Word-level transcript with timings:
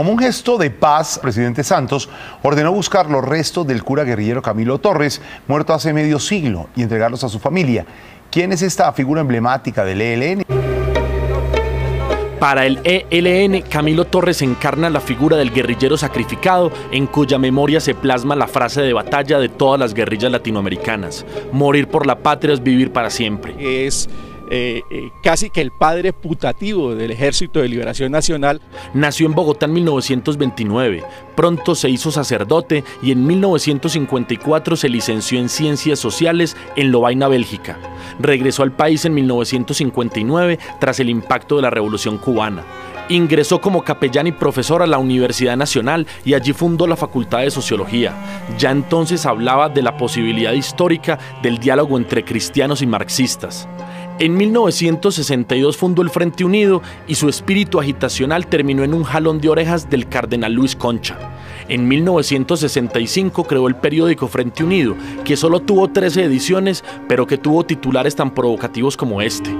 Como 0.00 0.12
un 0.12 0.18
gesto 0.18 0.56
de 0.56 0.70
paz, 0.70 1.18
presidente 1.18 1.62
Santos 1.62 2.08
ordenó 2.42 2.72
buscar 2.72 3.10
los 3.10 3.22
restos 3.22 3.66
del 3.66 3.84
cura 3.84 4.02
guerrillero 4.02 4.40
Camilo 4.40 4.78
Torres, 4.78 5.20
muerto 5.46 5.74
hace 5.74 5.92
medio 5.92 6.18
siglo, 6.18 6.70
y 6.74 6.80
entregarlos 6.80 7.22
a 7.22 7.28
su 7.28 7.38
familia. 7.38 7.84
¿Quién 8.30 8.50
es 8.50 8.62
esta 8.62 8.90
figura 8.94 9.20
emblemática 9.20 9.84
del 9.84 10.00
ELN? 10.00 10.44
Para 12.38 12.64
el 12.64 12.80
ELN, 12.82 13.60
Camilo 13.68 14.06
Torres 14.06 14.40
encarna 14.40 14.88
la 14.88 15.00
figura 15.00 15.36
del 15.36 15.52
guerrillero 15.52 15.98
sacrificado 15.98 16.72
en 16.90 17.06
cuya 17.06 17.38
memoria 17.38 17.78
se 17.78 17.94
plasma 17.94 18.34
la 18.34 18.46
frase 18.46 18.80
de 18.80 18.94
batalla 18.94 19.38
de 19.38 19.50
todas 19.50 19.78
las 19.78 19.92
guerrillas 19.92 20.32
latinoamericanas. 20.32 21.26
Morir 21.52 21.88
por 21.88 22.06
la 22.06 22.20
patria 22.20 22.54
es 22.54 22.62
vivir 22.62 22.90
para 22.90 23.10
siempre. 23.10 23.86
Es 23.86 24.08
eh, 24.52 24.82
eh, 24.90 25.10
casi 25.22 25.48
que 25.48 25.60
el 25.60 25.70
padre 25.70 26.12
putativo 26.12 26.96
del 26.96 27.12
Ejército 27.12 27.60
de 27.60 27.68
Liberación 27.68 28.10
Nacional. 28.10 28.60
Nació 28.94 29.26
en 29.26 29.34
Bogotá 29.34 29.66
en 29.66 29.74
1929, 29.74 31.04
pronto 31.36 31.76
se 31.76 31.88
hizo 31.88 32.10
sacerdote 32.10 32.82
y 33.00 33.12
en 33.12 33.24
1954 33.26 34.76
se 34.76 34.88
licenció 34.88 35.38
en 35.38 35.48
Ciencias 35.48 36.00
Sociales 36.00 36.56
en 36.74 36.90
Lovaina, 36.90 37.28
Bélgica. 37.28 37.78
Regresó 38.18 38.64
al 38.64 38.72
país 38.72 39.04
en 39.04 39.14
1959 39.14 40.58
tras 40.80 40.98
el 40.98 41.10
impacto 41.10 41.56
de 41.56 41.62
la 41.62 41.70
Revolución 41.70 42.18
Cubana. 42.18 42.64
Ingresó 43.08 43.60
como 43.60 43.82
capellán 43.82 44.28
y 44.28 44.32
profesor 44.32 44.82
a 44.82 44.86
la 44.86 44.98
Universidad 44.98 45.56
Nacional 45.56 46.06
y 46.24 46.34
allí 46.34 46.52
fundó 46.52 46.86
la 46.86 46.96
Facultad 46.96 47.40
de 47.40 47.50
Sociología. 47.50 48.14
Ya 48.58 48.70
entonces 48.70 49.26
hablaba 49.26 49.68
de 49.68 49.82
la 49.82 49.96
posibilidad 49.96 50.52
histórica 50.52 51.18
del 51.42 51.58
diálogo 51.58 51.98
entre 51.98 52.24
cristianos 52.24 52.82
y 52.82 52.86
marxistas. 52.86 53.68
En 54.20 54.36
1962 54.36 55.78
fundó 55.78 56.02
el 56.02 56.10
Frente 56.10 56.44
Unido 56.44 56.82
y 57.08 57.14
su 57.14 57.30
espíritu 57.30 57.80
agitacional 57.80 58.46
terminó 58.48 58.84
en 58.84 58.92
un 58.92 59.02
jalón 59.02 59.40
de 59.40 59.48
orejas 59.48 59.88
del 59.88 60.10
cardenal 60.10 60.52
Luis 60.52 60.76
Concha. 60.76 61.16
En 61.70 61.88
1965 61.88 63.44
creó 63.44 63.66
el 63.66 63.76
periódico 63.76 64.28
Frente 64.28 64.62
Unido, 64.62 64.94
que 65.24 65.38
solo 65.38 65.60
tuvo 65.60 65.88
13 65.88 66.24
ediciones, 66.24 66.84
pero 67.08 67.26
que 67.26 67.38
tuvo 67.38 67.64
titulares 67.64 68.14
tan 68.14 68.34
provocativos 68.34 68.94
como 68.94 69.22
este. 69.22 69.56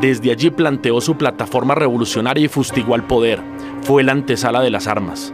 Desde 0.00 0.30
allí 0.30 0.50
planteó 0.50 1.00
su 1.00 1.16
plataforma 1.16 1.74
revolucionaria 1.74 2.44
y 2.44 2.48
fustigó 2.48 2.94
al 2.94 3.04
poder. 3.04 3.40
Fue 3.82 4.04
la 4.04 4.12
antesala 4.12 4.60
de 4.60 4.70
las 4.70 4.86
armas. 4.86 5.32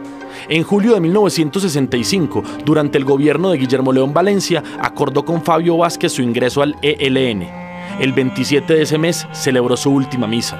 En 0.49 0.63
julio 0.63 0.95
de 0.95 1.01
1965, 1.01 2.43
durante 2.65 2.97
el 2.97 3.05
gobierno 3.05 3.51
de 3.51 3.59
Guillermo 3.59 3.93
León 3.93 4.11
Valencia, 4.11 4.63
acordó 4.81 5.23
con 5.23 5.43
Fabio 5.43 5.77
Vázquez 5.77 6.13
su 6.13 6.23
ingreso 6.23 6.63
al 6.63 6.75
ELN. 6.81 7.64
El 7.99 8.11
27 8.11 8.73
de 8.73 8.81
ese 8.81 8.97
mes 8.97 9.25
celebró 9.31 9.77
su 9.77 9.89
última 9.89 10.27
misa. 10.27 10.59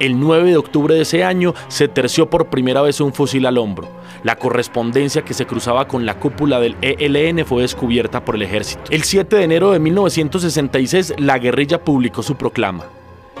El 0.00 0.18
9 0.18 0.50
de 0.50 0.56
octubre 0.56 0.96
de 0.96 1.02
ese 1.02 1.22
año 1.22 1.54
se 1.68 1.86
terció 1.86 2.28
por 2.28 2.46
primera 2.46 2.82
vez 2.82 3.00
un 3.00 3.12
fusil 3.12 3.46
al 3.46 3.56
hombro. 3.56 3.88
La 4.24 4.34
correspondencia 4.36 5.22
que 5.22 5.32
se 5.32 5.46
cruzaba 5.46 5.86
con 5.86 6.06
la 6.06 6.18
cúpula 6.18 6.58
del 6.58 6.76
ELN 6.80 7.46
fue 7.46 7.62
descubierta 7.62 8.24
por 8.24 8.34
el 8.34 8.42
ejército. 8.42 8.82
El 8.90 9.04
7 9.04 9.36
de 9.36 9.44
enero 9.44 9.70
de 9.70 9.78
1966 9.78 11.14
la 11.18 11.38
guerrilla 11.38 11.84
publicó 11.84 12.24
su 12.24 12.34
proclama. 12.34 12.86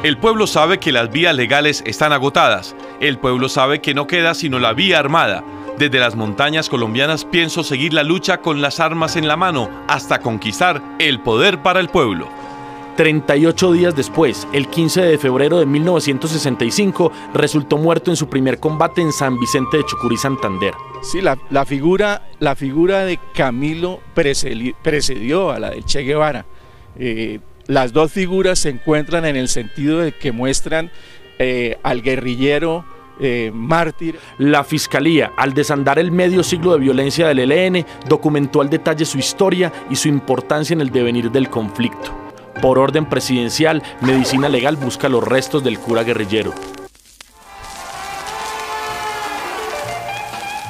El 0.04 0.18
pueblo 0.18 0.46
sabe 0.46 0.78
que 0.78 0.92
las 0.92 1.10
vías 1.10 1.34
legales 1.34 1.82
están 1.84 2.12
agotadas. 2.12 2.76
El 3.00 3.18
pueblo 3.18 3.48
sabe 3.48 3.80
que 3.80 3.94
no 3.94 4.06
queda 4.06 4.34
sino 4.34 4.60
la 4.60 4.72
vía 4.72 5.00
armada. 5.00 5.42
Desde 5.78 5.98
las 5.98 6.14
montañas 6.14 6.68
colombianas 6.68 7.24
pienso 7.24 7.64
seguir 7.64 7.92
la 7.92 8.04
lucha 8.04 8.38
con 8.38 8.60
las 8.60 8.78
armas 8.78 9.16
en 9.16 9.26
la 9.26 9.36
mano 9.36 9.68
hasta 9.88 10.20
conquistar 10.20 10.80
el 11.00 11.18
poder 11.18 11.60
para 11.62 11.80
el 11.80 11.88
pueblo. 11.88 12.28
38 12.96 13.72
días 13.72 13.96
después, 13.96 14.46
el 14.52 14.68
15 14.68 15.02
de 15.02 15.18
febrero 15.18 15.58
de 15.58 15.66
1965, 15.66 17.12
resultó 17.34 17.78
muerto 17.78 18.10
en 18.10 18.16
su 18.16 18.28
primer 18.28 18.58
combate 18.58 19.00
en 19.00 19.12
San 19.12 19.38
Vicente 19.38 19.78
de 19.78 19.84
Chucurí, 19.84 20.16
Santander. 20.16 20.74
Sí, 21.02 21.20
la, 21.20 21.64
figura, 21.64 22.28
la 22.38 22.54
figura 22.54 23.04
de 23.04 23.18
Camilo 23.34 24.00
precedió 24.14 25.50
a 25.50 25.58
la 25.58 25.70
de 25.70 25.82
Che 25.82 26.02
Guevara. 26.02 26.44
Eh, 26.98 27.40
las 27.66 27.92
dos 27.92 28.12
figuras 28.12 28.58
se 28.58 28.70
encuentran 28.70 29.24
en 29.24 29.36
el 29.36 29.48
sentido 29.48 30.00
de 30.00 30.12
que 30.12 30.32
muestran 30.32 30.90
eh, 31.38 31.78
al 31.82 32.02
guerrillero 32.02 32.84
eh, 33.20 33.50
mártir. 33.54 34.18
La 34.38 34.64
Fiscalía, 34.64 35.32
al 35.36 35.54
desandar 35.54 35.98
el 35.98 36.10
medio 36.10 36.42
siglo 36.42 36.72
de 36.72 36.80
violencia 36.80 37.28
del 37.28 37.50
ELN, 37.50 37.86
documentó 38.08 38.60
al 38.60 38.70
detalle 38.70 39.04
su 39.04 39.18
historia 39.18 39.72
y 39.90 39.96
su 39.96 40.08
importancia 40.08 40.74
en 40.74 40.80
el 40.80 40.90
devenir 40.90 41.30
del 41.30 41.48
conflicto. 41.48 42.31
Por 42.60 42.78
orden 42.78 43.08
presidencial, 43.08 43.82
Medicina 44.00 44.48
Legal 44.48 44.76
busca 44.76 45.08
los 45.08 45.24
restos 45.24 45.64
del 45.64 45.78
cura 45.78 46.02
guerrillero. 46.02 46.52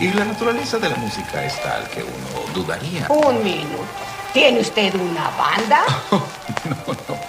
Y 0.00 0.10
la 0.12 0.24
naturaleza 0.24 0.78
de 0.78 0.88
la 0.88 0.96
música 0.96 1.44
es 1.44 1.60
tal 1.62 1.88
que 1.88 2.02
uno 2.02 2.52
dudaría. 2.54 3.06
Un 3.08 3.44
minuto. 3.44 3.84
¿Tiene 4.32 4.60
usted 4.60 4.94
una 4.94 5.30
banda? 5.38 5.84
no, 6.10 6.76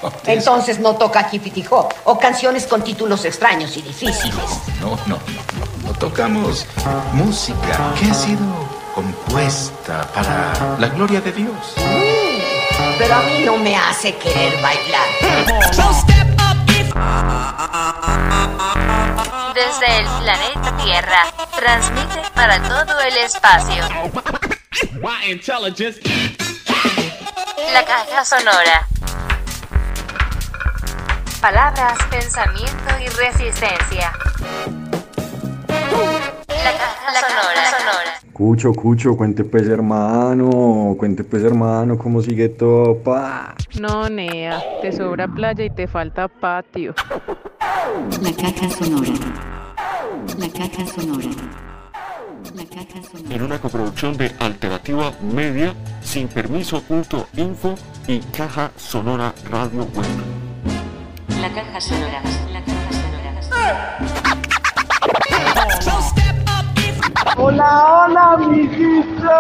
no, 0.02 0.14
Entonces 0.26 0.80
no 0.80 0.96
toca 0.96 1.30
Hop 1.70 1.94
o 2.06 2.18
canciones 2.18 2.66
con 2.66 2.82
títulos 2.82 3.26
extraños 3.26 3.76
y 3.76 3.82
difíciles. 3.82 4.34
No, 4.80 4.90
no, 4.90 4.96
no, 5.06 5.18
no, 5.18 5.88
no. 5.88 5.94
tocamos 6.00 6.66
música 7.12 7.94
que 8.00 8.10
ha 8.10 8.14
sido 8.14 8.40
compuesta 8.96 10.10
para 10.14 10.78
la 10.80 10.88
gloria 10.88 11.20
de 11.20 11.32
Dios. 11.34 11.76
Pero 12.98 13.16
a 13.16 13.22
mí 13.24 13.40
no 13.46 13.58
me 13.58 13.76
hace 13.76 14.16
querer 14.16 14.62
bailar. 14.62 15.08
Desde 19.54 20.00
el 20.00 20.06
planeta 20.22 20.78
Tierra, 20.84 21.26
transmite 21.56 22.22
para 22.36 22.62
todo 22.62 23.00
el 23.02 23.18
espacio. 23.18 23.84
La 27.74 27.86
caja 27.86 28.26
sonora. 28.26 28.88
Palabras, 31.42 31.98
pensamiento 32.10 33.00
y 33.00 33.08
resistencia. 33.10 34.14
La 36.48 36.72
caja 36.78 37.28
sonora. 37.28 37.80
sonora. 37.80 38.23
Cucho, 38.34 38.74
Cucho, 38.74 39.16
cuente 39.16 39.44
pues 39.44 39.68
hermano, 39.68 40.96
cuente 40.98 41.24
pues 41.24 41.44
hermano, 41.44 42.00
cómo 42.00 42.20
sigue 42.20 42.50
todo, 42.50 42.98
pa. 42.98 43.54
No, 43.80 44.10
Nea, 44.10 44.60
te 44.82 44.92
sobra 44.92 45.28
playa 45.28 45.64
y 45.64 45.70
te 45.70 45.86
falta 45.86 46.28
patio. 46.28 46.96
La 48.24 48.32
caja 48.32 48.70
sonora. 48.72 49.14
La 50.40 50.50
caja 50.50 50.86
sonora. 50.88 51.30
La 52.56 52.66
caja 52.66 53.04
sonora. 53.04 53.36
En 53.36 53.42
una 53.44 53.60
coproducción 53.60 54.18
de 54.18 54.32
Alternativa 54.40 55.12
Media, 55.22 55.76
sin 56.02 56.28
permiso 56.28 56.82
punto 56.82 57.28
info 57.38 57.76
y 58.08 58.18
Caja 58.36 58.72
Sonora 58.76 59.32
Radio 59.52 59.82
Web. 59.94 60.06
La 61.40 61.54
caja 61.54 61.80
sonora. 61.80 62.22
La 62.52 62.64
caja 62.64 62.92
sonora. 65.72 66.23
Hola, 67.26 68.06
hola, 68.06 68.38
mijito. 68.38 69.32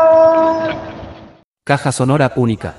Caja 1.63 1.91
sonora 1.91 2.31
única. 2.35 2.75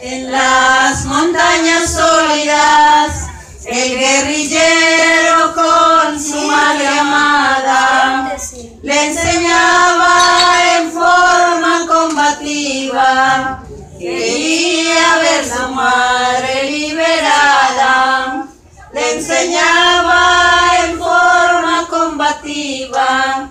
En 0.00 0.30
las 0.30 1.04
montañas 1.04 1.90
sólidas, 1.90 3.28
el 3.66 3.98
guerrillero 3.98 5.54
con 5.54 6.20
su 6.20 6.40
madre 6.46 6.86
amada 6.88 8.36
le 8.82 9.06
enseñaba 9.06 10.16
en 10.78 10.90
forma 10.92 11.86
combativa. 11.88 13.62
Quería 13.98 15.18
ver 15.18 15.44
su 15.44 15.72
madre 15.72 16.70
liberada, 16.70 18.46
le 18.92 19.16
enseñaba 19.16 20.86
en 20.86 20.98
forma 20.98 21.86
combativa 21.88 23.50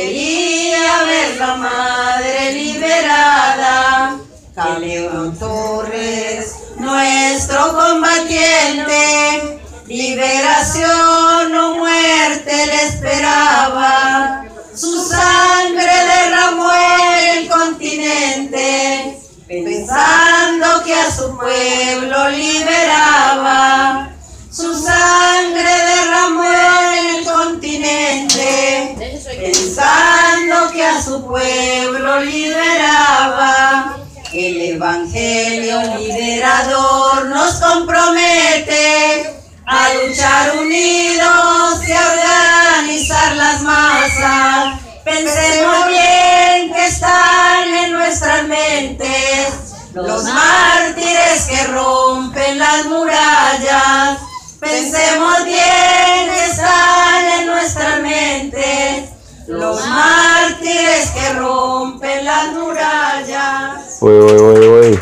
Quería 0.00 1.04
ver 1.04 1.36
la 1.36 1.56
madre 1.56 2.52
liberada. 2.54 4.16
Camilo 4.54 5.30
Torres, 5.32 6.54
nuestro 6.78 7.74
combatiente, 7.74 9.58
liberación 9.86 11.54
o 11.54 11.74
muerte 11.76 12.66
le 12.66 12.82
esperaba. 12.86 14.46
Su 14.74 15.06
sangre 15.06 15.92
derramó 16.14 16.70
el 16.72 17.46
continente, 17.50 19.18
pensando 19.46 20.82
que 20.82 20.94
a 20.94 21.10
su 21.14 21.36
pueblo 21.36 22.30
liberaba. 22.30 24.08
Su 24.50 24.74
sangre 24.82 25.70
derramó 25.92 26.44
el 26.44 27.24
continente, 27.24 28.96
pensando 29.36 30.70
que 30.72 30.84
a 30.84 31.02
su 31.02 31.26
pueblo 31.26 32.20
liberaba. 32.20 33.96
El 34.32 34.60
Evangelio 34.60 35.96
liberador 35.98 37.26
nos 37.26 37.54
compromete 37.54 39.40
a 39.66 39.88
luchar 39.94 40.56
unidos 40.56 41.88
y 41.88 41.92
a 41.92 42.12
organizar 42.12 43.36
las 43.36 43.62
masas. 43.62 44.80
Pensemos 45.04 45.88
bien 45.88 46.72
que 46.72 46.86
están 46.86 47.74
en 47.84 47.92
nuestras 47.92 48.46
mentes 48.46 49.70
los 49.94 50.22
mártires 50.24 51.46
que 51.48 51.66
rompen 51.66 52.58
las 52.58 52.86
murallas. 52.86 54.18
Pensemos 54.60 55.44
bien 55.44 56.30
que 56.30 56.44
están 56.46 57.24
en 57.40 57.46
nuestras 57.46 58.00
mentes 58.00 59.09
los 59.50 59.86
mártires 59.88 61.10
que 61.10 61.38
rompen 61.38 62.24
las 62.24 62.54
murallas. 62.54 63.98
Oye, 64.02 64.20
oye, 64.20 64.38
oye, 64.38 64.68
oye. 64.68 64.98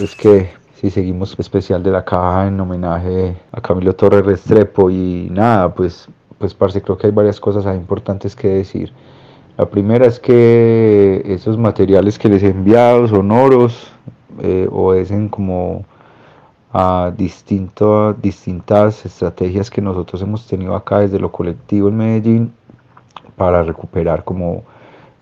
Es 0.00 0.14
que 0.14 0.50
si 0.80 0.90
seguimos 0.90 1.34
especial 1.38 1.82
de 1.82 1.90
la 1.90 2.04
caja 2.04 2.46
en 2.46 2.60
homenaje 2.60 3.36
a 3.50 3.60
Camilo 3.60 3.94
Torres 3.94 4.24
Restrepo 4.24 4.90
y 4.90 5.28
nada, 5.30 5.74
pues, 5.74 6.06
pues 6.38 6.54
parce, 6.54 6.80
creo 6.80 6.96
que 6.96 7.08
hay 7.08 7.12
varias 7.12 7.40
cosas 7.40 7.64
importantes 7.74 8.36
que 8.36 8.48
decir. 8.48 8.92
La 9.56 9.68
primera 9.68 10.06
es 10.06 10.20
que 10.20 11.22
esos 11.26 11.58
materiales 11.58 12.16
que 12.18 12.28
les 12.28 12.44
he 12.44 12.50
enviado 12.50 13.08
sonoros 13.08 13.90
eh, 14.40 14.68
obedecen 14.70 15.28
como 15.28 15.84
a 16.72 17.12
distinto, 17.16 18.12
distintas 18.12 19.04
estrategias 19.04 19.68
que 19.68 19.82
nosotros 19.82 20.22
hemos 20.22 20.46
tenido 20.46 20.76
acá 20.76 21.00
desde 21.00 21.18
lo 21.18 21.32
colectivo 21.32 21.88
en 21.88 21.96
Medellín 21.96 22.52
para 23.38 23.62
recuperar 23.62 24.24
como 24.24 24.64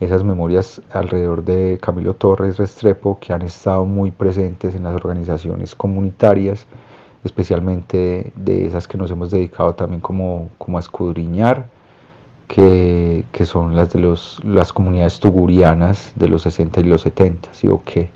esas 0.00 0.24
memorias 0.24 0.82
alrededor 0.92 1.44
de 1.44 1.78
Camilo 1.80 2.14
Torres 2.14 2.56
Restrepo 2.58 3.18
que 3.20 3.32
han 3.32 3.42
estado 3.42 3.84
muy 3.84 4.10
presentes 4.10 4.74
en 4.74 4.82
las 4.82 4.94
organizaciones 4.94 5.74
comunitarias, 5.74 6.66
especialmente 7.24 8.32
de 8.34 8.66
esas 8.66 8.88
que 8.88 8.98
nos 8.98 9.10
hemos 9.10 9.30
dedicado 9.30 9.74
también 9.74 10.00
como, 10.00 10.50
como 10.58 10.78
a 10.78 10.80
escudriñar, 10.80 11.66
que, 12.48 13.24
que 13.32 13.46
son 13.46 13.74
las 13.74 13.92
de 13.92 14.00
los, 14.00 14.42
las 14.44 14.72
comunidades 14.72 15.18
tugurianas 15.18 16.12
de 16.14 16.28
los 16.28 16.42
60 16.42 16.80
y 16.80 16.84
los 16.84 17.02
70, 17.02 17.48
¿sí 17.52 17.68
o 17.68 17.82
qué? 17.84 18.10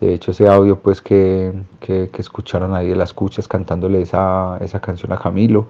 De 0.00 0.14
hecho, 0.14 0.30
ese 0.30 0.48
audio 0.48 0.78
pues 0.78 1.02
que, 1.02 1.52
que, 1.78 2.08
que 2.10 2.22
escucharon 2.22 2.74
ahí 2.74 2.88
de 2.88 2.96
las 2.96 3.10
escuchas 3.10 3.46
cantándole 3.46 4.00
esa, 4.00 4.56
esa 4.60 4.80
canción 4.80 5.12
a 5.12 5.18
Camilo, 5.18 5.66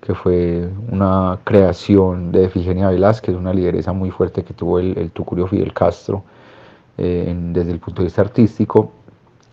que 0.00 0.14
fue 0.14 0.68
una 0.90 1.38
creación 1.44 2.32
de 2.32 2.46
Efigenia 2.46 2.88
Velázquez, 2.88 3.34
una 3.34 3.52
lideresa 3.52 3.92
muy 3.92 4.10
fuerte 4.10 4.42
que 4.44 4.54
tuvo 4.54 4.78
el, 4.78 4.96
el 4.98 5.10
Tucurio 5.10 5.46
Fidel 5.46 5.72
Castro 5.72 6.24
eh, 6.96 7.34
desde 7.52 7.72
el 7.72 7.78
punto 7.78 8.02
de 8.02 8.06
vista 8.06 8.22
artístico. 8.22 8.92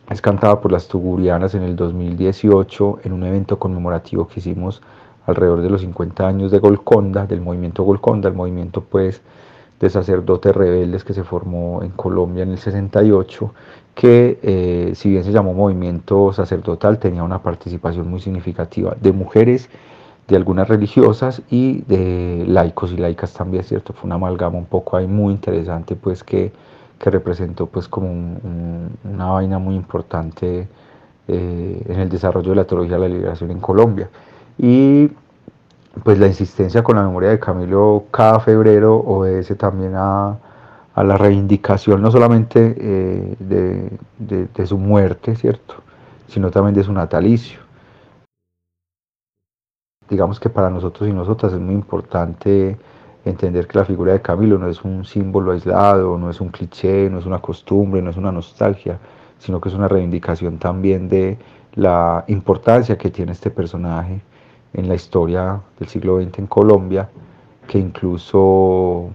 Es 0.09 0.21
cantada 0.21 0.59
por 0.61 0.71
las 0.71 0.87
tugurianas 0.87 1.53
en 1.55 1.63
el 1.63 1.75
2018 1.75 2.99
en 3.03 3.13
un 3.13 3.23
evento 3.23 3.59
conmemorativo 3.59 4.27
que 4.27 4.39
hicimos 4.39 4.81
alrededor 5.25 5.61
de 5.61 5.69
los 5.69 5.81
50 5.81 6.27
años 6.27 6.51
de 6.51 6.59
Golconda, 6.59 7.25
del 7.25 7.41
movimiento 7.41 7.83
Golconda, 7.83 8.29
el 8.29 8.35
movimiento 8.35 8.81
pues 8.81 9.21
de 9.79 9.89
sacerdotes 9.89 10.55
rebeldes 10.55 11.03
que 11.03 11.13
se 11.13 11.23
formó 11.23 11.83
en 11.83 11.91
Colombia 11.91 12.43
en 12.43 12.51
el 12.51 12.57
68, 12.57 13.53
que 13.93 14.39
eh, 14.41 14.91
si 14.95 15.09
bien 15.09 15.23
se 15.23 15.31
llamó 15.31 15.53
movimiento 15.53 16.33
sacerdotal, 16.33 16.99
tenía 16.99 17.23
una 17.23 17.41
participación 17.41 18.09
muy 18.09 18.19
significativa 18.19 18.95
de 18.99 19.11
mujeres 19.11 19.69
de 20.27 20.35
algunas 20.35 20.67
religiosas 20.67 21.41
y 21.49 21.81
de 21.83 22.43
laicos 22.47 22.91
y 22.91 22.97
laicas 22.97 23.33
también, 23.33 23.63
¿cierto? 23.63 23.93
Fue 23.93 24.07
una 24.07 24.15
amalgama 24.15 24.57
un 24.57 24.65
poco 24.65 24.97
ahí 24.97 25.07
muy 25.07 25.33
interesante, 25.33 25.95
pues 25.95 26.23
que, 26.23 26.51
que 26.99 27.09
representó 27.09 27.65
pues 27.67 27.87
como 27.87 28.09
una 29.03 29.25
vaina 29.25 29.57
muy 29.57 29.75
importante 29.75 30.67
eh, 31.27 31.81
en 31.87 31.99
el 31.99 32.09
desarrollo 32.09 32.49
de 32.49 32.55
la 32.57 32.65
teología 32.65 32.95
de 32.95 33.01
la 33.01 33.15
liberación 33.15 33.51
en 33.51 33.59
Colombia. 33.59 34.09
Y 34.57 35.09
pues 36.03 36.19
la 36.19 36.27
insistencia 36.27 36.83
con 36.83 36.97
la 36.97 37.03
memoria 37.03 37.29
de 37.29 37.39
Camilo 37.39 38.05
cada 38.11 38.39
febrero 38.39 38.95
obedece 38.97 39.55
también 39.55 39.93
a, 39.95 40.37
a 40.93 41.03
la 41.03 41.17
reivindicación 41.17 42.01
no 42.01 42.11
solamente 42.11 42.75
eh, 42.77 43.35
de, 43.39 43.91
de, 44.19 44.47
de 44.53 44.67
su 44.67 44.77
muerte, 44.77 45.35
¿cierto? 45.35 45.75
Sino 46.27 46.51
también 46.51 46.75
de 46.75 46.83
su 46.83 46.91
natalicio 46.91 47.66
digamos 50.09 50.39
que 50.39 50.49
para 50.49 50.69
nosotros 50.69 51.09
y 51.09 51.13
nosotras 51.13 51.53
es 51.53 51.59
muy 51.59 51.75
importante 51.75 52.77
entender 53.25 53.67
que 53.67 53.79
la 53.79 53.85
figura 53.85 54.13
de 54.13 54.21
Camilo 54.21 54.57
no 54.57 54.69
es 54.69 54.83
un 54.83 55.03
símbolo 55.05 55.51
aislado, 55.51 56.17
no 56.17 56.29
es 56.29 56.39
un 56.39 56.49
cliché, 56.49 57.09
no 57.09 57.19
es 57.19 57.25
una 57.25 57.39
costumbre, 57.39 58.01
no 58.01 58.09
es 58.09 58.17
una 58.17 58.31
nostalgia, 58.31 58.99
sino 59.39 59.59
que 59.59 59.69
es 59.69 59.75
una 59.75 59.87
reivindicación 59.87 60.57
también 60.57 61.09
de 61.09 61.37
la 61.75 62.23
importancia 62.27 62.97
que 62.97 63.09
tiene 63.09 63.33
este 63.33 63.51
personaje 63.51 64.21
en 64.73 64.87
la 64.87 64.95
historia 64.95 65.61
del 65.79 65.87
siglo 65.89 66.21
XX 66.21 66.39
en 66.39 66.47
Colombia, 66.47 67.09
que 67.67 67.79
incluso 67.79 69.09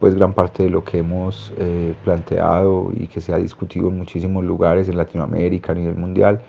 pues 0.00 0.16
gran 0.16 0.32
parte 0.32 0.64
de 0.64 0.70
lo 0.70 0.82
que 0.82 0.98
hemos 0.98 1.52
eh, 1.56 1.94
planteado 2.02 2.90
y 2.92 3.06
que 3.06 3.20
se 3.20 3.32
ha 3.32 3.36
discutido 3.36 3.88
en 3.88 3.98
muchísimos 3.98 4.44
lugares 4.44 4.88
en 4.88 4.96
Latinoamérica 4.96 5.70
a 5.70 5.74
nivel 5.76 5.94
mundial 5.94 6.42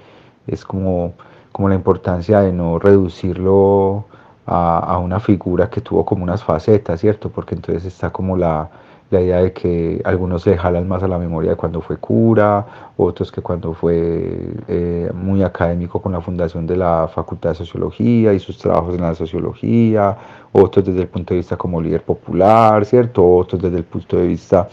es 0.47 0.65
como 0.65 1.13
como 1.53 1.69
la 1.69 1.75
importancia 1.75 2.41
de 2.41 2.51
no 2.51 2.79
reducirlo 2.79 4.05
a, 4.45 4.79
a, 4.79 4.97
una 4.97 5.21
figura 5.21 5.69
que 5.69 5.79
tuvo 5.79 6.03
como 6.03 6.23
unas 6.23 6.44
facetas, 6.44 7.00
¿cierto? 7.00 7.29
Porque 7.29 7.55
entonces 7.55 7.85
está 7.85 8.09
como 8.11 8.35
la, 8.35 8.69
la 9.13 9.21
idea 9.21 9.38
de 9.38 9.53
que 9.53 10.01
algunos 10.03 10.41
se 10.41 10.57
jalan 10.57 10.88
más 10.88 11.03
a 11.03 11.07
la 11.07 11.17
memoria 11.17 11.51
de 11.51 11.55
cuando 11.55 11.79
fue 11.81 11.97
cura, 11.97 12.91
otros 12.97 13.31
que 13.31 13.41
cuando 13.41 13.73
fue 13.73 14.55
eh, 14.67 15.11
muy 15.13 15.44
académico 15.44 16.01
con 16.01 16.11
la 16.11 16.21
fundación 16.21 16.65
de 16.65 16.75
la 16.75 17.07
Facultad 17.13 17.51
de 17.51 17.55
Sociología 17.55 18.33
y 18.33 18.39
sus 18.39 18.57
trabajos 18.57 18.95
en 18.95 19.01
la 19.01 19.15
sociología, 19.15 20.17
otros 20.51 20.83
desde 20.85 21.01
el 21.01 21.07
punto 21.07 21.33
de 21.33 21.39
vista 21.39 21.55
como 21.55 21.79
líder 21.79 22.01
popular, 22.01 22.83
¿cierto? 22.85 23.35
Otros 23.35 23.61
desde 23.61 23.77
el 23.77 23.83
punto 23.85 24.17
de 24.17 24.27
vista 24.27 24.67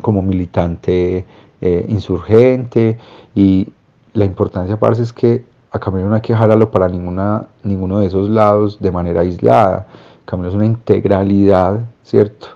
como 0.00 0.22
militante 0.22 1.26
eh, 1.60 1.84
insurgente 1.88 2.98
y 3.34 3.68
la 4.14 4.24
importancia 4.24 4.78
parece 4.78 5.02
es 5.02 5.12
que 5.12 5.44
a 5.72 5.78
Camilo 5.78 6.08
no 6.08 6.14
hay 6.14 6.20
que 6.20 6.34
jalarlo 6.34 6.70
para 6.70 6.88
ninguna, 6.88 7.46
ninguno 7.62 8.00
de 8.00 8.06
esos 8.06 8.28
lados 8.28 8.78
de 8.80 8.90
manera 8.90 9.20
aislada. 9.20 9.86
Camilo 10.24 10.48
es 10.48 10.54
una 10.54 10.66
integralidad, 10.66 11.80
¿cierto? 12.02 12.48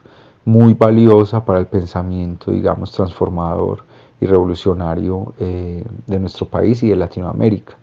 Muy 0.44 0.74
valiosa 0.74 1.44
para 1.44 1.60
el 1.60 1.66
pensamiento, 1.66 2.50
digamos, 2.50 2.92
transformador 2.92 3.84
y 4.20 4.26
revolucionario 4.26 5.32
eh, 5.38 5.84
de 6.06 6.18
nuestro 6.18 6.46
país 6.46 6.82
y 6.82 6.88
de 6.88 6.96
Latinoamérica. 6.96 7.76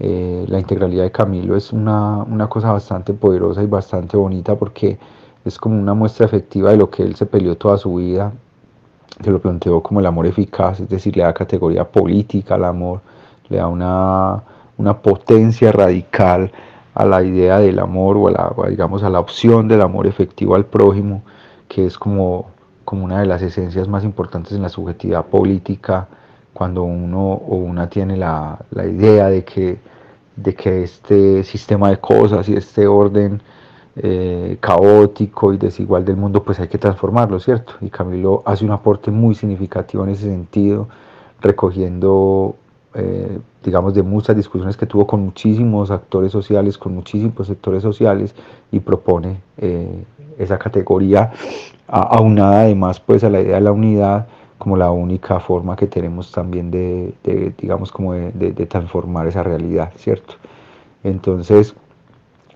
Eh, 0.00 0.44
la 0.48 0.58
integralidad 0.58 1.04
de 1.04 1.12
Camilo 1.12 1.56
es 1.56 1.72
una, 1.72 2.24
una 2.24 2.48
cosa 2.48 2.72
bastante 2.72 3.14
poderosa 3.14 3.62
y 3.62 3.66
bastante 3.66 4.16
bonita 4.16 4.56
porque 4.56 4.98
es 5.44 5.58
como 5.58 5.78
una 5.78 5.94
muestra 5.94 6.26
efectiva 6.26 6.70
de 6.70 6.78
lo 6.78 6.90
que 6.90 7.02
él 7.04 7.14
se 7.14 7.26
peleó 7.26 7.56
toda 7.56 7.78
su 7.78 7.94
vida, 7.94 8.32
que 9.22 9.30
lo 9.30 9.38
planteó 9.40 9.80
como 9.82 10.00
el 10.00 10.06
amor 10.06 10.26
eficaz, 10.26 10.80
es 10.80 10.88
decir, 10.88 11.16
le 11.16 11.22
da 11.22 11.32
categoría 11.32 11.84
política 11.84 12.56
al 12.56 12.64
amor, 12.64 13.00
le 13.48 13.58
da 13.58 13.68
una, 13.68 14.42
una 14.78 15.00
potencia 15.02 15.72
radical 15.72 16.52
a 16.94 17.04
la 17.04 17.22
idea 17.22 17.58
del 17.58 17.78
amor 17.78 18.16
o 18.16 18.28
a 18.28 18.30
la, 18.30 18.68
digamos, 18.68 19.02
a 19.02 19.10
la 19.10 19.20
opción 19.20 19.68
del 19.68 19.82
amor 19.82 20.06
efectivo 20.06 20.54
al 20.54 20.66
prójimo, 20.66 21.22
que 21.68 21.86
es 21.86 21.98
como, 21.98 22.50
como 22.84 23.04
una 23.04 23.20
de 23.20 23.26
las 23.26 23.42
esencias 23.42 23.88
más 23.88 24.04
importantes 24.04 24.52
en 24.52 24.62
la 24.62 24.68
subjetividad 24.68 25.26
política, 25.26 26.08
cuando 26.52 26.84
uno 26.84 27.32
o 27.32 27.56
una 27.56 27.88
tiene 27.88 28.16
la, 28.16 28.58
la 28.70 28.86
idea 28.86 29.28
de 29.28 29.44
que, 29.44 29.78
de 30.36 30.54
que 30.54 30.84
este 30.84 31.42
sistema 31.42 31.90
de 31.90 31.98
cosas 31.98 32.48
y 32.48 32.54
este 32.54 32.86
orden 32.86 33.42
eh, 33.96 34.56
caótico 34.60 35.52
y 35.52 35.56
desigual 35.56 36.04
del 36.04 36.16
mundo, 36.16 36.42
pues 36.42 36.58
hay 36.60 36.68
que 36.68 36.78
transformarlo, 36.78 37.38
¿cierto? 37.40 37.74
Y 37.80 37.90
Camilo 37.90 38.42
hace 38.44 38.64
un 38.64 38.72
aporte 38.72 39.10
muy 39.10 39.34
significativo 39.34 40.04
en 40.04 40.10
ese 40.10 40.24
sentido, 40.24 40.88
recogiendo 41.40 42.56
eh, 42.94 43.38
digamos, 43.64 43.94
de 43.94 44.02
muchas 44.02 44.36
discusiones 44.36 44.76
que 44.76 44.86
tuvo 44.86 45.06
con 45.06 45.20
muchísimos 45.20 45.90
actores 45.90 46.30
sociales, 46.32 46.78
con 46.78 46.94
muchísimos 46.94 47.46
sectores 47.46 47.82
sociales 47.82 48.34
y 48.70 48.80
propone 48.80 49.40
eh, 49.58 50.04
esa 50.38 50.58
categoría 50.58 51.32
aunada 51.86 52.62
además 52.62 52.98
pues 52.98 53.22
a 53.24 53.30
la 53.30 53.40
idea 53.40 53.56
de 53.56 53.60
la 53.60 53.72
unidad 53.72 54.26
como 54.58 54.76
la 54.76 54.90
única 54.90 55.40
forma 55.40 55.76
que 55.76 55.86
tenemos 55.86 56.32
también 56.32 56.70
de, 56.70 57.12
digamos, 57.58 57.92
como 57.92 58.14
de, 58.14 58.30
de, 58.32 58.66
transformar 58.66 59.26
esa 59.26 59.42
realidad, 59.42 59.92
¿cierto? 59.96 60.34
Entonces, 61.02 61.74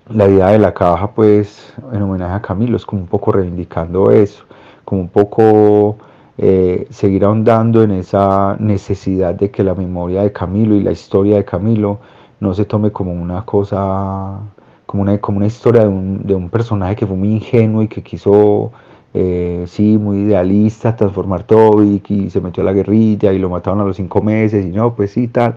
la 0.09 0.27
idea 0.27 0.47
de 0.47 0.57
la 0.59 0.73
caja, 0.73 1.11
pues, 1.11 1.71
en 1.91 2.01
homenaje 2.01 2.33
a 2.33 2.41
Camilo, 2.41 2.77
es 2.77 2.85
como 2.85 3.03
un 3.03 3.07
poco 3.07 3.31
reivindicando 3.31 4.09
eso, 4.09 4.43
como 4.85 5.01
un 5.01 5.09
poco 5.09 5.97
eh, 6.41 6.87
seguir 6.89 7.25
ahondando 7.25 7.83
en 7.83 7.91
esa 7.91 8.55
necesidad 8.59 9.35
de 9.35 9.51
que 9.51 9.61
la 9.61 9.75
memoria 9.75 10.23
de 10.23 10.31
Camilo 10.31 10.73
y 10.75 10.81
la 10.81 10.91
historia 10.91 11.35
de 11.35 11.43
Camilo 11.43 11.99
no 12.39 12.53
se 12.53 12.63
tome 12.63 12.91
como 12.91 13.11
una 13.11 13.43
cosa, 13.43 14.39
como 14.85 15.03
una, 15.03 15.17
como 15.19 15.39
una 15.39 15.47
historia 15.47 15.81
de 15.81 15.89
un, 15.89 16.25
de 16.25 16.33
un 16.35 16.49
personaje 16.49 16.95
que 16.95 17.05
fue 17.05 17.17
muy 17.17 17.33
ingenuo 17.33 17.83
y 17.83 17.89
que 17.89 18.01
quiso, 18.01 18.71
eh, 19.13 19.65
sí, 19.67 19.97
muy 19.97 20.19
idealista, 20.19 20.95
transformar 20.95 21.43
todo 21.43 21.83
y, 21.83 22.01
y, 22.07 22.29
se 22.29 22.39
metió 22.39 22.63
a 22.63 22.67
la 22.67 22.73
guerrilla 22.73 23.33
y 23.33 23.39
lo 23.39 23.49
mataron 23.49 23.81
a 23.81 23.83
los 23.83 23.97
cinco 23.97 24.21
meses 24.21 24.65
y 24.65 24.69
no, 24.69 24.95
pues 24.95 25.11
sí, 25.11 25.27
tal. 25.27 25.51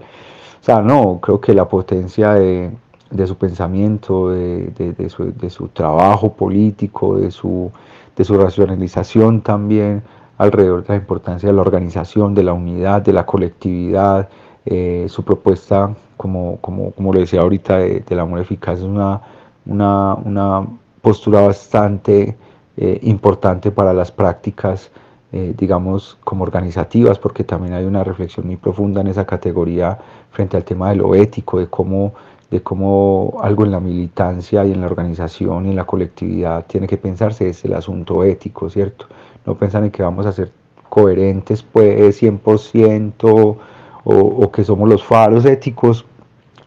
O 0.61 0.65
sea, 0.65 0.81
no, 0.81 1.19
creo 1.21 1.39
que 1.39 1.53
la 1.53 1.69
potencia 1.69 2.33
de, 2.33 2.71
de 3.09 3.27
su 3.27 3.37
pensamiento, 3.37 4.31
de, 4.31 4.67
de, 4.97 5.09
su, 5.09 5.31
de, 5.31 5.49
su, 5.49 5.69
trabajo 5.69 6.33
político, 6.33 7.17
de 7.17 7.31
su, 7.31 7.71
de 8.17 8.25
su 8.25 8.37
racionalización 8.37 9.41
también, 9.41 10.03
alrededor 10.37 10.83
de 10.83 10.89
la 10.89 10.95
importancia 10.95 11.49
de 11.49 11.55
la 11.55 11.61
organización, 11.61 12.33
de 12.33 12.43
la 12.43 12.53
unidad, 12.53 13.01
de 13.01 13.13
la 13.13 13.25
colectividad. 13.25 14.29
Eh, 14.65 15.07
su 15.09 15.23
propuesta, 15.23 15.93
como, 16.17 16.57
como, 16.61 16.91
como 16.91 17.13
lo 17.13 17.19
decía 17.19 17.41
ahorita, 17.41 17.77
de, 17.77 17.99
del 18.01 18.19
amor 18.19 18.39
eficaz 18.39 18.79
es 18.79 18.85
una, 18.85 19.21
una, 19.65 20.15
una 20.15 20.67
postura 21.01 21.41
bastante 21.41 22.37
eh, 22.77 22.99
importante 23.03 23.71
para 23.71 23.93
las 23.93 24.11
prácticas, 24.11 24.89
eh, 25.31 25.53
digamos, 25.57 26.17
como 26.23 26.43
organizativas, 26.43 27.19
porque 27.19 27.43
también 27.43 27.73
hay 27.73 27.85
una 27.85 28.03
reflexión 28.03 28.47
muy 28.47 28.55
profunda 28.55 29.01
en 29.01 29.07
esa 29.07 29.25
categoría 29.25 29.97
frente 30.31 30.57
al 30.57 30.63
tema 30.63 30.89
de 30.89 30.95
lo 30.95 31.13
ético, 31.13 31.59
de 31.59 31.67
cómo, 31.67 32.13
de 32.49 32.63
cómo 32.63 33.37
algo 33.41 33.65
en 33.65 33.71
la 33.71 33.79
militancia 33.79 34.65
y 34.65 34.71
en 34.71 34.81
la 34.81 34.87
organización 34.87 35.65
y 35.65 35.69
en 35.69 35.75
la 35.75 35.85
colectividad 35.85 36.65
tiene 36.65 36.87
que 36.87 36.97
pensarse, 36.97 37.49
es 37.49 37.63
el 37.65 37.73
asunto 37.73 38.23
ético, 38.23 38.69
¿cierto? 38.69 39.07
No 39.45 39.55
pensar 39.55 39.83
en 39.83 39.91
que 39.91 40.03
vamos 40.03 40.25
a 40.25 40.31
ser 40.31 40.51
coherentes, 40.89 41.63
pues, 41.63 42.21
100%, 42.21 43.57
o, 44.03 44.15
o 44.15 44.51
que 44.51 44.63
somos 44.63 44.89
los 44.89 45.03
faros 45.03 45.45
éticos, 45.45 46.05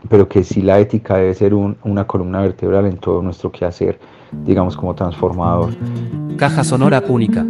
pero 0.09 0.29
que 0.29 0.45
sí 0.45 0.63
la 0.63 0.79
ética 0.79 1.17
debe 1.17 1.35
ser 1.35 1.55
un, 1.55 1.77
una 1.85 2.07
columna 2.07 2.41
vertebral 2.41 2.87
en 2.87 2.97
todo 2.99 3.23
nuestro 3.23 3.51
quehacer, 3.51 3.99
digamos 4.45 4.77
como 4.77 4.95
transformador. 4.95 5.71
Caja 6.37 6.65
Sonora 6.65 7.03
Única. 7.09 7.45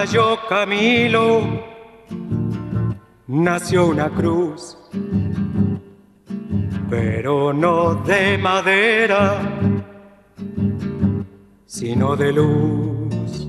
Cayó 0.00 0.38
Camilo, 0.48 1.42
nació 3.26 3.88
una 3.88 4.08
cruz, 4.08 4.78
pero 6.88 7.52
no 7.52 7.96
de 7.96 8.38
madera, 8.38 9.42
sino 11.66 12.16
de 12.16 12.32
luz. 12.32 13.46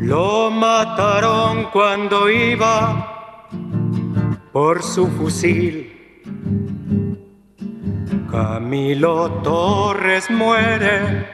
Lo 0.00 0.50
mataron 0.50 1.68
cuando 1.72 2.28
iba 2.28 3.46
por 4.52 4.82
su 4.82 5.06
fusil. 5.06 5.95
Camilo 8.36 9.16
Torres 9.42 10.28
muere 10.28 11.26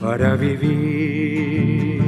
para 0.00 0.34
vivir. 0.34 2.02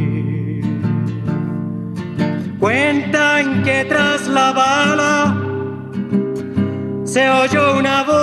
Cuentan 2.58 3.62
que 3.62 3.84
tras 3.84 4.26
la 4.26 4.50
bala 4.50 5.36
se 7.04 7.30
oyó 7.30 7.78
una 7.78 8.02
voz. 8.02 8.18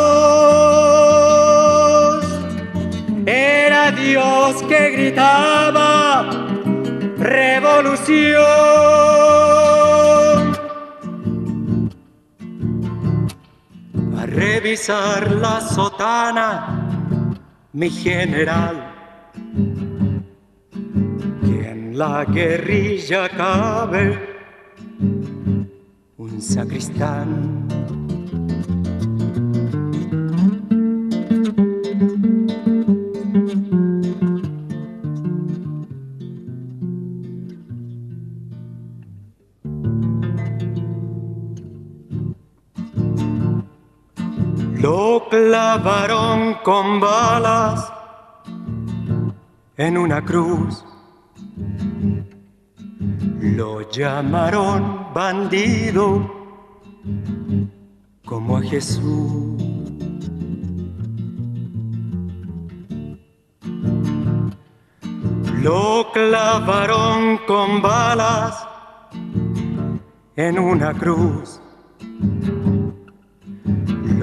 Era 3.26 3.90
Dios 3.92 4.62
que 4.64 4.92
gritaba, 4.92 6.30
revolución. 7.20 9.03
Revisar 14.64 15.30
la 15.42 15.60
sotana, 15.60 16.50
mi 17.74 17.90
general 17.90 18.94
que 21.42 21.70
en 21.70 21.98
la 21.98 22.24
guerrilla 22.24 23.28
cabe 23.28 24.18
un 26.18 26.42
sacristán. 26.42 28.03
Clavaron 45.34 46.58
con 46.64 47.00
balas 47.00 47.92
en 49.78 49.98
una 49.98 50.24
cruz. 50.24 50.86
Lo 53.42 53.90
llamaron 53.90 55.08
bandido 55.12 56.08
como 58.24 58.58
a 58.58 58.62
Jesús. 58.62 59.60
Lo 65.64 66.12
clavaron 66.14 67.40
con 67.48 67.82
balas 67.82 68.68
en 70.36 70.60
una 70.60 70.94
cruz. 70.94 71.60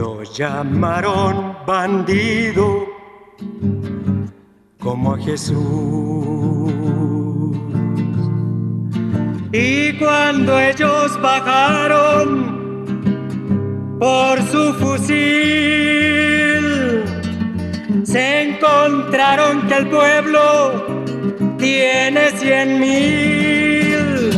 Lo 0.01 0.23
llamaron 0.23 1.57
bandido 1.67 2.87
como 4.79 5.13
a 5.13 5.19
Jesús. 5.19 5.59
Y 9.53 9.93
cuando 9.99 10.59
ellos 10.59 11.21
bajaron 11.21 12.29
por 13.99 14.41
su 14.45 14.73
fusil, 14.81 15.05
se 18.03 18.43
encontraron 18.45 19.69
que 19.69 19.75
el 19.75 19.87
pueblo 19.91 20.87
tiene 21.59 22.31
cien 22.39 22.81
mil, 22.81 24.31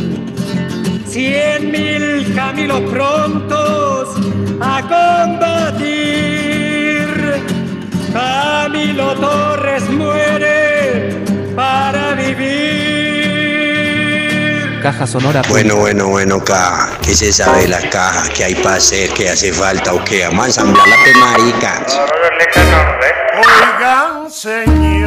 cien 1.05 1.71
mil 1.71 2.35
caminos 2.35 2.81
prontos 2.91 4.42
a 4.63 4.81
combatir. 4.81 6.23
Camilo 8.13 9.15
Torres 9.15 9.89
muere 9.89 11.23
para 11.55 12.13
vivir. 12.13 12.63
Caja 14.81 15.07
Sonora 15.07 15.41
Bueno, 15.49 15.77
bueno, 15.77 16.07
bueno, 16.09 16.43
caja. 16.43 16.97
¿Qué 17.01 17.15
se 17.15 17.31
sabe 17.31 17.61
de 17.61 17.67
la 17.69 17.81
caja? 17.89 18.29
¿Qué 18.33 18.43
hay 18.43 18.55
para 18.55 18.75
hacer? 18.75 19.09
¿Qué 19.11 19.29
hace 19.29 19.53
falta 19.53 19.93
o 19.93 20.03
qué? 20.03 20.25
Vamos 20.25 20.43
a 20.43 20.47
ensamblar 20.47 20.87
la 20.87 20.97
temarica. 21.03 21.85
Oigan, 23.37 24.29
señores, 24.31 25.02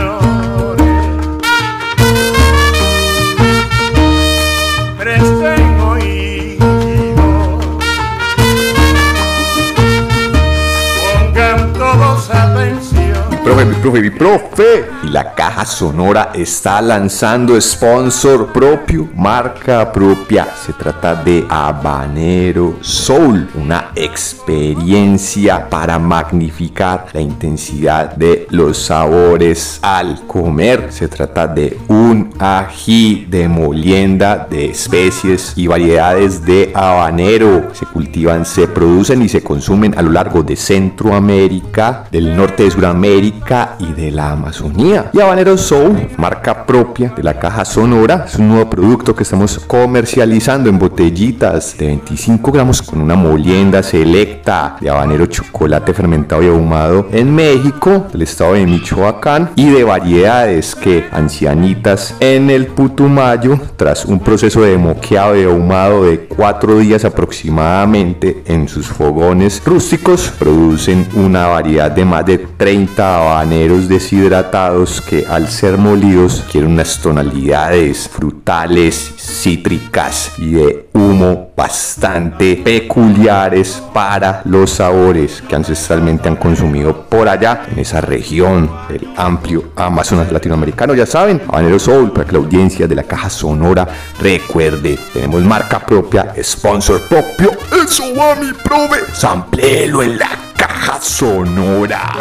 Profe, 13.47 13.65
mi 13.65 13.77
profe, 13.77 14.01
mi 14.01 14.11
profe. 14.11 14.85
Y 15.05 15.09
la 15.11 15.33
caja 15.33 15.65
sonora 15.65 16.33
está 16.35 16.83
lanzando 16.83 17.61
sponsor 17.61 18.53
propio, 18.53 19.09
marca 19.15 19.93
propia. 19.93 20.49
Se 20.57 20.73
trata 20.73 21.15
de 21.15 21.47
Habanero 21.49 22.79
Soul, 22.81 23.49
una 23.55 23.93
experiencia 23.95 25.71
para 25.71 25.97
magnificar 25.97 27.07
la 27.13 27.21
intensidad 27.21 28.17
de 28.17 28.36
los 28.57 28.79
sabores 28.79 29.79
al 29.83 30.27
comer. 30.27 30.89
Se 30.91 31.09
trata 31.09 31.47
de 31.47 31.79
un 31.89 32.31
ají 32.39 33.27
de 33.31 33.49
molienda 33.49 34.47
de 34.51 34.71
especies 34.71 35.53
y 35.57 35.67
variedades 35.67 36.45
de 36.45 36.73
habanero. 36.75 37.69
Se 37.75 37.87
cultivan, 37.87 38.45
se 38.45 38.67
producen 38.67 39.23
y 39.23 39.29
se 39.29 39.43
consumen 39.43 39.97
a 39.97 40.03
lo 40.03 40.11
largo 40.11 40.43
de 40.43 40.57
Centroamérica, 40.57 42.05
del 42.11 42.35
norte 42.35 42.65
de 42.65 42.71
Sudamérica 42.71 43.77
y 43.79 43.93
de 43.93 44.11
la 44.11 44.33
Amazonía. 44.33 45.11
Y 45.13 45.21
Habanero 45.21 45.59
Soul, 45.59 46.09
marca 46.17 46.65
propia 46.65 47.11
de 47.11 47.23
la 47.23 47.39
caja 47.39 47.65
sonora, 47.65 48.25
es 48.27 48.37
un 48.37 48.49
nuevo 48.49 48.71
producto 48.71 49.15
que 49.15 49.23
estamos 49.23 49.59
comercializando 49.59 50.71
en 50.71 50.79
botellitas 50.79 51.77
de 51.79 51.87
25 51.87 52.53
gramos 52.53 52.81
con 52.83 53.01
una 53.01 53.17
molienda 53.17 53.83
selecta 53.83 54.77
de 54.81 54.89
habanero 54.89 55.27
chocolate 55.27 55.93
fermentado 55.93 56.43
y 56.43 56.49
ahumado 56.49 57.09
en 57.13 57.35
México, 57.35 58.07
del 58.13 58.23
estado 58.23 58.46
de 58.53 58.67
Michoacán 58.67 59.51
y 59.57 59.71
de 59.71 59.85
variedades 59.85 60.75
que 60.75 61.05
ancianitas 61.11 62.15
en 62.21 62.51
el 62.51 62.67
Putumayo, 62.67 63.59
tras 63.77 64.05
un 64.05 64.21
proceso 64.21 64.63
de 64.63 64.77
moqueado 64.77 65.37
y 65.37 65.45
ahumado 65.45 66.05
de 66.05 66.21
cuatro 66.21 66.79
días 66.79 67.05
aproximadamente 67.05 68.43
en 68.47 68.69
sus 68.69 68.87
fogones 68.87 69.63
rústicos, 69.65 70.33
producen 70.39 71.07
una 71.15 71.47
variedad 71.47 71.91
de 71.91 72.05
más 72.05 72.27
de 72.27 72.39
30 72.39 73.17
habaneros 73.17 73.89
deshidratados 73.89 75.01
que 75.01 75.25
al 75.27 75.49
ser 75.49 75.79
molidos 75.79 76.45
quieren 76.51 76.73
unas 76.73 77.01
tonalidades 77.01 78.09
frutales, 78.09 79.15
cítricas 79.17 80.33
y 80.39 80.53
de 80.53 80.89
humo 80.93 81.46
bastante 81.57 82.57
peculiares 82.57 83.83
para 83.95 84.43
los 84.45 84.73
sabores 84.73 85.43
que 85.43 85.57
ancestralmente 85.57 86.29
han 86.29 86.37
consumido 86.37 87.07
por 87.09 87.29
allá 87.29 87.63
en 87.73 87.79
esa 87.79 88.03
región 88.03 88.71
del 88.89 89.09
amplio 89.17 89.71
Amazonas 89.75 90.31
latinoamericano. 90.31 90.95
Ya 90.95 91.07
saben, 91.07 91.41
Habanero 91.49 91.79
Soul, 91.79 92.13
para 92.13 92.27
que 92.27 92.33
la 92.33 92.39
audiencia 92.39 92.87
de 92.87 92.95
la 92.95 93.05
caja 93.05 93.31
sonora 93.31 93.89
recuerde, 94.21 94.99
tenemos 95.15 95.43
marca 95.45 95.81
propia, 95.81 96.35
sponsor 96.43 97.01
propio. 97.09 97.53
Eso 97.83 98.05
va 98.15 98.35
mi 98.35 98.53
prove. 98.53 98.99
Samplelo 99.15 100.03
en 100.03 100.19
la 100.19 100.29
caja 100.57 101.01
sonora. 101.01 102.13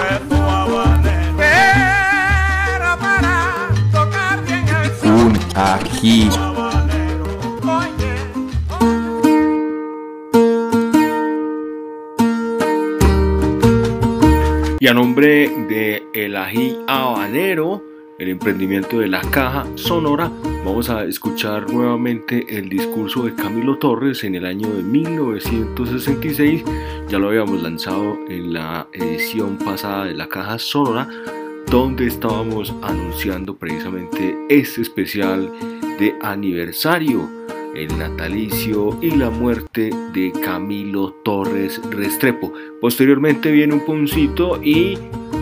Un 5.03 5.37
ají. 5.55 6.54
Y 14.85 14.87
a 14.87 14.93
nombre 14.93 15.49
de 15.67 16.03
El 16.13 16.35
Ají 16.37 16.77
Habanero, 16.85 17.83
el 18.19 18.29
emprendimiento 18.29 18.99
de 18.99 19.07
la 19.07 19.21
caja 19.31 19.65
sonora, 19.73 20.31
vamos 20.63 20.91
a 20.91 21.05
escuchar 21.05 21.67
nuevamente 21.71 22.45
el 22.55 22.69
discurso 22.69 23.23
de 23.23 23.33
Camilo 23.33 23.79
Torres 23.79 24.23
en 24.23 24.35
el 24.35 24.45
año 24.45 24.69
de 24.69 24.83
1966. 24.83 26.63
Ya 27.09 27.17
lo 27.17 27.29
habíamos 27.29 27.63
lanzado 27.63 28.19
en 28.29 28.53
la 28.53 28.87
edición 28.93 29.57
pasada 29.57 30.05
de 30.05 30.13
la 30.13 30.29
caja 30.29 30.59
sonora, 30.59 31.09
donde 31.65 32.05
estábamos 32.05 32.71
anunciando 32.83 33.57
precisamente 33.57 34.37
este 34.49 34.83
especial 34.83 35.51
de 35.97 36.13
aniversario 36.21 37.27
el 37.75 37.97
natalicio 37.97 38.97
y 39.01 39.11
la 39.11 39.29
muerte 39.29 39.89
de 40.13 40.31
Camilo 40.43 41.11
Torres 41.23 41.81
Restrepo. 41.91 42.53
Posteriormente 42.85 43.49
viene 43.49 43.73
un 43.73 43.83
puncito 43.83 44.61
y 44.61 44.95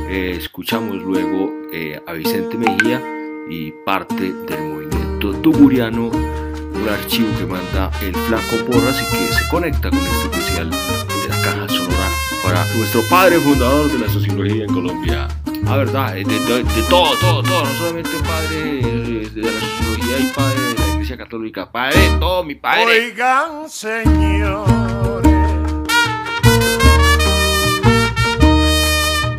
eh, 0.07 0.35
escuchamos 0.37 0.95
luego 1.03 1.51
eh, 1.73 2.01
a 2.07 2.13
Vicente 2.13 2.57
Mejía 2.57 3.01
y 3.49 3.73
parte 3.85 4.31
del 4.31 4.61
movimiento 4.61 5.33
tuguriano, 5.41 6.07
un 6.07 6.87
archivo 6.89 7.27
que 7.37 7.45
manda 7.45 7.91
el 8.01 8.15
Flaco 8.15 8.63
Porras 8.65 8.97
y 9.03 9.17
que 9.17 9.33
se 9.33 9.45
conecta 9.49 9.89
con 9.89 9.99
este 9.99 10.23
especial 10.23 10.69
de 10.69 11.27
la 11.27 11.41
caja 11.41 11.67
sonora 11.67 12.07
para 12.45 12.65
nuestro 12.77 13.01
padre 13.09 13.37
fundador 13.39 13.91
de 13.91 13.99
la 13.99 14.07
sociología 14.07 14.63
en 14.63 14.73
Colombia. 14.73 15.27
Ah, 15.67 15.75
verdad, 15.75 16.13
de, 16.13 16.23
de, 16.23 16.63
de 16.63 16.83
todo, 16.89 17.09
todo, 17.19 17.43
todo, 17.43 17.65
no 17.65 17.73
solamente 17.77 18.09
padre 18.25 19.27
de 19.29 19.41
la 19.41 19.59
sociología 19.59 20.17
y 20.17 20.33
padre 20.33 20.61
de 20.61 20.75
la 20.75 20.93
iglesia 20.93 21.17
católica, 21.17 21.69
padre 21.69 21.99
de 21.99 22.19
todo, 22.19 22.45
mi 22.45 22.55
padre. 22.55 22.85
Oigan, 22.85 23.69
señores, 23.69 25.32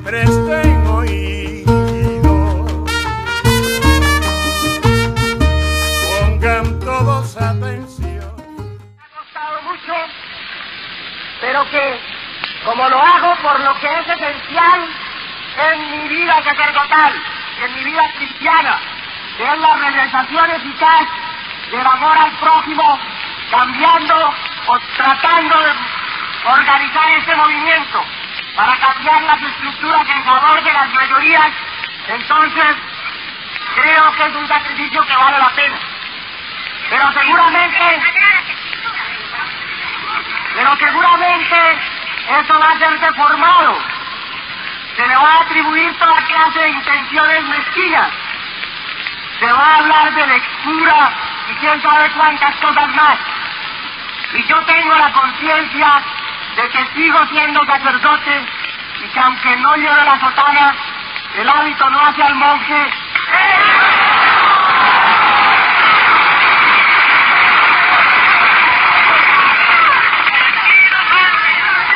presten 0.04 0.86
oído, 0.86 2.66
pongan 6.06 6.78
todos 6.80 7.36
atención. 7.38 8.36
mucho, 9.64 9.94
pero 11.40 11.64
que 11.70 12.00
como 12.66 12.88
lo 12.90 12.98
hago 13.00 13.34
por 13.42 13.58
lo 13.60 13.74
que 13.80 13.86
es 13.86 14.06
esencial 14.08 14.80
en 15.72 15.90
mi 15.90 16.08
vida 16.08 16.34
sacerdotal, 16.42 17.12
en 17.64 17.74
mi 17.74 17.84
vida 17.84 18.02
cristiana, 18.18 18.78
que 19.38 19.42
es 19.42 19.58
la 19.58 19.74
realización 19.76 20.50
eficaz 20.50 21.06
del 21.70 21.86
amor 21.86 22.16
al 22.18 22.30
prójimo, 22.32 22.98
cambiando 23.50 24.34
o 24.66 24.78
tratando 24.96 25.60
de 25.60 25.72
organizar 26.46 27.08
este 27.18 27.36
movimiento 27.36 28.04
para 28.54 28.76
cambiar 28.76 29.22
las 29.22 29.42
estructuras 29.42 30.08
en 30.08 30.24
favor 30.24 30.62
de 30.62 30.72
las 30.72 30.92
mayorías, 30.92 31.50
entonces 32.08 32.76
creo 33.74 34.12
que 34.12 34.22
es 34.22 34.36
un 34.36 34.48
sacrificio 34.48 35.04
que 35.06 35.16
vale 35.16 35.38
la 35.38 35.50
pena. 35.50 35.78
Pero 36.90 37.12
seguramente, 37.12 38.02
pero 40.54 40.76
seguramente 40.76 41.56
eso 42.40 42.58
va 42.58 42.70
a 42.70 42.78
ser 42.78 43.00
deformado. 43.00 43.78
Se 44.96 45.06
le 45.08 45.16
va 45.16 45.32
a 45.32 45.40
atribuir 45.40 45.92
toda 45.98 46.24
clase 46.24 46.60
de 46.60 46.68
intenciones 46.68 47.42
mezquinas. 47.48 48.10
Se 49.40 49.52
va 49.52 49.66
a 49.66 49.76
hablar 49.78 50.14
de 50.14 50.26
lectura 50.28 51.12
y 51.50 51.54
quién 51.54 51.82
sabe 51.82 52.10
cuántas 52.10 52.54
cosas 52.56 52.88
más. 52.94 53.18
Y 54.34 54.44
yo 54.44 54.60
tengo 54.64 54.94
la 54.94 55.12
conciencia 55.12 56.02
de 56.56 56.68
que 56.68 56.86
sigo 56.94 57.26
siendo 57.26 57.64
sacerdote 57.64 58.46
y 59.04 59.08
que 59.08 59.20
aunque 59.20 59.56
no 59.56 59.76
lleve 59.76 60.04
la 60.04 60.20
sotana, 60.20 60.74
el 61.36 61.48
hábito 61.48 61.90
no 61.90 62.00
hace 62.00 62.22
al 62.22 62.34
monje. 62.36 62.90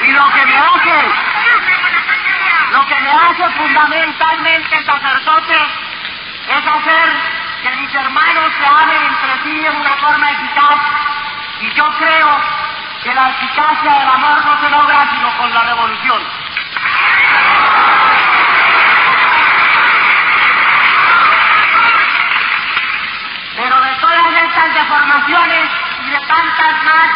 Y 0.02 0.12
lo 0.12 0.30
que 0.30 0.46
me 0.46 0.56
hace, 0.56 1.08
lo 2.72 2.86
que 2.86 3.00
me 3.00 3.10
hace 3.12 3.50
fundamentalmente 3.50 4.84
sacerdote 4.84 5.58
es 6.48 6.66
hacer 6.66 7.12
que 7.62 7.76
mis 7.76 7.94
hermanos 7.94 8.52
se 8.58 8.66
amen 8.66 9.02
entre 9.02 9.42
sí 9.44 9.66
en 9.66 9.76
una 9.76 9.96
forma 9.98 10.30
eficaz. 10.32 10.78
Y 11.60 11.72
yo 11.74 11.88
creo 11.98 12.57
que 13.08 13.14
la 13.14 13.30
eficacia 13.30 13.90
del 13.90 14.08
amor 14.08 14.44
no 14.44 14.60
se 14.60 14.68
logra 14.68 15.08
sino 15.10 15.30
con 15.38 15.54
la 15.54 15.62
revolución. 15.62 16.22
Pero 23.56 23.80
de 23.80 23.92
todas 23.94 24.42
estas 24.42 24.74
deformaciones 24.74 25.70
y 26.04 26.10
de 26.10 26.18
tantas 26.18 26.84
más 26.84 27.08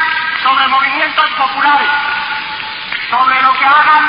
sobre 0.42 0.68
movimientos 0.68 1.30
populares, 1.36 1.90
sobre 3.10 3.42
lo 3.42 3.52
que 3.52 3.66
hagan 3.66 4.04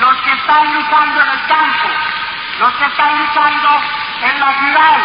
los 0.00 0.16
que 0.22 0.32
están 0.32 0.74
luchando 0.74 1.20
en 1.20 1.28
el 1.28 1.46
campo, 1.46 1.88
los 2.58 2.72
que 2.74 2.84
están 2.86 3.18
luchando 3.18 3.80
en 4.20 4.40
la 4.40 4.52
ciudad, 4.58 4.98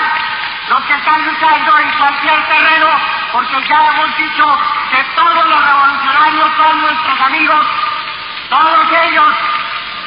los 0.69 0.84
que 0.86 0.93
están 0.93 1.24
luchando 1.24 1.78
en 1.78 1.89
cualquier 2.00 2.47
terreno, 2.47 2.88
porque 3.32 3.63
ya 3.69 3.88
hemos 3.89 4.17
dicho 4.17 4.70
que 4.91 5.04
todos 5.15 5.45
los 5.45 5.65
revolucionarios 5.65 6.51
son 6.58 6.82
nuestros 6.82 7.21
amigos, 7.21 7.65
todos 8.49 8.88
ellos 9.04 9.34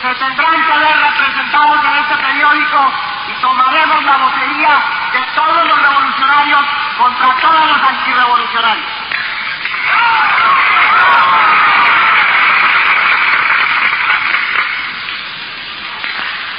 se 0.02 0.14
tendrán 0.16 0.62
que 0.62 0.78
ver 0.78 0.96
representados 0.98 1.84
en 1.86 1.96
este 1.96 2.16
periódico 2.16 2.92
y 3.26 3.40
tomaremos 3.40 4.04
la 4.04 4.16
vocería 4.18 4.82
de 5.12 5.20
todos 5.34 5.66
los 5.66 5.82
revolucionarios 5.82 6.62
contra 6.98 7.34
todos 7.40 7.66
los 7.66 7.82
antirrevolucionarios. 7.88 8.86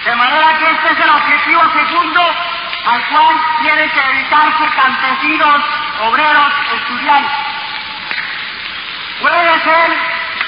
De 0.03 0.15
manera 0.15 0.57
que 0.57 0.71
este 0.71 0.93
es 0.93 0.99
el 0.99 1.09
objetivo 1.09 1.61
segundo 1.73 2.21
al 2.87 3.05
cual 3.05 3.35
tienen 3.61 3.89
que 3.91 4.01
dedicarse 4.01 4.65
campesinos, 4.75 5.61
obreros, 6.01 6.53
estudiantes. 6.73 7.54
Puede 9.21 9.63
ser 9.63 9.97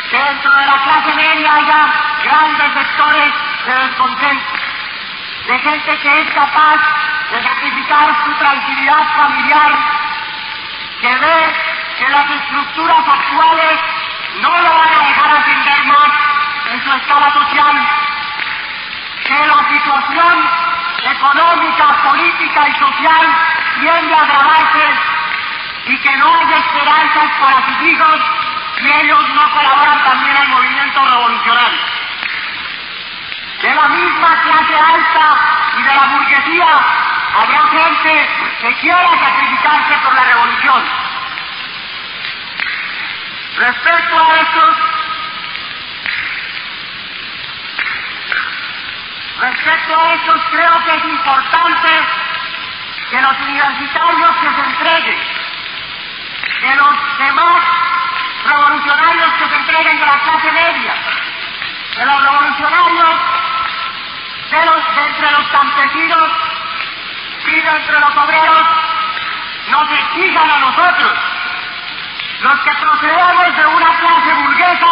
que 0.09 0.17
dentro 0.17 0.53
de 0.53 0.65
la 0.65 0.83
clase 0.83 1.13
media 1.15 1.53
haya 1.53 1.93
grandes 2.23 2.73
sectores 2.73 3.33
de 3.65 3.73
descontento, 3.87 4.53
de 5.47 5.59
gente 5.59 5.97
que 5.99 6.21
es 6.21 6.29
capaz 6.33 6.77
de 7.31 7.43
sacrificar 7.43 8.09
su 8.25 8.33
tranquilidad 8.33 9.03
familiar, 9.15 9.71
que 11.01 11.15
ve 11.15 11.53
que 11.97 12.09
las 12.09 12.29
estructuras 12.29 13.07
actuales 13.07 13.79
no 14.41 14.49
lo 14.49 14.69
van 14.75 14.93
a 14.93 15.07
dejar 15.07 15.31
ascender 15.31 15.85
más 15.85 16.09
en 16.71 16.83
su 16.83 16.93
escala 16.93 17.29
social, 17.29 17.75
que 19.23 19.47
la 19.47 19.69
situación 19.69 20.49
económica, 21.03 22.03
política 22.03 22.67
y 22.67 22.73
social 22.73 23.27
tiende 23.79 24.13
a 24.13 24.21
agravarse 24.21 24.85
y 25.85 25.97
que 25.99 26.17
no 26.17 26.35
hay 26.35 26.53
esperanzas 26.53 27.31
para 27.39 27.65
sus 27.65 27.87
hijos 27.87 28.36
si 28.79 28.91
ellos 28.91 29.29
no 29.29 29.51
colaboran 29.51 30.03
también 30.03 30.37
al 30.37 30.47
movimiento 30.49 31.05
revolucionario. 31.05 31.79
de 33.61 33.73
la 33.73 33.87
misma 33.87 34.41
clase 34.43 34.75
alta 34.75 35.37
y 35.79 35.81
de 35.81 35.95
la 35.95 36.05
burguesía, 36.05 36.67
habrá 37.41 37.61
gente 37.71 38.29
que 38.61 38.73
quiera 38.75 39.09
sacrificarse 39.19 39.97
por 40.03 40.13
la 40.13 40.23
revolución. 40.23 40.83
Respecto 43.57 44.19
a 44.19 44.35
estos, 44.35 44.75
respecto 49.39 49.99
a 49.99 50.13
estos 50.13 50.41
creo 50.51 50.83
que 50.85 50.95
es 50.97 51.05
importante 51.05 51.89
que 53.09 53.21
los 53.21 53.39
universitarios 53.39 54.35
que 54.37 54.49
se 54.53 54.69
entreguen, 54.69 55.19
que 56.61 56.75
los 56.75 57.17
demás 57.17 57.63
revolucionarios 58.87 59.33
que 59.33 59.49
se 59.49 59.55
entreguen 59.55 59.99
de 59.99 60.05
la 60.05 60.19
clase 60.19 60.51
media, 60.51 60.93
de 61.97 62.05
los 62.05 62.23
revolucionarios 62.23 63.15
de, 64.51 64.65
los, 64.65 64.95
de 64.95 65.07
entre 65.07 65.31
los 65.31 65.47
campesinos 65.49 66.31
y 67.47 67.51
de 67.51 67.69
entre 67.69 67.99
los 67.99 68.15
obreros, 68.15 68.67
nos 69.69 69.91
exijan 69.91 70.49
a 70.49 70.57
nosotros, 70.59 71.13
los 72.41 72.59
que 72.61 72.71
procedemos 72.75 73.57
de 73.57 73.65
una 73.65 73.97
clase 73.97 74.33
burguesa, 74.35 74.91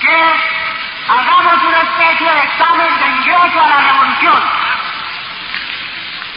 que 0.00 0.34
hagamos 1.08 1.62
una 1.62 1.78
especie 1.78 2.30
de 2.32 2.42
examen 2.42 2.98
de 2.98 3.06
ingreso 3.06 3.62
a 3.62 3.68
la 3.68 3.76
revolución. 3.76 4.42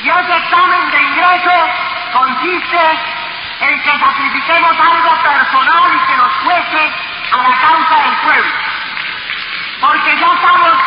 Y 0.03 0.09
ese 0.09 0.37
examen 0.37 0.91
de 0.91 1.01
ingreso 1.01 1.69
consiste 2.11 3.12
en 3.59 3.81
que 3.81 3.99
sacrifiquemos 3.99 4.79
algo 4.79 5.21
personal 5.21 5.91
y 5.93 5.99
que 6.07 6.17
nos 6.17 6.33
cueste 6.43 6.93
a 7.31 7.37
la 7.37 7.55
causa 7.57 7.95
del 8.03 8.15
pueblo. 8.17 8.51
Porque 9.81 10.17
ya 10.17 10.33
estamos 10.33 10.77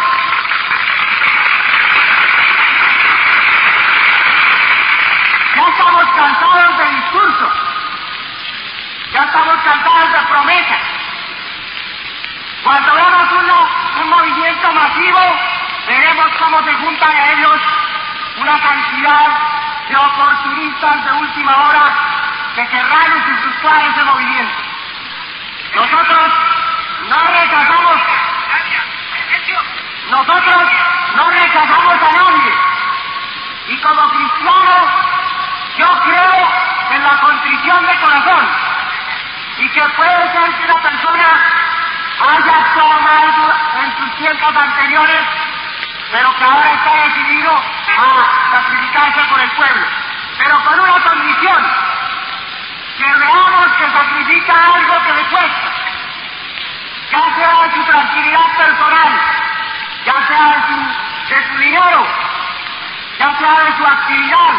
ya 5.55 5.69
estamos 5.69 6.05
cansados 6.17 6.79
de 6.79 6.85
discursos, 6.97 7.53
ya 9.13 9.23
estamos 9.23 9.57
cansados 9.63 10.13
de 10.13 10.19
promesas. 10.29 10.81
Cuando 12.63 12.95
vemos 12.95 13.33
un 14.03 14.11
movimiento 14.11 14.73
masivo, 14.73 15.21
veremos 15.87 16.27
cómo 16.39 16.63
se 16.65 16.75
juntan 16.75 17.17
a 17.17 17.33
ellos 17.33 17.61
una 18.39 18.61
cantidad 18.61 19.27
de 19.89 19.97
oportunistas 19.97 21.05
de 21.05 21.13
última 21.13 21.57
hora 21.57 22.06
que 22.57 22.67
querrán 22.69 23.13
usufructuar 23.13 23.83
ese 23.83 24.03
movimiento. 24.05 24.63
Nosotros 25.75 26.33
no 27.07 27.19
rechazamos, 27.21 28.01
nosotros 30.11 30.63
no 31.17 31.31
rechazamos 31.31 31.95
a 32.03 32.13
nadie. 32.13 32.53
Y 33.69 33.81
como 33.83 34.09
cristianos, 34.09 34.87
yo 35.77 35.87
creo 36.05 36.49
en 36.93 37.03
la 37.05 37.21
contrición 37.21 37.87
de 37.87 38.01
corazón. 38.01 38.49
Y 39.59 39.69
que 39.69 39.83
puede 39.91 40.33
ser 40.33 40.55
que 40.55 40.65
una 40.65 40.81
persona 40.81 41.41
haya 42.21 43.01
mal 43.03 43.35
en 43.83 43.97
sus 43.99 44.17
tiempos 44.17 44.57
anteriores, 44.57 45.21
pero 46.11 46.35
que 46.37 46.45
ahora 46.45 46.73
está 46.73 46.95
decidido 47.05 47.53
a 47.53 48.51
sacrificarse 48.51 49.21
por 49.29 49.41
el 49.41 49.51
pueblo. 49.51 49.87
Pero 50.39 50.65
con 50.65 50.81
una 50.81 51.01
condición, 51.03 51.86
que 52.97 53.05
veamos 53.05 53.73
que 53.73 53.91
sacrifica 53.91 54.55
algo 54.75 55.03
que 55.05 55.13
le 55.13 55.25
cuesta, 55.25 55.71
ya 57.11 57.37
sea 57.37 57.63
de 57.63 57.75
su 57.75 57.85
tranquilidad 57.85 58.57
personal, 58.57 59.13
ya 60.05 60.27
sea 60.27 60.67
su, 60.67 61.35
de 61.35 61.49
su 61.49 61.59
dinero, 61.59 62.07
ya 63.19 63.39
sea 63.39 63.65
de 63.65 63.77
su 63.77 63.87
actividad, 63.87 64.55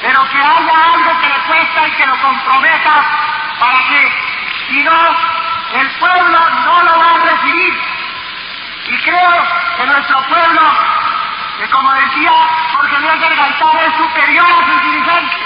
pero 0.00 0.28
que 0.30 0.38
haya 0.38 0.94
algo 0.94 1.20
que 1.20 1.28
le 1.28 1.38
cuesta 1.46 1.88
y 1.88 1.90
que 1.92 2.06
lo 2.06 2.16
comprometa 2.20 3.04
para 3.58 3.78
que, 3.88 4.12
si 4.68 4.82
no, 4.82 5.16
el 5.74 5.90
pueblo 5.98 6.50
no 6.64 6.82
lo 6.82 6.98
va 6.98 7.10
a 7.10 7.18
recibir. 7.18 7.74
Y 8.88 8.96
creo 8.98 9.46
que 9.76 9.86
nuestro 9.86 10.22
pueblo, 10.28 10.62
que 11.58 11.68
como 11.68 11.92
decía 11.92 12.32
Jorge 12.72 12.98
Luis 13.00 13.20
del 13.20 13.36
Gaitán, 13.36 13.78
es 13.78 13.96
superior 13.96 14.46
a 14.46 14.66
sus 14.66 14.82
dirigentes. 14.82 15.45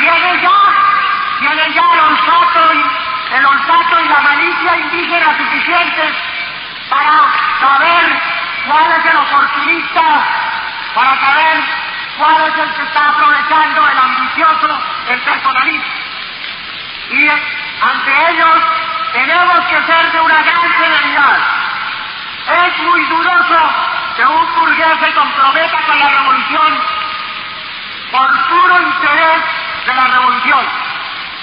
Tiene 0.00 0.40
ya, 0.40 0.50
tiene 1.40 1.74
ya 1.74 1.82
el 1.92 2.00
olfato 2.00 2.74
y, 2.74 3.36
el 3.36 3.44
olfato 3.44 4.00
y 4.00 4.08
la 4.08 4.20
malicia 4.20 4.76
indígena 4.78 5.36
suficientes 5.36 6.16
para 6.88 7.16
saber 7.60 8.20
cuál 8.66 8.92
es 8.92 9.04
el 9.04 9.16
oportunista, 9.16 10.02
para 10.94 11.20
saber 11.20 11.64
cuál 12.16 12.48
es 12.48 12.58
el 12.58 12.74
que 12.74 12.82
está 12.82 13.08
aprovechando 13.10 13.88
el 13.88 13.98
ambicioso, 13.98 14.78
el 15.10 15.20
personalista. 15.20 15.90
Y 17.10 17.28
ante 17.28 18.30
ellos 18.30 18.58
tenemos 19.12 19.66
que 19.66 19.82
ser 19.82 20.12
de 20.12 20.20
una 20.20 20.42
gran 20.42 20.72
severidad. 20.78 21.38
Es 22.46 22.82
muy 22.84 23.04
dudoso 23.04 23.70
que 24.16 24.24
un 24.24 24.54
burgués 24.54 24.98
se 24.98 25.12
comprometa 25.12 25.82
con 25.82 25.98
la 25.98 26.08
revolución 26.08 26.78
por 28.10 28.48
puro 28.48 28.80
interés 28.80 29.59
de 29.90 29.96
la 29.96 30.06
revolución. 30.06 30.66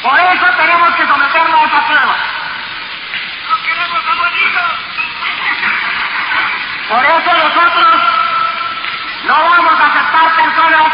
Por 0.01 0.19
eso 0.19 0.45
tenemos 0.57 0.95
que 0.95 1.07
someternos 1.07 1.61
a 1.61 1.65
esa 1.65 1.87
prueba. 1.87 2.15
¡No 3.49 3.63
queremos 3.63 3.99
Por 6.87 7.05
eso 7.05 7.33
nosotros 7.33 8.03
no 9.25 9.33
vamos 9.33 9.79
a 9.79 9.87
aceptar 9.87 10.35
personas 10.35 10.87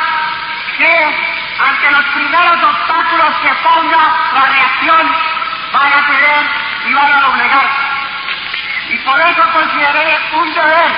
que 0.77 1.33
ante 1.59 1.91
los 1.91 2.05
primeros 2.05 2.63
obstáculos 2.63 3.35
que 3.43 3.53
ponga 3.61 4.03
la 4.33 4.45
reacción 4.45 5.15
van 5.71 5.93
a 5.93 6.07
ceder 6.07 6.45
y 6.85 6.93
van 6.93 7.13
a 7.13 7.21
doblegar. 7.21 7.69
Y 8.89 8.97
por 8.99 9.19
eso 9.21 9.43
consideré 9.53 10.19
un 10.33 10.53
deber 10.53 10.91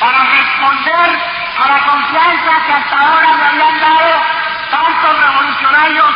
para 0.00 0.18
responder 0.24 1.18
a 1.56 1.68
la 1.68 1.78
confianza 1.86 2.66
que 2.66 2.72
hasta 2.72 2.98
ahora 2.98 3.32
me 3.32 3.44
habían 3.44 3.80
dado 3.80 4.33
tantos 4.74 5.20
revolucionarios 5.20 6.14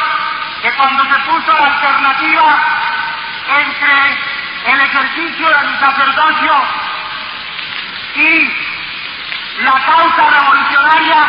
que 0.63 0.73
cuando 0.73 1.05
se 1.05 1.19
puso 1.31 1.53
la 1.53 1.67
alternativa 1.67 2.59
entre 3.49 4.73
el 4.73 4.81
ejercicio 4.81 5.49
del 5.49 5.79
sacerdocio 5.79 6.53
y 8.15 8.57
la 9.63 9.73
causa 9.73 10.31
revolucionaria, 10.31 11.27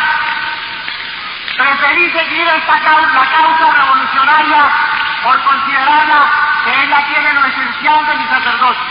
preferí 1.56 2.10
seguir 2.10 2.48
esta 2.48 2.80
causa, 2.80 3.12
la 3.12 3.26
causa 3.26 3.72
revolucionaria 3.78 4.70
por 5.22 5.42
considerarla 5.42 6.30
que 6.64 6.82
ella 6.82 7.06
tiene 7.06 7.32
lo 7.34 7.44
esencial 7.44 8.06
de 8.06 8.14
mi 8.16 8.26
sacerdocio. 8.26 8.82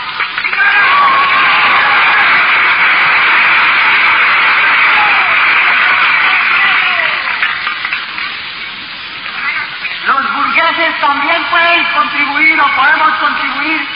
También 10.70 11.44
pueden 11.50 11.84
contribuir 11.94 12.60
o 12.60 12.66
podemos 12.76 13.12
contribuir 13.14 13.88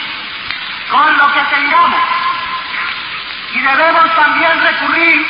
con 0.91 1.17
lo 1.17 1.33
que 1.33 1.39
tengamos. 1.55 2.01
Y 3.53 3.61
debemos 3.61 4.15
también 4.15 4.59
recurrir 4.59 5.25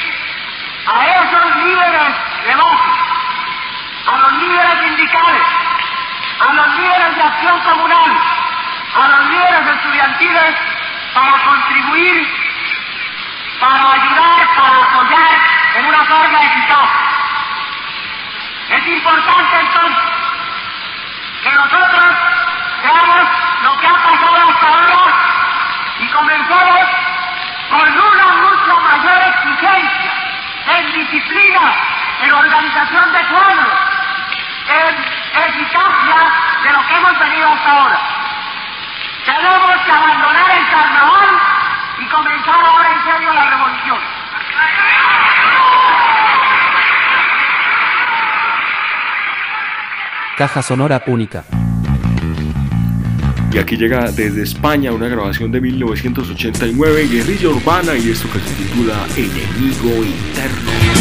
a 0.87 1.05
esos 1.05 1.55
líderes 1.57 2.13
de 2.45 2.55
base, 2.55 2.89
a 4.07 4.17
los 4.17 4.33
líderes 4.41 4.79
sindicales, 4.85 5.41
a 6.39 6.53
los 6.53 6.75
líderes 6.77 7.15
de 7.15 7.21
acción 7.21 7.59
comunal, 7.59 8.11
a 8.95 9.07
los 9.07 9.29
líderes 9.29 9.75
estudiantiles 9.75 10.55
para 11.13 11.43
contribuir, 11.43 12.27
para 13.59 13.91
ayudar, 13.91 14.47
para 14.55 14.77
apoyar 14.77 15.39
en 15.75 15.85
una 15.85 16.05
forma 16.05 16.41
eficaz. 16.41 16.89
Es 18.71 18.87
importante 18.87 19.59
entonces 19.59 20.14
que 21.45 21.51
nosotros 21.51 22.15
veamos 22.81 23.23
lo 23.61 23.77
que 23.77 23.87
ha 23.87 23.93
pasado 23.93 24.49
hasta 24.49 24.67
ahora 24.67 25.13
y 25.99 26.07
comencemos 26.09 26.89
con 27.69 27.81
una 27.81 28.25
mucha 28.41 28.73
mayor 28.81 29.21
exigencia 29.29 30.11
en 30.75 30.93
disciplina, 30.93 31.73
en 32.23 32.33
organización 32.33 33.13
de 33.13 33.19
cuadros, 33.25 33.73
en 34.69 34.95
eficacia 35.49 36.17
de 36.63 36.73
lo 36.73 36.87
que 36.87 36.95
hemos 36.95 37.19
venido 37.19 37.47
hasta 37.53 37.71
ahora. 37.71 37.99
Tenemos 39.25 39.81
que 39.85 39.91
abandonar 39.91 40.49
el 40.49 40.69
carnaval 40.71 41.39
y 41.99 42.05
comenzar 42.07 42.59
ahora 42.59 42.89
en 42.89 43.03
serio 43.03 43.33
la 43.33 43.45
revolución. 43.45 44.14
Caja 50.37 50.61
Sonora 50.61 51.01
Única. 51.07 51.45
Y 53.53 53.57
aquí 53.57 53.77
llega 53.77 54.11
desde 54.11 54.43
España 54.43 54.91
una 54.91 55.07
grabación 55.07 55.49
de 55.49 55.61
1989, 55.61 57.07
Guerrilla 57.07 57.49
Urbana, 57.49 57.95
y 57.95 58.09
esto 58.09 58.27
que 58.29 58.39
se 58.39 58.53
titula 58.55 59.05
Enemigo 59.15 60.03
Interno. 60.03 60.94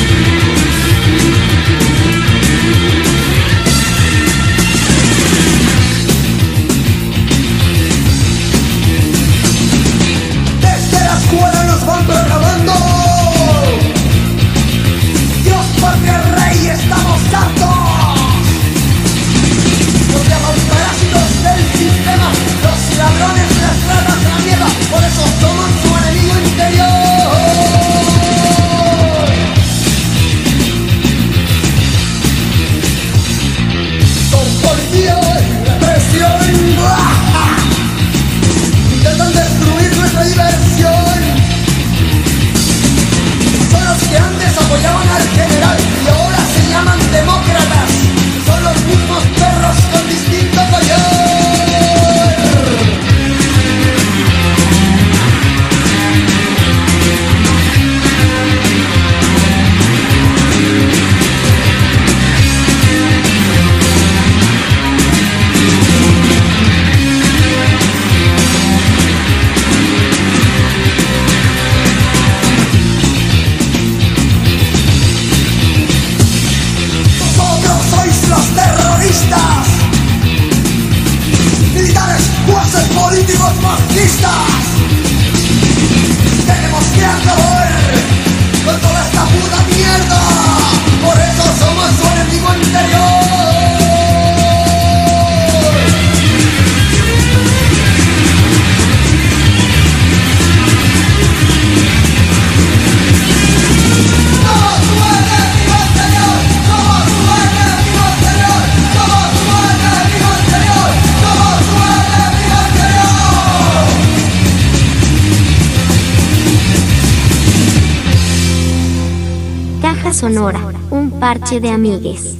Parche 121.38 121.60
de 121.60 121.70
amigues. 121.70 122.36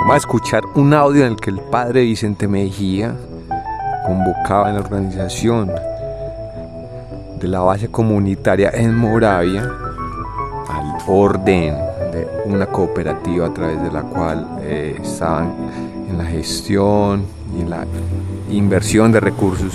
Vamos 0.00 0.14
a 0.14 0.16
escuchar 0.16 0.62
un 0.74 0.94
audio 0.94 1.26
en 1.26 1.32
el 1.32 1.36
que 1.36 1.50
el 1.50 1.60
padre 1.60 2.02
Vicente 2.02 2.48
Mejía 2.48 3.14
convocaba 4.06 4.70
en 4.70 4.76
la 4.76 4.80
organización 4.80 5.70
de 7.38 7.48
la 7.48 7.60
base 7.60 7.88
comunitaria 7.88 8.70
en 8.72 8.96
Moravia 8.96 9.70
al 10.68 10.96
orden 11.06 11.74
de 12.12 12.26
una 12.46 12.66
cooperativa 12.66 13.46
a 13.46 13.52
través 13.52 13.82
de 13.82 13.92
la 13.92 14.02
cual 14.02 14.58
eh, 14.62 14.98
estaban 15.02 15.52
en 16.08 16.16
la 16.16 16.24
gestión 16.24 17.26
y 17.54 17.60
en 17.60 17.70
la 17.70 17.84
inversión 18.48 19.12
de 19.12 19.20
recursos 19.20 19.74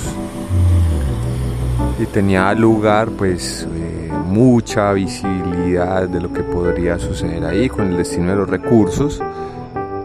y 2.01 2.05
tenía 2.07 2.51
lugar 2.55 3.09
pues 3.09 3.67
eh, 3.75 3.90
mucha 4.31 4.93
visibilidad 4.93 6.07
de 6.07 6.21
lo 6.21 6.31
que 6.31 6.41
podría 6.41 6.97
suceder 6.97 7.43
ahí 7.43 7.67
con 7.67 7.87
el 7.87 7.97
destino 7.97 8.29
de 8.29 8.37
los 8.37 8.49
recursos 8.49 9.21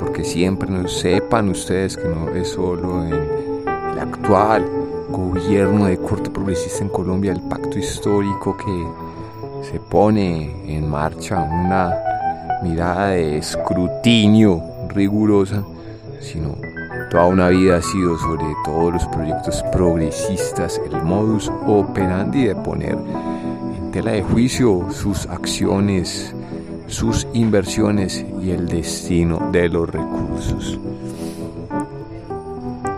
porque 0.00 0.24
siempre 0.24 0.68
no 0.68 0.88
sepan 0.88 1.48
ustedes 1.48 1.96
que 1.96 2.08
no 2.08 2.30
es 2.34 2.48
solo 2.48 3.04
en 3.04 3.12
el 3.12 3.98
actual 4.00 4.66
gobierno 5.10 5.86
de 5.86 5.98
corte 5.98 6.28
progresista 6.28 6.82
en 6.82 6.88
Colombia 6.88 7.30
el 7.30 7.40
pacto 7.42 7.78
histórico 7.78 8.56
que 8.56 9.68
se 9.70 9.78
pone 9.78 10.76
en 10.76 10.90
marcha 10.90 11.40
una 11.40 11.94
mirada 12.64 13.10
de 13.10 13.38
escrutinio 13.38 14.60
rigurosa 14.88 15.62
sino 16.20 16.56
toda 17.10 17.26
una 17.26 17.48
vida 17.50 17.76
ha 17.76 17.82
sido 17.82 18.18
sobre 18.18 18.44
todos 18.64 18.92
los 18.92 19.06
proyectos 19.06 19.62
progresistas, 19.70 20.80
el 20.84 21.00
modus 21.04 21.48
operandi 21.64 22.46
de 22.46 22.56
poner 22.56 22.98
tela 23.96 24.12
de 24.12 24.22
juicio 24.22 24.88
sus 24.90 25.24
acciones, 25.24 26.34
sus 26.86 27.26
inversiones 27.32 28.26
y 28.42 28.50
el 28.50 28.68
destino 28.68 29.48
de 29.50 29.70
los 29.70 29.88
recursos. 29.88 30.78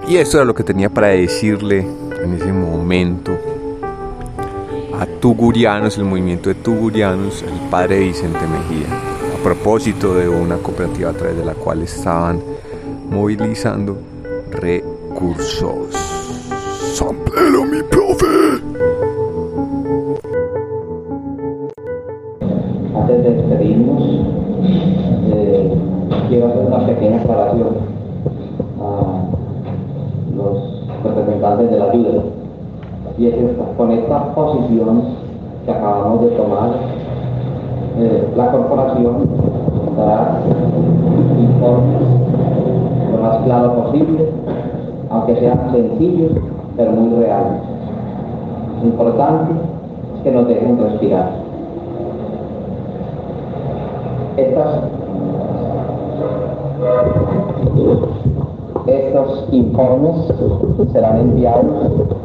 Y 0.09 0.17
esto 0.17 0.39
era 0.39 0.45
lo 0.45 0.57
que 0.57 0.65
tenía 0.65 0.91
para 0.91 1.07
decirle 1.07 1.87
en 2.21 2.35
ese 2.35 2.53
momento 2.53 3.31
a 4.99 5.07
Tugurianos, 5.07 5.99
el 5.99 6.05
movimiento 6.05 6.49
de 6.49 6.57
Tugurianos, 6.57 7.45
el 7.45 7.71
padre 7.71 8.01
Vicente 8.01 8.41
Mejía, 8.41 8.89
a 9.39 9.43
propósito 9.45 10.17
de 10.17 10.29
una 10.29 10.57
cooperativa 10.57 11.11
a 11.11 11.13
través 11.13 11.37
de 11.37 11.45
la 11.45 11.55
cual 11.55 11.83
estaban 11.83 12.43
movilizando 13.09 13.97
recursos. 14.51 15.95
San 16.93 17.19
Pedro, 17.19 17.65
mi 17.67 17.85
profe. 17.85 18.08
Y 33.19 33.27
es 33.27 33.35
con 33.77 33.91
esta 33.91 34.33
posición 34.33 35.03
que 35.65 35.73
acabamos 35.73 36.23
de 36.23 36.29
tomar, 36.37 36.71
eh, 37.99 38.33
la 38.37 38.53
corporación 38.53 39.29
dará 39.97 40.41
informes 41.37 42.01
lo 43.11 43.19
más 43.19 43.39
claro 43.39 43.75
posible, 43.75 44.31
aunque 45.11 45.35
sean 45.41 45.73
sencillos, 45.73 46.31
pero 46.77 46.93
muy 46.93 47.25
reales. 47.25 47.61
Lo 48.83 48.89
importante 48.89 49.55
es 50.15 50.23
que 50.23 50.31
nos 50.31 50.47
dejen 50.47 50.79
respirar. 50.79 51.31
Estas, 54.37 54.69
estos 58.87 59.49
informes 59.51 60.93
serán 60.93 61.19
enviados 61.19 62.18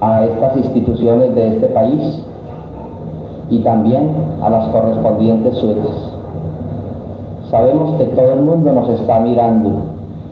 a 0.00 0.24
estas 0.24 0.56
instituciones 0.56 1.34
de 1.34 1.48
este 1.54 1.66
país 1.68 2.24
y 3.50 3.58
también 3.60 4.10
a 4.42 4.50
las 4.50 4.68
correspondientes 4.68 5.56
sueces. 5.58 6.14
Sabemos 7.50 7.96
que 7.98 8.04
todo 8.06 8.32
el 8.32 8.40
mundo 8.40 8.72
nos 8.72 8.88
está 8.88 9.20
mirando 9.20 9.70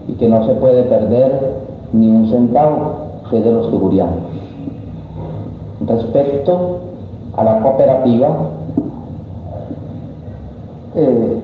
y 0.09 0.14
que 0.14 0.29
no 0.29 0.44
se 0.46 0.55
puede 0.55 0.83
perder 0.85 1.62
ni 1.92 2.09
un 2.09 2.31
centavo 2.31 2.94
que 3.31 3.40
de 3.40 3.53
los 3.53 3.70
tugurianos. 3.70 4.16
Respecto 5.87 6.79
a 7.37 7.44
la 7.44 7.61
cooperativa, 7.61 8.29
eh, 10.94 11.42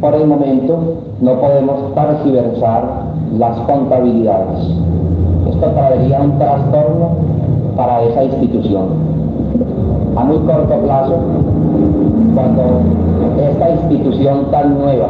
por 0.00 0.14
el 0.14 0.26
momento 0.26 0.78
no 1.20 1.34
podemos 1.40 1.94
transversar 1.94 2.82
las 3.36 3.58
contabilidades. 3.60 4.68
Esto 5.50 5.66
traería 5.66 6.20
un 6.20 6.38
trastorno 6.38 7.10
para 7.76 8.02
esa 8.04 8.24
institución. 8.24 8.86
A 10.16 10.24
muy 10.24 10.38
corto 10.38 10.74
plazo, 10.84 11.14
cuando 12.34 12.62
esta 13.36 13.70
institución 13.70 14.46
tan 14.50 14.78
nueva 14.78 15.08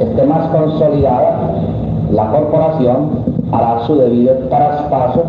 esté 0.00 0.24
más 0.24 0.48
consolidada, 0.48 1.38
la 2.12 2.30
corporación 2.30 3.10
hará 3.52 3.86
su 3.86 3.96
debido 3.96 4.34
traspaso 4.48 5.22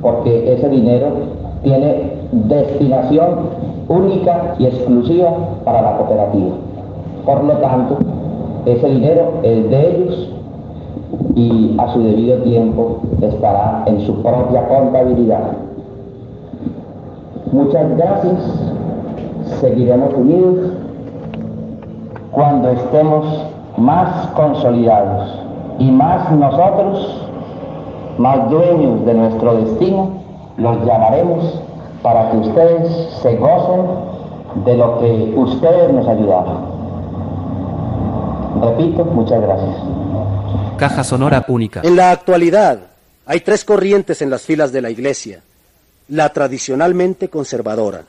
porque 0.00 0.52
ese 0.52 0.68
dinero 0.68 1.06
tiene 1.62 2.12
destinación 2.30 3.28
única 3.88 4.54
y 4.58 4.66
exclusiva 4.66 5.30
para 5.64 5.82
la 5.82 5.96
cooperativa. 5.96 6.54
Por 7.26 7.44
lo 7.44 7.54
tanto, 7.54 7.98
ese 8.66 8.86
dinero 8.86 9.32
es 9.42 9.70
de 9.70 9.90
ellos 9.90 10.33
y 11.34 11.76
a 11.78 11.92
su 11.92 12.02
debido 12.02 12.38
tiempo 12.38 13.00
estará 13.20 13.84
en 13.86 14.00
su 14.00 14.22
propia 14.22 14.68
contabilidad. 14.68 15.52
Muchas 17.52 17.96
gracias. 17.96 18.70
Seguiremos 19.60 20.12
unidos 20.14 20.72
cuando 22.32 22.70
estemos 22.70 23.26
más 23.76 24.26
consolidados 24.28 25.38
y 25.78 25.90
más 25.90 26.30
nosotros, 26.32 27.28
más 28.18 28.50
dueños 28.50 29.04
de 29.06 29.14
nuestro 29.14 29.54
destino, 29.56 30.08
los 30.56 30.84
llamaremos 30.84 31.60
para 32.02 32.30
que 32.30 32.36
ustedes 32.38 32.88
se 33.22 33.36
gocen 33.36 33.82
de 34.64 34.76
lo 34.76 34.98
que 34.98 35.34
ustedes 35.36 35.92
nos 35.92 36.06
ayudaron. 36.06 36.74
Repito, 38.62 39.04
muchas 39.04 39.40
gracias. 39.40 40.03
Caja 40.76 41.04
Sonora 41.04 41.44
Única. 41.48 41.80
En 41.84 41.96
la 41.96 42.10
actualidad 42.10 42.80
hay 43.26 43.40
tres 43.40 43.64
corrientes 43.64 44.20
en 44.22 44.30
las 44.30 44.42
filas 44.42 44.72
de 44.72 44.82
la 44.82 44.90
Iglesia. 44.90 45.42
La 46.08 46.32
tradicionalmente 46.32 47.28
conservadora, 47.28 48.04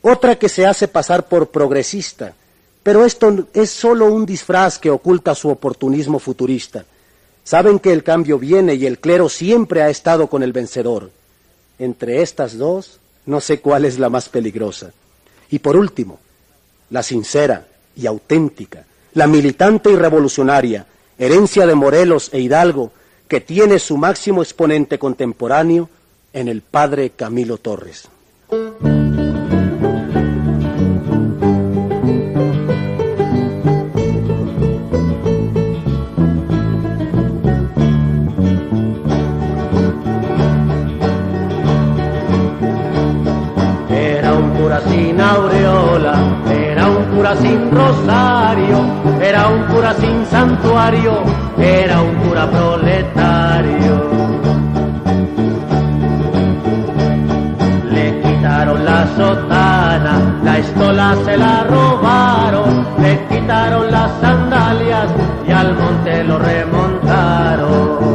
otra 0.00 0.36
que 0.36 0.48
se 0.48 0.64
hace 0.64 0.88
pasar 0.88 1.26
por 1.26 1.50
progresista, 1.50 2.32
pero 2.82 3.04
esto 3.04 3.48
es 3.52 3.70
solo 3.70 4.06
un 4.06 4.24
disfraz 4.24 4.78
que 4.78 4.90
oculta 4.90 5.34
su 5.34 5.50
oportunismo 5.50 6.18
futurista. 6.18 6.84
Saben 7.44 7.78
que 7.78 7.92
el 7.92 8.02
cambio 8.02 8.38
viene 8.38 8.74
y 8.74 8.86
el 8.86 8.98
clero 8.98 9.28
siempre 9.28 9.82
ha 9.82 9.90
estado 9.90 10.28
con 10.28 10.42
el 10.42 10.52
vencedor. 10.52 11.10
Entre 11.78 12.22
estas 12.22 12.56
dos, 12.56 13.00
no 13.26 13.40
sé 13.40 13.60
cuál 13.60 13.84
es 13.84 13.98
la 13.98 14.08
más 14.08 14.28
peligrosa. 14.28 14.92
Y 15.50 15.58
por 15.58 15.76
último, 15.76 16.18
la 16.90 17.02
sincera 17.02 17.66
y 17.94 18.06
auténtica, 18.06 18.84
la 19.12 19.26
militante 19.26 19.90
y 19.90 19.96
revolucionaria, 19.96 20.86
herencia 21.18 21.66
de 21.66 21.74
Morelos 21.74 22.30
e 22.32 22.40
Hidalgo, 22.40 22.92
que 23.28 23.40
tiene 23.40 23.78
su 23.78 23.96
máximo 23.96 24.42
exponente 24.42 24.98
contemporáneo 24.98 25.88
en 26.32 26.48
el 26.48 26.62
padre 26.62 27.10
Camilo 27.10 27.58
Torres. 27.58 28.08
Cura 47.26 47.36
sin 47.40 47.70
rosario, 47.72 48.84
era 49.20 49.48
un 49.48 49.62
cura 49.64 49.94
sin 49.94 50.24
santuario, 50.26 51.22
era 51.58 52.00
un 52.00 52.14
cura 52.16 52.46
proletario. 52.48 53.94
Le 57.90 58.20
quitaron 58.20 58.84
la 58.84 59.06
sotana, 59.16 60.40
la 60.44 60.58
estola 60.58 61.16
se 61.24 61.36
la 61.36 61.64
robaron, 61.64 62.86
le 63.02 63.26
quitaron 63.28 63.90
las 63.90 64.10
sandalias 64.20 65.08
y 65.48 65.50
al 65.50 65.74
monte 65.76 66.22
lo 66.24 66.38
remontaron. 66.38 68.06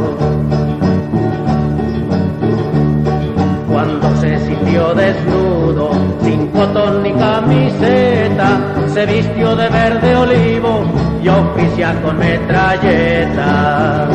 Cuando 3.70 4.16
se 4.16 4.38
sintió 4.38 4.94
desnudo, 4.94 5.90
sin 6.22 6.46
cotón 6.48 7.02
ni 7.02 7.12
camiseta, 7.12 8.58
se 8.92 9.06
vistió 9.06 9.56
de 9.56 9.68
verde 9.70 10.14
olivo 10.16 10.84
y 11.22 11.28
oficia 11.28 11.98
con 12.02 12.18
metralleta. 12.18 14.08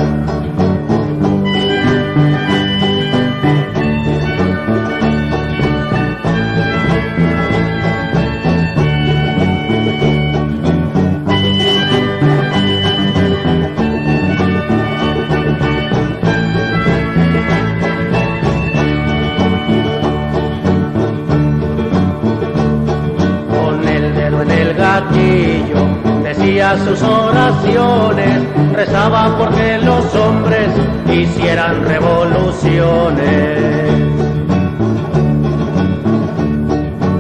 Sus 26.75 27.01
oraciones, 27.01 28.41
rezaba 28.73 29.37
porque 29.37 29.77
los 29.77 30.13
hombres 30.15 30.67
hicieran 31.09 31.85
revoluciones. 31.85 33.61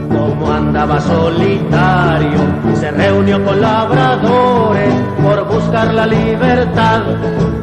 Como 0.09 0.51
andaba 0.51 0.99
solitario, 0.99 2.39
se 2.75 2.91
reunió 2.91 3.43
con 3.45 3.61
labradores 3.61 4.93
por 5.23 5.47
buscar 5.47 5.93
la 5.93 6.05
libertad, 6.07 7.03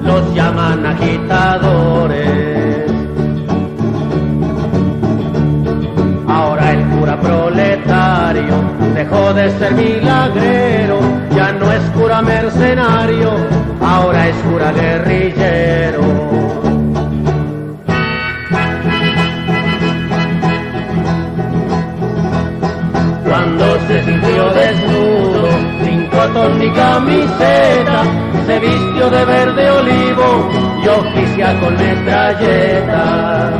los 0.04 0.34
llaman 0.34 0.86
agitadores. 0.86 2.43
Dejó 8.94 9.34
de 9.34 9.50
ser 9.58 9.74
milagrero, 9.74 11.00
ya 11.34 11.52
no 11.52 11.70
es 11.72 11.82
cura 11.90 12.22
mercenario, 12.22 13.32
ahora 13.82 14.28
es 14.28 14.36
cura 14.36 14.72
guerrillero. 14.72 16.00
Cuando 23.24 23.78
se 23.88 24.04
sintió 24.04 24.50
desnudo, 24.50 25.48
sin 25.84 26.06
cotón 26.06 26.58
ni 26.60 26.70
camiseta, 26.70 28.04
se 28.46 28.60
vistió 28.60 29.10
de 29.10 29.24
verde 29.24 29.70
olivo 29.70 30.48
y 30.82 30.88
oficia 30.88 31.60
con 31.60 31.76
metralleta. 31.76 33.50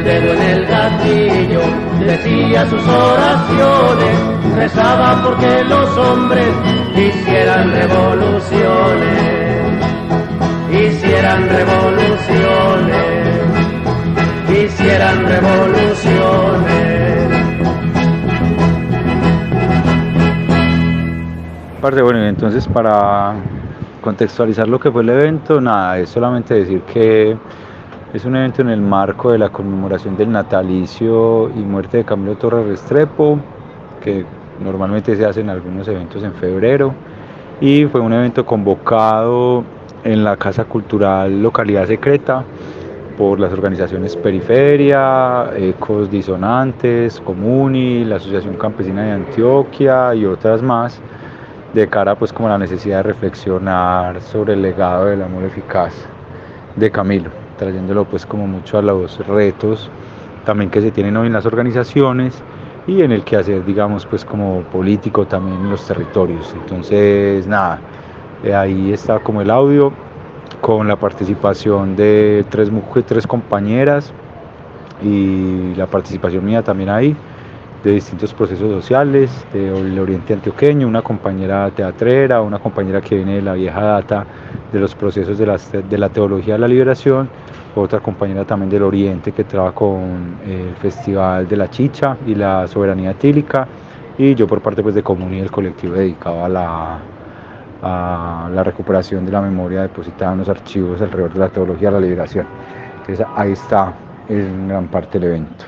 El 0.00 0.04
dedo 0.04 0.32
en 0.32 0.42
el 0.42 0.66
gatillo, 0.66 1.60
decía 2.00 2.66
sus 2.66 2.86
oraciones, 2.86 4.16
rezaba 4.56 5.22
porque 5.22 5.64
los 5.64 5.96
hombres 5.98 6.48
hicieran 6.96 7.70
revoluciones, 7.70 9.62
hicieran 10.70 11.48
revoluciones, 11.48 12.96
hicieran 14.48 15.26
revoluciones. 15.26 16.90
Parte, 21.80 22.02
bueno, 22.02 22.24
entonces 22.26 22.68
para 22.68 23.34
contextualizar 24.00 24.68
lo 24.68 24.78
que 24.78 24.90
fue 24.90 25.02
el 25.02 25.10
evento, 25.10 25.60
nada, 25.60 25.98
es 25.98 26.08
solamente 26.10 26.54
decir 26.54 26.82
que 26.82 27.36
es 28.12 28.24
un 28.24 28.34
evento 28.34 28.62
en 28.62 28.70
el 28.70 28.80
marco 28.80 29.30
de 29.30 29.38
la 29.38 29.50
conmemoración 29.50 30.16
del 30.16 30.32
natalicio 30.32 31.48
y 31.50 31.60
muerte 31.60 31.98
de 31.98 32.04
Camilo 32.04 32.36
Torres 32.36 32.66
Restrepo, 32.66 33.38
que 34.02 34.24
normalmente 34.60 35.14
se 35.14 35.24
hacen 35.24 35.48
algunos 35.48 35.86
eventos 35.86 36.22
en 36.24 36.32
febrero, 36.34 36.92
y 37.60 37.84
fue 37.84 38.00
un 38.00 38.12
evento 38.12 38.44
convocado 38.44 39.62
en 40.02 40.24
la 40.24 40.36
Casa 40.36 40.64
Cultural 40.64 41.40
Localidad 41.40 41.86
Secreta 41.86 42.42
por 43.16 43.38
las 43.38 43.52
organizaciones 43.52 44.16
Periferia, 44.16 45.50
Ecos 45.56 46.10
Disonantes, 46.10 47.20
Comuni, 47.20 48.04
la 48.04 48.16
Asociación 48.16 48.54
Campesina 48.54 49.02
de 49.04 49.12
Antioquia 49.12 50.14
y 50.16 50.24
otras 50.24 50.62
más, 50.62 51.00
de 51.74 51.86
cara 51.86 52.16
pues 52.16 52.32
como 52.32 52.48
a 52.48 52.52
la 52.52 52.58
necesidad 52.58 52.98
de 52.98 53.02
reflexionar 53.04 54.20
sobre 54.20 54.54
el 54.54 54.62
legado 54.62 55.06
del 55.06 55.22
amor 55.22 55.44
eficaz 55.44 55.94
de 56.74 56.90
Camilo 56.90 57.39
trayéndolo 57.60 58.06
pues 58.06 58.24
como 58.24 58.46
mucho 58.46 58.78
a 58.78 58.82
los 58.82 59.18
retos 59.26 59.90
también 60.46 60.70
que 60.70 60.80
se 60.80 60.90
tienen 60.90 61.14
hoy 61.18 61.26
en 61.26 61.34
las 61.34 61.44
organizaciones 61.44 62.42
y 62.86 63.02
en 63.02 63.12
el 63.12 63.22
que 63.22 63.36
hacer 63.36 63.64
digamos 63.66 64.06
pues 64.06 64.24
como 64.24 64.62
político 64.62 65.26
también 65.26 65.58
en 65.60 65.70
los 65.70 65.86
territorios. 65.86 66.54
Entonces 66.58 67.46
nada, 67.46 67.78
eh, 68.42 68.54
ahí 68.54 68.92
está 68.94 69.18
como 69.18 69.42
el 69.42 69.50
audio 69.50 69.92
con 70.62 70.88
la 70.88 70.96
participación 70.96 71.96
de 71.96 72.46
tres, 72.48 72.70
mujeres, 72.70 73.04
tres 73.06 73.26
compañeras 73.26 74.12
y 75.02 75.74
la 75.74 75.86
participación 75.86 76.44
mía 76.44 76.62
también 76.62 76.88
ahí. 76.88 77.14
de 77.84 77.92
distintos 77.92 78.34
procesos 78.34 78.70
sociales 78.82 79.30
del 79.54 79.98
oriente 79.98 80.34
antioqueño, 80.34 80.86
una 80.86 81.00
compañera 81.00 81.70
teatrera, 81.70 82.42
una 82.42 82.58
compañera 82.58 83.00
que 83.00 83.16
viene 83.16 83.36
de 83.36 83.42
la 83.42 83.54
vieja 83.54 83.80
data 83.80 84.26
de 84.72 84.80
los 84.80 84.94
procesos 84.94 85.38
de 85.38 85.46
la, 85.46 85.58
de 85.58 85.98
la 85.98 86.08
teología 86.08 86.54
de 86.54 86.60
la 86.60 86.68
liberación, 86.68 87.28
otra 87.74 88.00
compañera 88.00 88.44
también 88.44 88.70
del 88.70 88.82
oriente 88.82 89.32
que 89.32 89.44
trabaja 89.44 89.74
con 89.74 90.38
el 90.46 90.74
Festival 90.76 91.48
de 91.48 91.56
la 91.56 91.68
Chicha 91.70 92.16
y 92.26 92.34
la 92.34 92.66
Soberanía 92.66 93.14
Tílica, 93.14 93.66
y 94.18 94.34
yo 94.34 94.46
por 94.46 94.60
parte 94.60 94.82
pues, 94.82 94.94
de 94.94 95.02
Común 95.02 95.34
y 95.34 95.40
el 95.40 95.50
colectivo 95.50 95.94
dedicado 95.94 96.44
a 96.44 96.48
la, 96.48 96.98
a 97.82 98.50
la 98.52 98.64
recuperación 98.64 99.24
de 99.24 99.32
la 99.32 99.40
memoria 99.40 99.82
depositada 99.82 100.32
en 100.32 100.38
los 100.38 100.48
archivos 100.48 101.00
alrededor 101.00 101.32
de 101.32 101.40
la 101.40 101.48
teología 101.48 101.88
de 101.88 101.94
la 101.94 102.00
liberación. 102.00 102.46
Entonces 103.00 103.26
ahí 103.34 103.52
está 103.52 103.94
en 104.28 104.68
gran 104.68 104.88
parte 104.88 105.18
del 105.18 105.30
evento. 105.30 105.64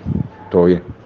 Todo 0.51 0.67
bien. 0.67 1.02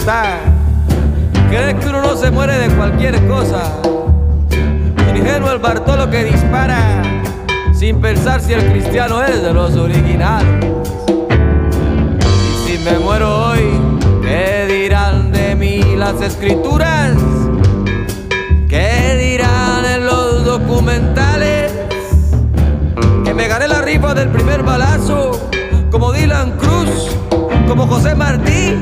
Vida 0.00 0.22
no 0.22 0.30
es 0.30 0.40
prestar. 0.40 0.40
Creer 1.48 1.76
que 1.76 1.88
uno 1.88 2.02
no 2.02 2.16
se 2.16 2.30
muere 2.30 2.58
de 2.58 2.68
cualquier 2.74 3.26
cosa. 3.26 3.72
Ingenuo 5.14 5.52
el 5.52 5.58
Bartolo 5.58 6.08
que 6.08 6.24
dispara 6.24 7.02
sin 7.74 8.00
pensar 8.00 8.40
si 8.40 8.52
el 8.52 8.70
cristiano 8.70 9.22
es 9.22 9.42
de 9.42 9.52
los 9.52 9.76
originales. 9.76 10.64
Y 12.48 12.68
si 12.68 12.78
me 12.84 12.98
muero 12.98 13.50
hoy, 13.50 13.70
¿qué 14.22 14.66
dirán 14.68 15.32
de 15.32 15.54
mí 15.56 15.82
las 15.96 16.20
escrituras? 16.20 17.16
¿Qué 18.68 19.16
dirán 19.18 19.84
en 19.84 20.06
los 20.06 20.44
documentales? 20.44 21.72
Que 23.24 23.34
me 23.34 23.48
gané 23.48 23.66
la 23.66 23.82
rifa 23.82 24.14
del 24.14 24.28
primer 24.28 24.62
balazo, 24.62 25.50
como 25.90 26.12
Dylan 26.12 26.52
Cruz 26.52 27.10
como 27.70 27.86
José 27.86 28.16
Martí, 28.16 28.74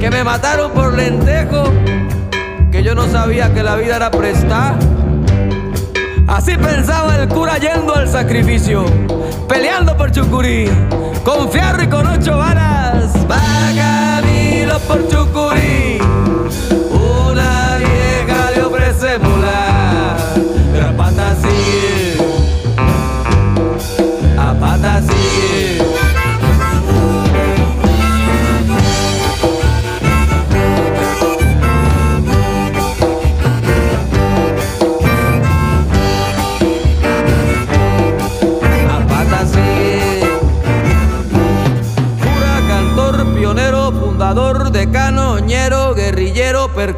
que 0.00 0.10
me 0.10 0.24
mataron 0.24 0.72
por 0.72 0.94
lentejo, 0.94 1.64
que 2.72 2.82
yo 2.82 2.94
no 2.94 3.06
sabía 3.08 3.52
que 3.52 3.62
la 3.62 3.76
vida 3.76 3.96
era 3.96 4.10
prestar. 4.10 4.76
Así 6.26 6.56
pensaba 6.56 7.16
el 7.16 7.28
cura 7.28 7.58
yendo 7.58 7.94
al 7.94 8.08
sacrificio, 8.08 8.86
peleando 9.46 9.94
por 9.98 10.10
Chucurí, 10.10 10.70
con 11.22 11.50
fierro 11.50 11.82
y 11.82 11.86
con 11.88 12.06
ocho 12.06 12.38
balas. 12.38 13.14
Va 13.30 13.50
por 14.88 15.06
Chucurí, 15.08 15.99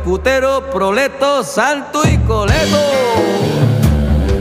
percutero, 0.02 0.68
proleto, 0.72 1.44
santo 1.44 2.02
y 2.04 2.18
coleto. 2.18 2.80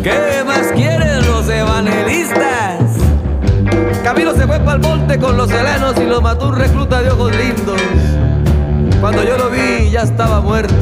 ¿Qué 0.02 0.44
más 0.44 0.72
quieren 0.74 1.24
los 1.28 1.48
evangelistas? 1.48 2.80
Camilo 4.04 4.34
se 4.34 4.48
fue 4.48 4.60
para 4.60 4.74
el 4.74 4.80
monte 4.80 5.20
con 5.20 5.38
los 5.38 5.52
helenos 5.52 5.94
y 5.98 6.06
lo 6.06 6.20
mató 6.20 6.48
un 6.48 6.56
recluta 6.56 7.04
de 7.04 7.12
ojos 7.12 7.36
lindos. 7.36 7.80
Cuando 9.00 9.24
yo 9.24 9.38
lo 9.38 9.52
vi 9.52 9.92
ya 9.92 10.02
estaba 10.02 10.42
muerto. 10.42 10.74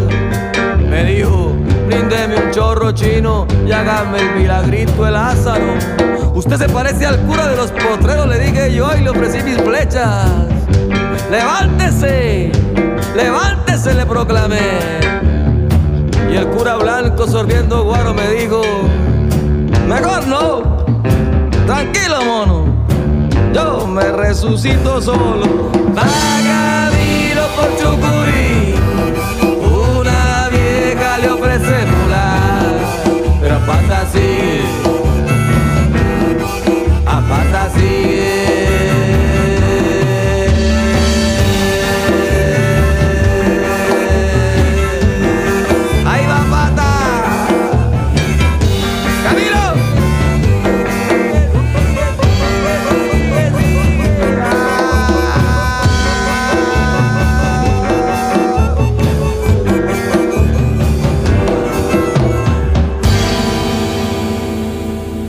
Me 0.89 1.03
dijo, 1.03 1.53
bríndeme 1.85 2.37
un 2.37 2.51
chorro 2.51 2.93
chino 2.93 3.47
y 3.67 3.73
hágame 3.73 4.19
el 4.19 4.35
milagrito 4.35 5.05
el 5.05 5.13
Lázaro. 5.13 5.73
Usted 6.33 6.55
se 6.55 6.69
parece 6.69 7.05
al 7.05 7.19
cura 7.25 7.49
de 7.49 7.57
los 7.57 7.71
potreros, 7.71 8.27
le 8.27 8.39
dije 8.39 8.73
yo 8.73 8.89
y 8.95 9.01
le 9.01 9.09
ofrecí 9.09 9.43
mis 9.43 9.57
flechas. 9.57 10.25
Levántese, 11.29 12.51
levántese, 13.15 13.93
le 13.93 14.05
proclamé. 14.05 14.79
Y 16.31 16.35
el 16.35 16.47
cura 16.47 16.75
blanco 16.77 17.27
sorbiendo 17.27 17.83
guaro 17.83 18.15
me 18.15 18.27
dijo, 18.29 18.61
mejor 19.87 20.27
no, 20.27 20.85
tranquilo 21.67 22.23
mono, 22.25 22.65
yo 23.53 23.85
me 23.85 24.11
resucito 24.11 24.99
solo. 25.01 25.71
Va 25.95 26.07
Camilo 26.43 27.43
por 27.55 27.77
Chucurí, 27.77 28.73
una 29.61 30.49
vieja 30.49 31.17
le 31.19 31.29
ofrece 31.29 31.85
mula, 31.85 32.37
pero 33.39 33.55
a 33.55 34.05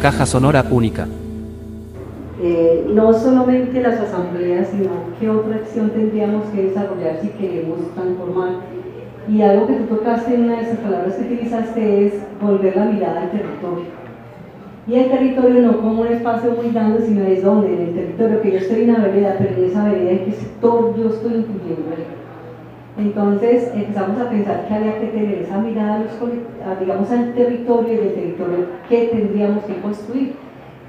Caja 0.01 0.25
sonora 0.25 0.65
única. 0.71 1.07
Eh, 2.43 2.87
no 2.95 3.13
solamente 3.13 3.83
las 3.83 4.01
asambleas, 4.01 4.69
sino 4.69 4.89
qué 5.21 5.29
otra 5.29 5.57
acción 5.57 5.91
tendríamos 5.91 6.47
que 6.55 6.69
desarrollar 6.69 7.19
si 7.21 7.29
queremos 7.29 7.81
transformar. 7.95 8.53
Y 9.29 9.43
algo 9.43 9.67
que 9.67 9.75
tú 9.75 9.97
tocaste 9.97 10.35
en 10.35 10.45
una 10.45 10.57
de 10.57 10.63
esas 10.63 10.79
palabras 10.79 11.17
que 11.17 11.35
utilizaste 11.35 12.07
es 12.07 12.15
volver 12.41 12.77
la 12.77 12.87
mirada 12.87 13.25
al 13.25 13.31
territorio. 13.31 13.85
Y 14.89 14.95
el 14.95 15.11
territorio 15.11 15.61
no 15.61 15.77
como 15.83 16.01
un 16.01 16.09
espacio 16.09 16.53
muy 16.53 16.73
grande, 16.73 17.05
sino 17.05 17.23
es 17.25 17.45
donde, 17.45 17.75
en 17.75 17.81
el 17.89 17.95
territorio, 17.95 18.41
que 18.41 18.53
yo 18.53 18.59
estoy 18.59 18.85
en 18.85 18.91
una 18.91 19.05
vereda, 19.05 19.37
pero 19.39 19.55
en 19.55 19.65
esa 19.65 19.85
vereda 19.85 20.11
en 20.13 20.25
qué 20.25 20.33
sector 20.33 20.97
yo 20.97 21.11
estoy 21.11 21.35
incluyendo. 21.35 22.20
Entonces 23.01 23.71
empezamos 23.75 24.21
a 24.21 24.29
pensar 24.29 24.69
que 24.69 24.75
había 24.75 25.01
que 25.01 25.07
tener 25.07 25.39
esa 25.39 25.57
mirada, 25.57 26.05
digamos, 26.79 27.11
al 27.11 27.33
territorio 27.33 27.95
y 27.95 27.97
del 27.97 28.15
territorio 28.15 28.67
que 28.91 29.07
tendríamos 29.07 29.65
que 29.65 29.81
construir. 29.81 30.35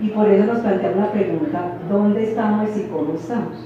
Y 0.01 0.09
por 0.09 0.27
eso 0.27 0.51
nos 0.51 0.61
planteamos 0.61 0.97
la 0.97 1.11
pregunta, 1.11 1.73
¿dónde 1.89 2.23
estamos 2.23 2.75
y 2.75 2.81
cómo 2.89 3.13
estamos? 3.13 3.65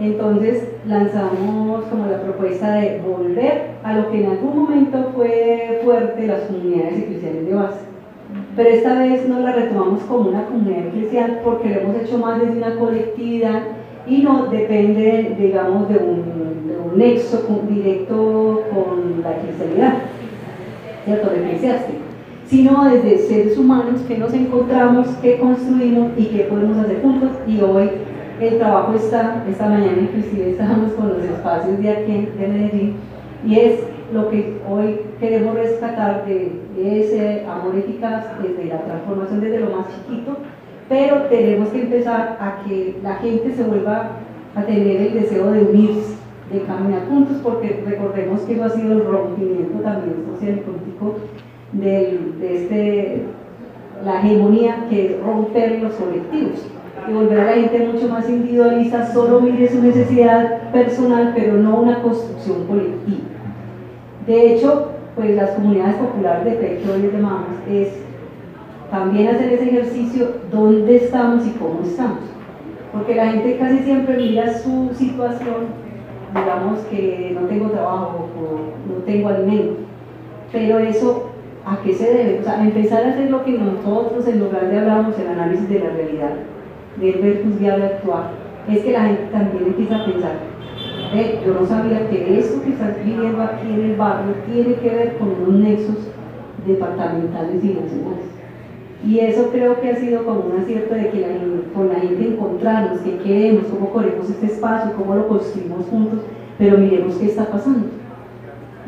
Entonces 0.00 0.68
lanzamos 0.86 1.84
como 1.84 2.06
la 2.06 2.20
propuesta 2.20 2.72
de 2.72 3.00
volver 3.00 3.68
a 3.84 3.96
lo 3.96 4.10
que 4.10 4.24
en 4.24 4.30
algún 4.30 4.58
momento 4.58 5.12
fue 5.14 5.80
fuerte 5.84 6.26
las 6.26 6.40
comunidades 6.42 6.98
eclesiales 6.98 7.46
de 7.46 7.54
base. 7.54 7.80
Pero 8.56 8.70
esta 8.70 8.98
vez 8.98 9.28
no 9.28 9.38
la 9.38 9.52
retomamos 9.52 10.02
como 10.02 10.30
una 10.30 10.46
comunidad 10.46 10.86
eclesial 10.86 11.40
porque 11.44 11.68
lo 11.68 11.80
hemos 11.80 12.02
hecho 12.02 12.18
más 12.18 12.40
desde 12.40 12.56
una 12.56 12.74
colectividad 12.74 13.62
y 14.08 14.22
no 14.22 14.46
depende, 14.46 15.36
digamos, 15.38 15.88
de 15.88 15.98
un, 15.98 16.68
de 16.68 16.78
un 16.78 16.98
nexo 16.98 17.46
directo 17.68 18.62
con 18.72 19.22
la 19.22 19.36
eclesialidad, 19.36 19.94
¿cierto? 21.04 21.30
Lo 21.30 21.44
eclesiástico, 21.44 21.98
sino 22.46 22.84
desde 22.86 23.18
seres 23.18 23.58
humanos 23.58 24.00
que 24.08 24.18
nos 24.18 24.32
encontramos, 24.32 25.08
que 25.20 25.38
construimos 25.38 26.12
y 26.16 26.24
que 26.26 26.44
podemos 26.44 26.78
hacer 26.78 27.02
juntos. 27.02 27.30
Y 27.46 27.60
hoy 27.60 27.90
el 28.40 28.58
trabajo 28.58 28.94
está, 28.94 29.44
esta 29.48 29.68
mañana 29.68 29.98
inclusive 30.00 30.50
estábamos 30.50 30.92
con 30.92 31.08
los 31.08 31.24
espacios 31.24 31.78
de 31.80 31.90
aquí 31.90 32.28
de 32.38 32.48
Medellín, 32.48 32.94
y 33.46 33.58
es 33.58 33.80
lo 34.12 34.30
que 34.30 34.56
hoy 34.68 35.00
queremos 35.20 35.54
rescatar 35.54 36.24
de 36.24 37.00
ese 37.00 37.44
amor 37.46 37.76
eficaz, 37.76 38.24
desde 38.42 38.64
la 38.70 38.80
transformación 38.82 39.40
desde 39.40 39.60
lo 39.60 39.76
más 39.76 39.86
chiquito, 39.88 40.38
pero 40.88 41.22
tenemos 41.22 41.68
que 41.68 41.82
empezar 41.82 42.38
a 42.40 42.62
que 42.64 42.98
la 43.02 43.16
gente 43.16 43.52
se 43.52 43.62
vuelva 43.62 44.12
a 44.54 44.62
tener 44.62 44.96
el 45.02 45.14
deseo 45.14 45.52
de 45.52 45.62
unirse, 45.62 46.16
de 46.52 46.62
caminar 46.62 47.06
juntos, 47.08 47.36
porque 47.42 47.82
recordemos 47.86 48.40
que 48.42 48.54
eso 48.54 48.64
ha 48.64 48.70
sido 48.70 48.92
el 48.92 49.04
rompimiento 49.04 49.80
también 49.80 50.24
social 50.32 50.56
y 50.56 50.60
político 50.60 51.14
de 51.72 52.18
este, 52.40 53.22
la 54.04 54.20
hegemonía 54.20 54.86
que 54.88 55.06
es 55.06 55.22
romper 55.22 55.82
los 55.82 55.92
colectivos 55.94 56.66
y 57.08 57.12
volver 57.12 57.40
a 57.40 57.44
la 57.44 57.52
gente 57.52 57.88
mucho 57.92 58.08
más 58.08 58.28
individualista, 58.28 59.12
solo 59.12 59.40
mire 59.40 59.68
su 59.68 59.82
necesidad 59.82 60.70
personal, 60.72 61.32
pero 61.34 61.54
no 61.54 61.80
una 61.80 62.02
construcción 62.02 62.66
colectiva. 62.66 63.18
De 64.26 64.54
hecho, 64.54 64.92
pues 65.14 65.34
las 65.34 65.50
comunidades 65.50 65.96
populares 65.96 66.60
de 66.60 66.78
que 66.78 66.90
hoy 66.90 67.02
les 67.02 67.12
llamamos 67.12 67.48
es 67.68 67.88
también 68.90 69.28
hacer 69.28 69.52
ese 69.52 69.68
ejercicio 69.68 70.28
dónde 70.50 70.96
estamos 70.96 71.46
y 71.46 71.50
cómo 71.50 71.80
estamos. 71.84 72.20
Porque 72.92 73.14
la 73.14 73.28
gente 73.32 73.58
casi 73.58 73.78
siempre 73.80 74.16
mira 74.16 74.58
su 74.58 74.90
situación, 74.94 75.66
digamos 76.34 76.78
que 76.90 77.36
no 77.38 77.46
tengo 77.46 77.70
trabajo 77.70 78.28
o 78.38 78.92
no 78.92 79.02
tengo 79.04 79.28
alimento, 79.28 79.74
pero 80.50 80.78
eso 80.78 81.30
¿a 81.66 81.82
qué 81.82 81.92
se 81.92 82.14
debe? 82.14 82.40
O 82.40 82.44
sea, 82.44 82.62
empezar 82.62 83.04
a 83.04 83.10
hacer 83.10 83.30
lo 83.30 83.44
que 83.44 83.58
nosotros 83.58 84.26
en 84.26 84.40
lugar 84.40 84.70
de 84.70 84.78
hablamos, 84.78 85.18
el 85.18 85.28
análisis 85.28 85.68
de 85.68 85.80
la 85.80 85.90
realidad, 85.90 86.30
del 86.96 87.20
ver 87.20 87.44
juzgar 87.44 87.78
y 87.78 87.82
actuar, 87.82 88.30
es 88.68 88.82
que 88.82 88.92
la 88.92 89.02
gente 89.02 89.28
también 89.30 89.64
empieza 89.66 89.96
a 89.96 90.06
pensar, 90.06 90.32
"Ve, 91.12 91.40
yo 91.44 91.54
no 91.54 91.66
sabía 91.66 92.08
que 92.08 92.38
esto 92.38 92.62
que 92.62 92.70
estás 92.70 93.04
viviendo 93.04 93.42
aquí 93.42 93.68
en 93.70 93.80
el 93.90 93.96
barrio 93.96 94.34
tiene 94.50 94.74
que 94.76 94.88
ver 94.88 95.18
con 95.18 95.28
unos 95.28 95.60
nexos 95.60 96.08
departamentales 96.66 97.62
y 97.64 97.68
nacionales. 97.68 98.37
Y 99.06 99.20
eso 99.20 99.50
creo 99.52 99.80
que 99.80 99.90
ha 99.90 99.96
sido 99.96 100.24
como 100.24 100.40
un 100.40 100.60
acierto 100.60 100.94
de 100.94 101.10
que 101.10 101.24
con 101.72 101.88
la 101.88 102.00
gente 102.00 102.28
encontrarnos, 102.28 103.00
qué 103.00 103.16
queremos, 103.18 103.66
cómo 103.66 103.90
corremos 103.90 104.28
este 104.28 104.46
espacio, 104.46 104.92
cómo 104.96 105.14
lo 105.14 105.28
construimos 105.28 105.86
juntos, 105.86 106.20
pero 106.58 106.78
miremos 106.78 107.14
qué 107.16 107.26
está 107.26 107.46
pasando. 107.46 107.86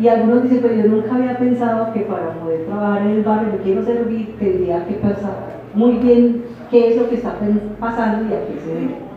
Y 0.01 0.09
algunos 0.09 0.43
dicen, 0.43 0.61
pero 0.63 0.75
yo 0.75 0.89
nunca 0.89 1.15
había 1.15 1.39
pensado 1.39 1.93
que 1.93 2.01
para 2.01 2.33
poder 2.41 2.65
trabajar 2.65 3.03
en 3.03 3.09
el 3.09 3.23
barrio, 3.23 3.53
yo 3.53 3.63
quiero 3.63 3.85
servir, 3.85 4.35
tendría 4.39 4.85
que 4.87 4.95
pasar 4.95 5.61
muy 5.75 5.93
bien 5.99 6.43
qué 6.71 6.89
es 6.89 6.97
lo 6.97 7.09
que 7.09 7.17
está 7.17 7.37
pasando 7.79 8.25
y 8.25 8.35
a 8.35 8.47
qué 8.47 8.61
se 8.65 8.75
debe. 8.75 9.11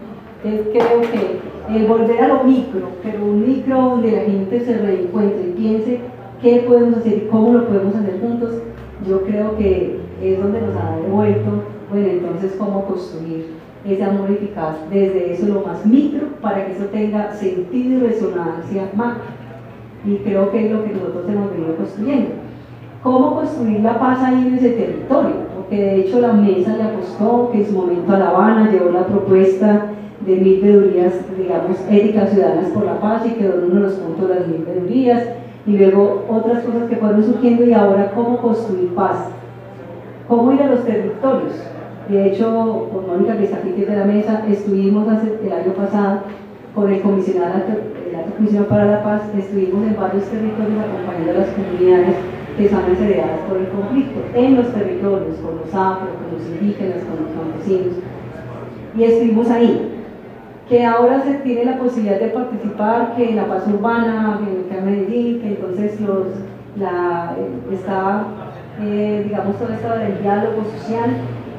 Creo 0.73 1.01
que 1.01 1.39
el 1.75 1.87
volver 1.87 2.21
a 2.21 2.27
lo 2.27 2.43
micro, 2.43 2.89
pero 3.01 3.23
un 3.23 3.47
micro 3.47 3.81
donde 3.81 4.11
la 4.11 4.21
gente 4.23 4.59
se 4.59 4.77
reencuentre 4.77 5.47
y 5.47 5.53
piense 5.53 5.99
qué 6.41 6.65
podemos 6.67 6.97
hacer 6.97 7.13
y 7.13 7.27
cómo 7.31 7.53
lo 7.53 7.67
podemos 7.67 7.95
hacer 7.95 8.19
juntos, 8.19 8.51
yo 9.07 9.21
creo 9.21 9.55
que 9.57 10.02
es 10.21 10.41
donde 10.41 10.61
nos 10.61 10.75
ha 10.75 10.97
devuelto, 10.97 11.49
bueno, 11.89 12.07
entonces 12.07 12.55
cómo 12.57 12.85
construir 12.85 13.53
ese 13.85 14.03
amor 14.03 14.31
eficaz 14.31 14.75
desde 14.89 15.33
eso 15.33 15.47
lo 15.47 15.61
más 15.61 15.85
micro 15.85 16.27
para 16.41 16.65
que 16.65 16.73
eso 16.73 16.85
tenga 16.85 17.33
sentido 17.33 17.99
y 17.99 18.07
resonancia 18.07 18.89
macro. 18.95 19.23
Y 20.05 20.15
creo 20.17 20.51
que 20.51 20.65
es 20.65 20.71
lo 20.71 20.83
que 20.83 20.93
nosotros 20.93 21.25
hemos 21.27 21.51
venido 21.51 21.75
construyendo. 21.75 22.29
¿Cómo 23.01 23.35
construir 23.35 23.81
la 23.81 23.99
paz 23.99 24.21
ahí 24.23 24.47
en 24.47 24.55
ese 24.55 24.69
territorio? 24.71 25.35
Porque 25.55 25.75
de 25.75 25.95
hecho 26.01 26.21
la 26.21 26.33
mesa 26.33 26.77
le 26.77 26.83
apostó 26.83 27.49
que 27.51 27.59
en 27.59 27.65
su 27.65 27.73
momento 27.73 28.13
a 28.13 28.19
La 28.19 28.29
Habana 28.29 28.71
llevó 28.71 28.91
la 28.91 29.05
propuesta 29.05 29.87
de 30.25 30.35
mil 30.37 30.61
veedurías, 30.61 31.13
digamos, 31.37 31.77
éticas 31.89 32.29
ciudadanas 32.29 32.69
por 32.69 32.85
la 32.85 32.99
paz 32.99 33.25
y 33.25 33.31
quedó 33.31 33.59
en 33.59 33.71
uno 33.71 33.75
de 33.75 33.81
los 33.81 33.93
puntos 33.93 34.29
las 34.29 34.47
mil 34.47 34.63
veedurías 34.65 35.23
y 35.65 35.77
luego 35.77 36.25
otras 36.29 36.63
cosas 36.63 36.89
que 36.89 36.95
fueron 36.95 37.23
surgiendo 37.23 37.65
y 37.65 37.73
ahora 37.73 38.11
cómo 38.13 38.37
construir 38.37 38.93
paz, 38.95 39.29
cómo 40.27 40.51
ir 40.51 40.61
a 40.61 40.67
los 40.67 40.85
territorios. 40.85 41.53
De 42.09 42.27
hecho, 42.27 42.89
con 42.91 43.07
Mónica 43.07 43.37
que 43.37 43.45
está 43.45 43.57
aquí 43.57 43.71
de 43.71 43.95
la 43.95 44.05
mesa, 44.05 44.43
estuvimos 44.47 45.07
hace, 45.07 45.39
el 45.43 45.51
año 45.51 45.73
pasado 45.73 46.21
con 46.75 46.91
el 46.91 47.01
comisionado, 47.01 47.63
el 48.09 48.15
alto 48.15 48.35
comisionado 48.35 48.69
para 48.69 48.85
la 48.85 49.03
paz, 49.03 49.21
estuvimos 49.37 49.87
en 49.87 49.95
varios 49.95 50.25
territorios 50.25 50.83
acompañando 50.83 51.31
a 51.31 51.45
las 51.45 51.49
comunidades 51.49 52.15
que 52.57 52.69
son 52.69 52.83
asediadas 52.91 53.39
por 53.47 53.57
el 53.57 53.67
conflicto, 53.69 54.19
en 54.35 54.55
los 54.55 54.73
territorios, 54.73 55.37
con 55.37 55.57
los 55.57 55.73
afro, 55.73 56.07
con 56.13 56.37
los 56.37 56.47
indígenas, 56.47 57.03
con 57.03 57.25
los 57.25 57.33
campesinos, 57.33 57.95
y 58.95 59.03
estuvimos 59.03 59.49
ahí. 59.49 59.89
Que 60.69 60.85
ahora 60.85 61.21
se 61.21 61.33
tiene 61.35 61.65
la 61.65 61.77
posibilidad 61.77 62.19
de 62.19 62.27
participar, 62.27 63.15
que 63.15 63.29
en 63.29 63.35
la 63.35 63.47
paz 63.47 63.67
urbana, 63.67 64.39
que 64.69 64.77
en 64.77 64.85
Medellín, 64.85 65.41
que 65.41 65.47
entonces 65.49 65.99
los, 65.99 66.27
la, 66.77 67.35
eh, 67.37 67.73
está, 67.73 68.25
eh, 68.81 69.21
digamos, 69.25 69.57
todo 69.57 69.69
esto 69.73 69.87
del 69.97 70.21
diálogo 70.21 70.63
social 70.77 71.11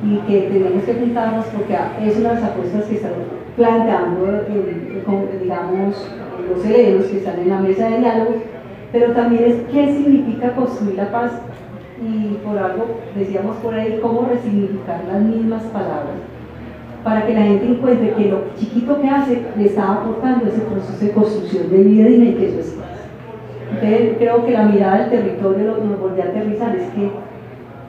y 0.02 0.16
que 0.26 0.40
tenemos 0.52 0.82
que 0.84 0.94
juntarnos 0.94 1.44
porque 1.46 1.76
es 2.04 2.16
una 2.18 2.30
de 2.30 2.34
las 2.34 2.44
apuestas 2.44 2.84
que 2.84 2.96
están 2.96 3.12
planteando, 3.56 4.26
el- 4.48 4.96
el- 4.96 5.02
con- 5.04 5.28
digamos, 5.40 6.06
los 6.48 6.64
helenos 6.64 7.06
que 7.06 7.18
están 7.18 7.38
en 7.38 7.48
la 7.48 7.60
mesa 7.60 7.88
de 7.88 7.98
diálogo, 7.98 8.34
pero 8.92 9.12
también 9.12 9.44
es 9.44 9.56
qué 9.72 9.86
significa 9.94 10.54
construir 10.54 10.96
la 10.96 11.10
paz 11.10 11.32
y 12.02 12.34
por 12.44 12.58
algo, 12.58 12.86
decíamos 13.14 13.56
por 13.58 13.74
ahí, 13.74 13.98
cómo 14.02 14.26
resignificar 14.28 15.02
las 15.10 15.22
mismas 15.22 15.62
palabras 15.64 16.18
para 17.02 17.26
que 17.26 17.34
la 17.34 17.42
gente 17.42 17.66
encuentre 17.66 18.12
que 18.14 18.28
lo 18.30 18.38
chiquito 18.58 19.00
que 19.00 19.08
hace 19.08 19.42
le 19.56 19.64
está 19.66 19.92
aportando 19.92 20.46
ese 20.46 20.60
proceso 20.62 21.04
de 21.04 21.10
construcción 21.12 21.70
de 21.70 21.76
vida 21.78 22.08
y 22.08 22.34
que 22.34 22.46
eso 22.48 22.58
es. 22.60 22.76
Creo 23.80 24.44
que 24.46 24.52
la 24.52 24.64
mirada 24.64 24.98
del 25.06 25.10
territorio 25.10 25.64
lo- 25.66 25.84
nos 25.84 26.00
volvió 26.00 26.22
a 26.22 26.26
aterrizar, 26.26 26.74
es 26.76 26.88
que 26.90 27.10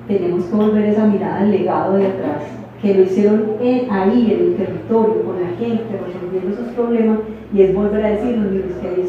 tenemos 0.08 0.46
que 0.46 0.56
volver 0.56 0.86
esa 0.86 1.06
mirada 1.06 1.40
al 1.40 1.52
legado 1.52 1.98
de 1.98 2.08
atrás, 2.08 2.44
que 2.82 2.94
lo 2.94 3.02
hicieron 3.04 3.44
en- 3.62 3.90
ahí, 3.92 4.32
en 4.32 4.48
el 4.48 4.56
territorio, 4.56 5.24
con 5.24 5.42
la 5.42 5.50
gente, 5.58 5.84
resolviendo 6.06 6.52
esos 6.54 6.74
problemas, 6.74 7.20
y 7.54 7.62
es 7.62 7.74
volver 7.74 8.06
a 8.06 8.10
decirnos, 8.10 8.52
mire, 8.52 8.66
es 8.70 8.76
que. 8.76 9.04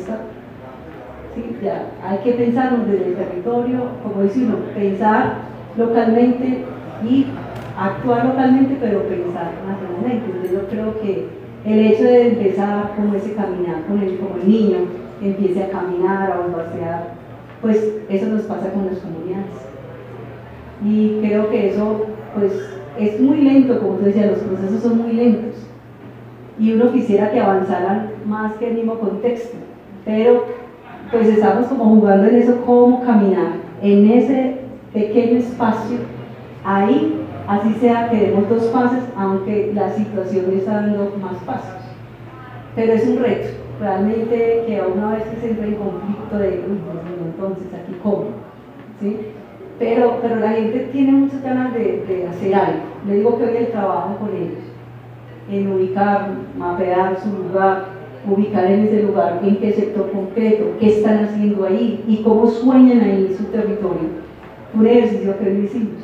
Sí, 1.34 1.56
ya, 1.62 1.90
hay 2.02 2.18
que 2.24 2.32
pensarnos 2.32 2.86
desde 2.86 3.08
el 3.08 3.14
territorio, 3.14 3.78
como 4.02 4.20
uno, 4.24 4.54
pensar 4.74 5.34
localmente 5.76 6.64
y 7.06 7.26
actuar 7.78 8.24
localmente, 8.24 8.76
pero 8.80 9.02
pensar 9.02 9.52
nacionalmente. 9.68 10.24
Entonces 10.26 10.52
yo 10.52 10.66
creo 10.70 11.00
que 11.02 11.26
el 11.66 11.78
hecho 11.80 12.04
de 12.04 12.28
empezar 12.28 12.92
como 12.96 13.14
ese 13.14 13.34
caminar 13.34 13.82
con 13.86 13.98
el, 14.00 14.16
como 14.18 14.36
el 14.36 14.48
niño, 14.48 14.78
empiece 15.22 15.62
a 15.64 15.70
caminar, 15.70 16.32
a 16.32 16.38
balbucear, 16.38 17.14
pues 17.62 17.94
eso 18.08 18.26
nos 18.26 18.42
pasa 18.42 18.70
con 18.72 18.86
las 18.86 18.98
comunidades. 18.98 19.46
Y 20.84 21.20
creo 21.20 21.50
que 21.50 21.70
eso 21.70 22.06
pues 22.34 22.52
es 22.98 23.20
muy 23.20 23.38
lento, 23.38 23.80
como 23.80 23.94
te 23.94 24.06
decía, 24.06 24.26
los 24.26 24.38
procesos 24.38 24.82
son 24.82 25.02
muy 25.02 25.12
lentos. 25.12 25.54
Y 26.58 26.72
uno 26.72 26.92
quisiera 26.92 27.30
que 27.30 27.40
avanzaran 27.40 28.10
más 28.26 28.54
que 28.54 28.68
el 28.68 28.74
mismo 28.74 28.98
contexto, 28.98 29.56
pero 30.04 30.44
pues 31.10 31.28
estamos 31.28 31.66
como 31.66 31.84
jugando 31.84 32.26
en 32.28 32.36
eso, 32.36 32.62
cómo 32.64 33.02
caminar 33.02 33.52
en 33.82 34.10
ese 34.10 34.56
pequeño 34.92 35.38
espacio, 35.38 35.98
ahí 36.64 37.20
así 37.46 37.74
sea 37.74 38.08
que 38.08 38.16
demos 38.16 38.48
dos 38.48 38.64
pasos, 38.64 39.00
aunque 39.16 39.72
la 39.74 39.90
situación 39.90 40.46
está 40.52 40.80
dando 40.80 41.14
más 41.20 41.36
pasos, 41.44 41.76
pero 42.74 42.92
es 42.92 43.06
un 43.06 43.18
reto, 43.18 43.48
realmente 43.80 44.64
que 44.66 44.78
a 44.78 44.86
una 44.86 45.12
vez 45.12 45.24
que 45.24 45.36
se 45.36 45.50
entra 45.50 45.66
en 45.66 45.74
conflicto 45.74 46.38
de, 46.38 46.48
uy, 46.48 46.78
entonces 47.26 47.66
aquí 47.74 47.98
cómo, 48.02 48.26
¿sí? 49.00 49.18
pero, 49.78 50.18
pero 50.22 50.36
la 50.36 50.50
gente 50.50 50.88
tiene 50.92 51.12
muchas 51.12 51.42
ganas 51.42 51.74
de, 51.74 52.04
de 52.06 52.26
hacer 52.26 52.54
algo. 52.54 52.78
Le 53.06 53.16
digo 53.16 53.38
que 53.38 53.44
hoy 53.44 53.56
el 53.56 53.68
trabajo 53.68 54.16
con 54.18 54.30
ellos, 54.30 54.64
en 55.50 55.72
ubicar, 55.72 56.30
mapear 56.56 57.18
su 57.20 57.30
lugar, 57.30 57.84
ubicar 58.28 58.64
en 58.64 58.86
ese 58.86 59.02
lugar 59.02 59.40
en 59.44 59.56
qué 59.58 59.72
sector 59.72 60.10
concreto, 60.10 60.72
qué 60.80 60.88
están 60.88 61.24
haciendo 61.24 61.64
ahí 61.64 62.04
y 62.08 62.22
cómo 62.22 62.46
sueñan 62.46 63.00
ahí 63.00 63.34
su 63.36 63.44
territorio. 63.44 64.26
Un 64.74 64.86
ejercicio 64.86 65.38
que 65.38 65.48
hoy 65.48 65.64
hicimos. 65.64 66.02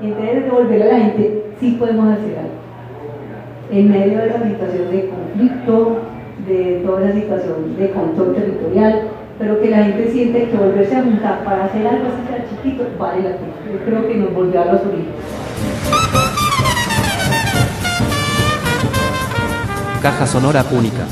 Y 0.00 0.06
entonces 0.06 0.44
devolver 0.44 0.82
a 0.82 0.86
la 0.86 1.00
gente, 1.00 1.44
sí 1.58 1.76
podemos 1.78 2.08
hacer 2.08 2.38
algo. 2.38 2.58
En 3.70 3.90
medio 3.90 4.18
de 4.18 4.28
esa 4.28 4.42
situación 4.42 4.90
de 4.90 5.10
conflicto, 5.10 5.98
de 6.48 6.82
toda 6.84 7.04
esa 7.04 7.14
situación 7.14 7.76
de 7.76 7.90
control 7.90 8.34
territorial, 8.34 9.02
pero 9.38 9.60
que 9.60 9.70
la 9.70 9.84
gente 9.84 10.10
siente 10.10 10.48
que 10.48 10.56
volverse 10.56 10.96
a 10.96 11.02
juntar 11.02 11.44
para 11.44 11.64
hacer 11.66 11.86
algo 11.86 12.06
así 12.08 12.26
sea 12.28 12.44
chiquito 12.48 12.84
vale 12.98 13.22
la 13.22 13.36
pena. 13.36 13.52
Yo 13.72 13.84
creo 13.84 14.08
que 14.08 14.14
nos 14.16 14.34
volvió 14.34 14.62
a 14.62 14.64
los 14.64 14.80
orígenes. 14.80 15.14
Caja 20.02 20.26
sonora 20.26 20.64
única. 20.72 21.04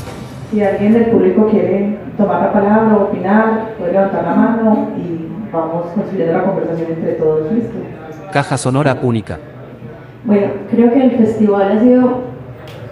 Si 0.51 0.63
alguien 0.63 0.93
del 0.93 1.05
público 1.07 1.47
quiere 1.47 1.97
tomar 2.17 2.41
la 2.41 2.53
palabra 2.53 2.97
o 2.97 3.03
opinar, 3.03 3.75
puede 3.77 3.91
levantar 3.91 4.23
la 4.23 4.33
mano 4.33 4.89
y 4.97 5.27
vamos 5.51 5.87
construyendo 5.93 6.33
la 6.33 6.43
conversación 6.43 6.91
entre 6.91 7.11
todos. 7.13 7.51
¿Listo? 7.51 7.77
Caja 8.31 8.57
sonora 8.57 8.97
única. 9.01 9.37
Bueno, 10.23 10.47
creo 10.71 10.91
que 10.91 11.03
el 11.03 11.11
festival 11.11 11.77
ha 11.77 11.81
sido 11.81 12.21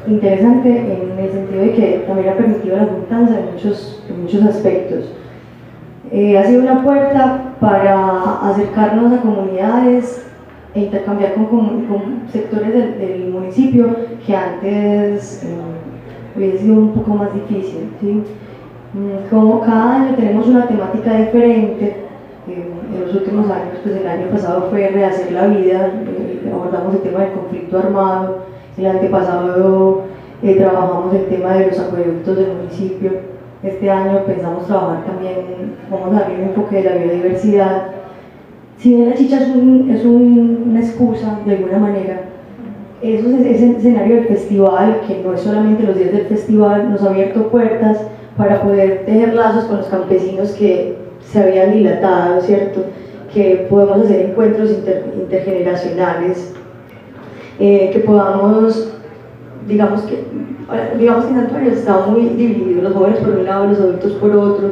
interesante 0.08 0.70
en 0.70 1.18
el 1.20 1.32
sentido 1.32 1.62
de 1.62 1.72
que 1.74 2.04
también 2.08 2.30
ha 2.30 2.34
permitido 2.38 2.78
la 2.78 2.86
juntanza 2.86 3.40
en 3.40 3.54
muchos, 3.54 4.04
en 4.10 4.22
muchos 4.22 4.44
aspectos. 4.44 5.06
Eh, 6.12 6.38
ha 6.38 6.46
sido 6.46 6.62
una 6.62 6.84
puerta 6.84 7.56
para 7.60 8.50
acercarnos 8.50 9.12
a 9.14 9.22
comunidades 9.22 10.26
e 10.74 10.82
intercambiar 10.82 11.34
con, 11.34 11.46
con- 11.48 12.16
sectores 12.32 12.74
del, 12.74 13.30
municipio 13.32 13.96
que 14.26 14.36
antes 14.36 15.44
eh, 15.44 15.48
hubiese 16.36 16.60
sido 16.60 16.76
un 16.76 16.90
poco 16.94 17.12
más 17.16 17.30
difícil. 17.34 17.90
¿sí? 18.02 18.24
Mm, 18.94 19.30
Como 19.30 19.62
cada 19.62 19.96
año 19.96 20.16
tenemos 20.16 20.48
una 20.48 20.68
temática 20.68 21.14
diferente, 21.18 21.96
eh, 22.48 22.72
en 22.94 23.02
los 23.02 23.16
últimos 23.16 23.50
años, 23.50 23.80
pues 23.84 23.96
el 23.96 24.08
año 24.08 24.28
pasado 24.32 24.68
fue 24.70 24.88
rehacer 24.90 25.32
la 25.32 25.48
vida, 25.48 25.92
eh, 26.08 26.52
abordamos 26.54 26.96
el 26.96 27.02
tema 27.02 27.22
del 27.22 27.34
conflicto 27.34 27.78
armado, 27.80 28.38
el 28.78 28.86
antepasado 28.86 30.02
eh, 30.44 30.56
trabajamos 30.56 31.14
el 31.14 31.26
tema 31.26 31.54
de 31.56 31.68
los 31.68 31.80
acueductos 31.80 32.38
del 32.38 32.54
municipio, 32.54 33.12
este 33.64 33.90
año 33.90 34.20
pensamos 34.26 34.68
trabajar 34.68 35.06
también, 35.06 35.36
vamos 35.90 36.14
a 36.16 36.26
abrir 36.26 36.40
un 36.40 36.50
enfoque 36.50 36.76
de 36.76 36.84
la 36.84 36.96
biodiversidad. 36.98 37.84
Si 38.78 38.94
bien 38.94 39.10
la 39.10 39.16
chicha 39.16 39.42
es, 39.42 39.50
un- 39.56 39.90
es 39.90 40.04
un- 40.06 40.66
una 40.70 40.80
excusa 40.82 41.40
de 41.46 41.56
alguna 41.56 41.78
manera, 41.80 42.22
eso 43.02 43.30
es 43.30 43.46
ese 43.46 43.72
escenario 43.78 44.16
del 44.18 44.26
festival, 44.26 45.02
que 45.08 45.22
no 45.24 45.34
es 45.34 45.42
solamente 45.42 45.84
los 45.84 45.98
días 45.98 46.12
del 46.12 46.26
festival, 46.28 46.92
nos 46.92 47.02
ha 47.04 47.10
abierto 47.10 47.48
puertas 47.50 48.00
para 48.38 48.62
poder 48.62 49.04
tejer 49.06 49.34
lazos 49.34 49.66
con 49.66 49.78
los 49.78 49.88
campesinos 49.88 50.52
que 50.52 50.96
se 51.22 51.42
habían 51.42 51.72
dilatado, 51.72 52.42
¿cierto? 52.42 52.82
Que 53.34 53.66
podemos 53.70 54.02
hacer 54.06 54.26
encuentros 54.30 54.72
inter- 54.72 55.06
intergeneracionales, 55.18 56.55
eh, 57.60 57.90
que 57.94 58.00
podamos, 58.00 58.92
digamos 59.68 60.02
que, 60.02 60.24
digamos 60.98 61.26
que 61.26 61.34
Santuario 61.34 61.72
está 61.72 62.06
muy 62.08 62.22
dividido, 62.30 62.82
los 62.84 62.94
jóvenes 62.94 63.20
por 63.20 63.30
un 63.38 63.46
lado, 63.46 63.68
los 63.68 63.80
adultos 63.80 64.12
por 64.14 64.32
otro, 64.36 64.72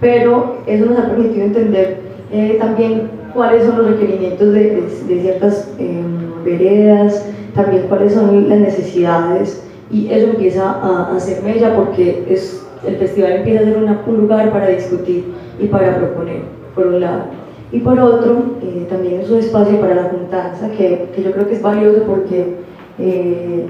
pero 0.00 0.56
eso 0.66 0.86
nos 0.86 0.98
ha 0.98 1.08
permitido 1.10 1.44
entender 1.44 1.98
eh, 2.32 2.56
también 2.60 3.10
cuáles 3.32 3.64
son 3.64 3.78
los 3.78 3.86
requerimientos 3.86 4.52
de, 4.52 4.60
de- 4.70 5.14
de 5.14 5.20
ciertas 5.20 5.70
eh, 5.78 6.02
veredas, 6.44 7.26
también 7.54 7.84
cuáles 7.88 8.14
son 8.14 8.48
las 8.48 8.58
necesidades 8.58 9.62
y 9.90 10.08
eso 10.10 10.28
empieza 10.30 10.70
a 10.70 11.14
hacer 11.14 11.42
mella 11.42 11.74
porque 11.76 12.24
es, 12.28 12.64
el 12.86 12.96
festival 12.96 13.32
empieza 13.32 13.60
a 13.60 13.64
ser 13.64 13.76
una- 13.78 14.00
un 14.06 14.16
lugar 14.18 14.50
para 14.50 14.68
discutir 14.68 15.24
y 15.60 15.66
para 15.66 15.96
proponer, 15.96 16.40
por 16.74 16.86
un 16.88 17.00
lado. 17.00 17.22
Y 17.74 17.80
por 17.80 17.98
otro, 17.98 18.56
eh, 18.62 18.86
también 18.88 19.20
es 19.20 19.28
un 19.28 19.40
espacio 19.40 19.80
para 19.80 19.96
la 19.96 20.04
juntanza 20.04 20.70
que, 20.70 21.08
que 21.12 21.24
yo 21.24 21.32
creo 21.32 21.48
que 21.48 21.54
es 21.54 21.62
valioso 21.62 22.04
porque 22.06 22.54
eh, 23.00 23.66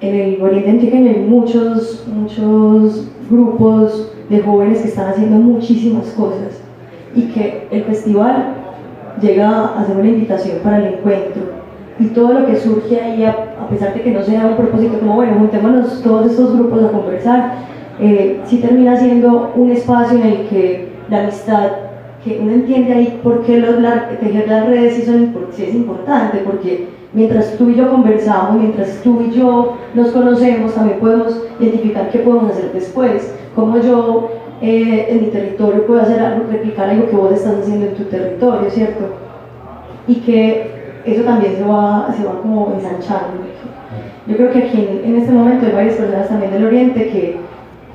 en 0.00 0.14
el 0.14 0.40
Oriente 0.40 0.70
Antioqueño 0.70 1.10
hay 1.10 1.24
muchos, 1.24 2.06
muchos 2.06 3.08
grupos 3.28 4.12
de 4.30 4.40
jóvenes 4.40 4.82
que 4.82 4.88
están 4.88 5.08
haciendo 5.08 5.38
muchísimas 5.38 6.06
cosas 6.10 6.62
y 7.16 7.22
que 7.32 7.66
el 7.72 7.82
festival 7.82 8.54
llega 9.20 9.76
a 9.76 9.84
ser 9.84 9.96
una 9.96 10.08
invitación 10.08 10.58
para 10.62 10.78
el 10.78 10.94
encuentro. 10.94 11.42
Y 11.98 12.04
todo 12.06 12.34
lo 12.34 12.46
que 12.46 12.54
surge 12.54 13.00
ahí, 13.00 13.24
a, 13.24 13.56
a 13.60 13.68
pesar 13.68 13.92
de 13.92 14.02
que 14.02 14.12
no 14.12 14.22
sea 14.22 14.46
un 14.46 14.56
propósito 14.56 15.00
como, 15.00 15.16
bueno, 15.16 15.34
juntémonos 15.36 16.00
todos 16.00 16.30
estos 16.30 16.54
grupos 16.54 16.84
a 16.84 16.92
conversar, 16.92 17.54
eh, 17.98 18.40
sí 18.44 18.58
termina 18.58 18.96
siendo 18.96 19.50
un 19.56 19.72
espacio 19.72 20.16
en 20.18 20.26
el 20.26 20.46
que 20.46 20.92
la 21.10 21.24
amistad, 21.24 21.87
uno 22.42 22.52
entiende 22.52 22.92
ahí 22.92 23.20
por 23.22 23.42
qué 23.44 23.58
los, 23.60 23.80
la- 23.80 24.08
tejer 24.08 24.48
las 24.48 24.66
redes 24.66 24.94
sí, 24.94 25.02
son, 25.02 25.32
sí 25.52 25.64
es 25.64 25.74
importante, 25.74 26.38
porque 26.44 26.86
mientras 27.12 27.56
tú 27.56 27.70
y 27.70 27.74
yo 27.74 27.90
conversamos, 27.90 28.60
mientras 28.60 29.00
tú 29.02 29.20
y 29.26 29.30
yo 29.32 29.74
nos 29.94 30.10
conocemos, 30.10 30.74
también 30.74 30.98
podemos 30.98 31.42
identificar 31.60 32.10
qué 32.10 32.18
podemos 32.20 32.50
hacer 32.52 32.72
después, 32.72 33.32
cómo 33.54 33.78
yo 33.78 34.28
eh, 34.60 35.06
en 35.10 35.20
mi 35.20 35.26
territorio 35.28 35.86
puedo 35.86 36.00
hacer 36.02 36.20
algo, 36.20 36.44
replicar 36.50 36.90
algo 36.90 37.06
que 37.08 37.16
vos 37.16 37.32
estás 37.32 37.58
haciendo 37.60 37.86
en 37.86 37.94
tu 37.94 38.04
territorio, 38.04 38.68
¿cierto? 38.70 39.04
Y 40.06 40.16
que 40.16 40.70
eso 41.04 41.22
también 41.22 41.56
se 41.56 41.64
va, 41.64 42.12
se 42.16 42.24
va 42.24 42.40
como 42.42 42.72
ensanchando. 42.74 43.46
Yo 44.26 44.36
creo 44.36 44.50
que 44.52 44.58
aquí 44.64 45.00
en 45.04 45.16
este 45.16 45.32
momento 45.32 45.64
hay 45.66 45.72
varias 45.72 45.94
personas 45.94 46.28
también 46.28 46.52
del 46.52 46.66
Oriente 46.66 47.08
que, 47.08 47.36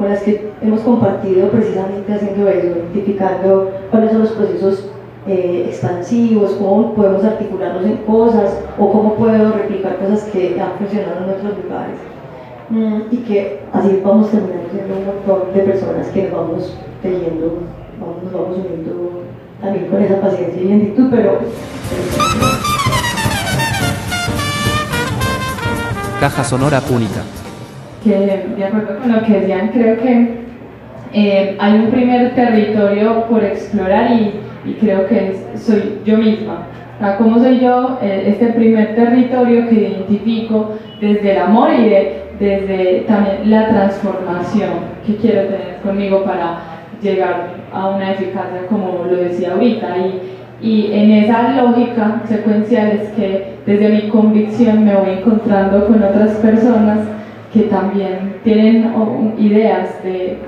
con 0.03 0.17
que 0.17 0.51
hemos 0.61 0.81
compartido 0.81 1.49
precisamente 1.49 2.13
haciendo 2.13 2.47
eso, 2.49 2.67
identificando 2.67 3.71
cuáles 3.89 4.11
son 4.11 4.21
los 4.21 4.31
procesos 4.31 4.89
eh, 5.27 5.65
expansivos, 5.69 6.51
cómo 6.53 6.93
podemos 6.93 7.23
articularnos 7.23 7.85
en 7.85 7.97
cosas 7.97 8.59
o 8.77 8.91
cómo 8.91 9.15
puedo 9.15 9.53
replicar 9.53 9.97
cosas 9.97 10.23
que 10.25 10.59
han 10.59 10.77
funcionado 10.77 11.23
en 11.23 11.29
otros 11.29 11.63
lugares. 11.63 11.95
Mm, 12.69 13.01
y 13.11 13.17
que 13.17 13.59
así 13.71 14.01
vamos 14.03 14.29
terminando 14.29 14.69
siendo 14.71 14.95
un 14.95 15.05
montón 15.05 15.53
de 15.53 15.61
personas 15.61 16.07
que 16.07 16.23
nos 16.23 16.31
vamos 16.31 16.77
teniendo, 17.01 17.59
nos 17.99 18.33
vamos 18.33 18.57
uniendo 18.57 19.23
también 19.61 19.87
con 19.87 20.01
esa 20.01 20.19
paciencia 20.19 20.61
y 20.61 20.65
lentitud, 20.65 21.07
pero... 21.09 21.39
Caja 26.19 26.43
Sonora 26.43 26.79
Púnica. 26.81 27.21
Que 28.03 28.09
de 28.57 28.65
acuerdo 28.65 28.99
con 28.99 29.11
lo 29.11 29.21
que 29.23 29.33
decían, 29.39 29.69
creo 29.73 29.97
que 29.97 30.43
eh, 31.13 31.55
hay 31.59 31.73
un 31.73 31.87
primer 31.91 32.33
territorio 32.33 33.25
por 33.29 33.43
explorar 33.43 34.11
y, 34.11 34.31
y 34.69 34.73
creo 34.79 35.05
que 35.07 35.29
es- 35.29 35.61
soy 35.61 35.99
yo 36.05 36.17
misma. 36.17 36.67
O 36.99 37.03
sea, 37.05 37.17
¿Cómo 37.17 37.39
soy 37.39 37.59
yo? 37.59 37.99
Eh, 38.01 38.23
este 38.27 38.47
primer 38.47 38.95
territorio 38.95 39.67
que 39.67 39.75
identifico 39.75 40.71
desde 41.01 41.31
el 41.33 41.37
amor 41.39 41.69
y 41.77 41.89
de- 41.89 42.23
desde 42.39 43.01
también 43.07 43.49
la 43.51 43.67
transformación 43.69 44.71
que 45.05 45.15
quiero 45.17 45.41
tener 45.43 45.77
conmigo 45.83 46.23
para 46.23 46.57
llegar 47.01 47.49
a 47.71 47.89
una 47.89 48.11
eficacia 48.11 48.65
como 48.69 49.05
lo 49.09 49.15
decía 49.17 49.51
ahorita. 49.53 49.87
Y, 49.97 50.67
y 50.67 50.93
en 50.93 51.11
esa 51.11 51.61
lógica 51.61 52.21
secuencial 52.25 52.91
es 53.01 53.09
que 53.09 53.53
desde 53.65 53.89
mi 53.89 54.09
convicción 54.09 54.83
me 54.85 54.95
voy 54.95 55.11
encontrando 55.19 55.85
con 55.87 56.01
otras 56.01 56.31
personas 56.37 56.99
que 57.53 57.61
también 57.63 58.35
tienen 58.43 58.91
ideas 59.37 60.03
de 60.03 60.39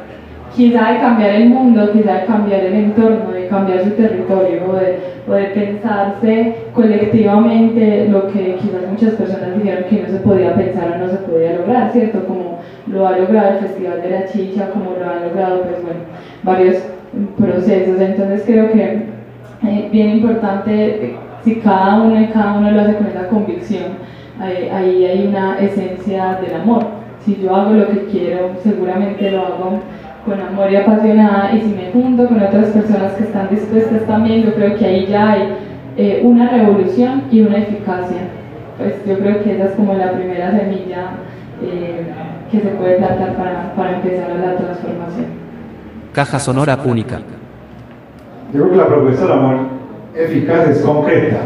quizá 0.55 0.93
de 0.93 0.99
cambiar 0.99 1.31
el 1.35 1.49
mundo, 1.49 1.91
quizá 1.91 2.21
de 2.21 2.25
cambiar 2.25 2.61
el 2.61 2.73
entorno, 2.73 3.31
de 3.31 3.47
cambiar 3.47 3.83
su 3.83 3.91
territorio 3.91 4.63
o 4.69 4.73
de, 4.73 4.99
o 5.27 5.53
pensarse 5.53 6.55
colectivamente 6.73 8.07
lo 8.09 8.27
que 8.27 8.55
quizás 8.55 8.89
muchas 8.89 9.13
personas 9.13 9.55
dijeron 9.57 9.83
que 9.89 10.03
no 10.03 10.09
se 10.09 10.23
podía 10.23 10.55
pensar 10.55 10.93
o 10.93 11.05
no 11.05 11.09
se 11.09 11.17
podía 11.17 11.53
lograr, 11.53 11.91
¿cierto? 11.91 12.25
Como 12.25 12.59
lo 12.87 13.07
ha 13.07 13.17
logrado 13.17 13.49
el 13.49 13.65
Festival 13.65 14.01
de 14.01 14.09
la 14.09 14.25
Chicha, 14.25 14.69
como 14.71 14.91
lo 14.91 15.09
han 15.09 15.27
logrado, 15.27 15.61
pues 15.61 15.83
bueno, 15.83 15.99
varios 16.43 16.77
procesos. 17.37 17.99
Entonces 17.99 18.43
creo 18.45 18.71
que 18.71 19.15
eh, 19.63 19.89
bien 19.91 20.09
importante, 20.09 21.05
eh, 21.05 21.15
si 21.43 21.55
cada 21.55 22.01
uno 22.01 22.19
y 22.19 22.27
cada 22.27 22.57
uno 22.57 22.71
lo 22.71 22.81
hace 22.81 22.95
con 22.95 23.07
esa 23.07 23.27
convicción, 23.27 24.14
ahí, 24.39 24.69
ahí 24.69 25.05
hay 25.05 25.27
una 25.27 25.59
esencia 25.59 26.39
del 26.41 26.61
amor. 26.61 26.85
Si 27.21 27.35
yo 27.41 27.55
hago 27.55 27.73
lo 27.73 27.87
que 27.87 28.05
quiero, 28.05 28.51
seguramente 28.61 29.31
lo 29.31 29.41
hago 29.41 29.79
con 30.25 30.39
amor 30.39 30.71
y 30.71 30.75
apasionada 30.75 31.53
y 31.53 31.61
si 31.61 31.67
me 31.67 31.91
junto 31.91 32.27
con 32.27 32.41
otras 32.41 32.69
personas 32.69 33.13
que 33.13 33.23
están 33.23 33.49
dispuestas 33.49 34.05
también, 34.07 34.43
yo 34.43 34.53
creo 34.55 34.75
que 34.75 34.85
ahí 34.85 35.07
ya 35.07 35.31
hay 35.31 35.55
eh, 35.97 36.21
una 36.23 36.49
revolución 36.49 37.23
y 37.31 37.41
una 37.41 37.59
eficacia. 37.59 38.21
Pues 38.77 38.95
yo 39.07 39.17
creo 39.19 39.43
que 39.43 39.55
esa 39.55 39.65
es 39.65 39.71
como 39.71 39.93
la 39.93 40.11
primera 40.11 40.51
semilla 40.51 41.11
eh, 41.63 42.05
que 42.51 42.59
se 42.59 42.67
puede 42.69 42.97
plantar 42.97 43.35
para, 43.35 43.73
para 43.75 43.95
empezar 43.95 44.31
a 44.31 44.35
la 44.35 44.57
transformación. 44.57 45.25
Caja 46.11 46.39
Sonora 46.39 46.77
Púnica. 46.77 47.19
Yo 48.53 48.61
creo 48.61 48.71
que 48.71 48.77
la 48.77 48.87
propuesta 48.87 49.23
del 49.23 49.33
amor 49.33 49.57
eficaz 50.15 50.69
es 50.69 50.81
concreta. 50.81 51.39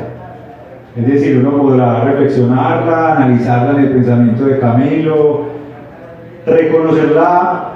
Es 1.00 1.08
decir, 1.08 1.38
uno 1.38 1.62
podrá 1.62 2.04
reflexionarla, 2.04 3.16
analizarla 3.16 3.80
en 3.80 3.86
el 3.86 3.92
pensamiento 3.94 4.46
de 4.46 4.60
Camilo, 4.60 5.46
reconocerla 6.46 7.70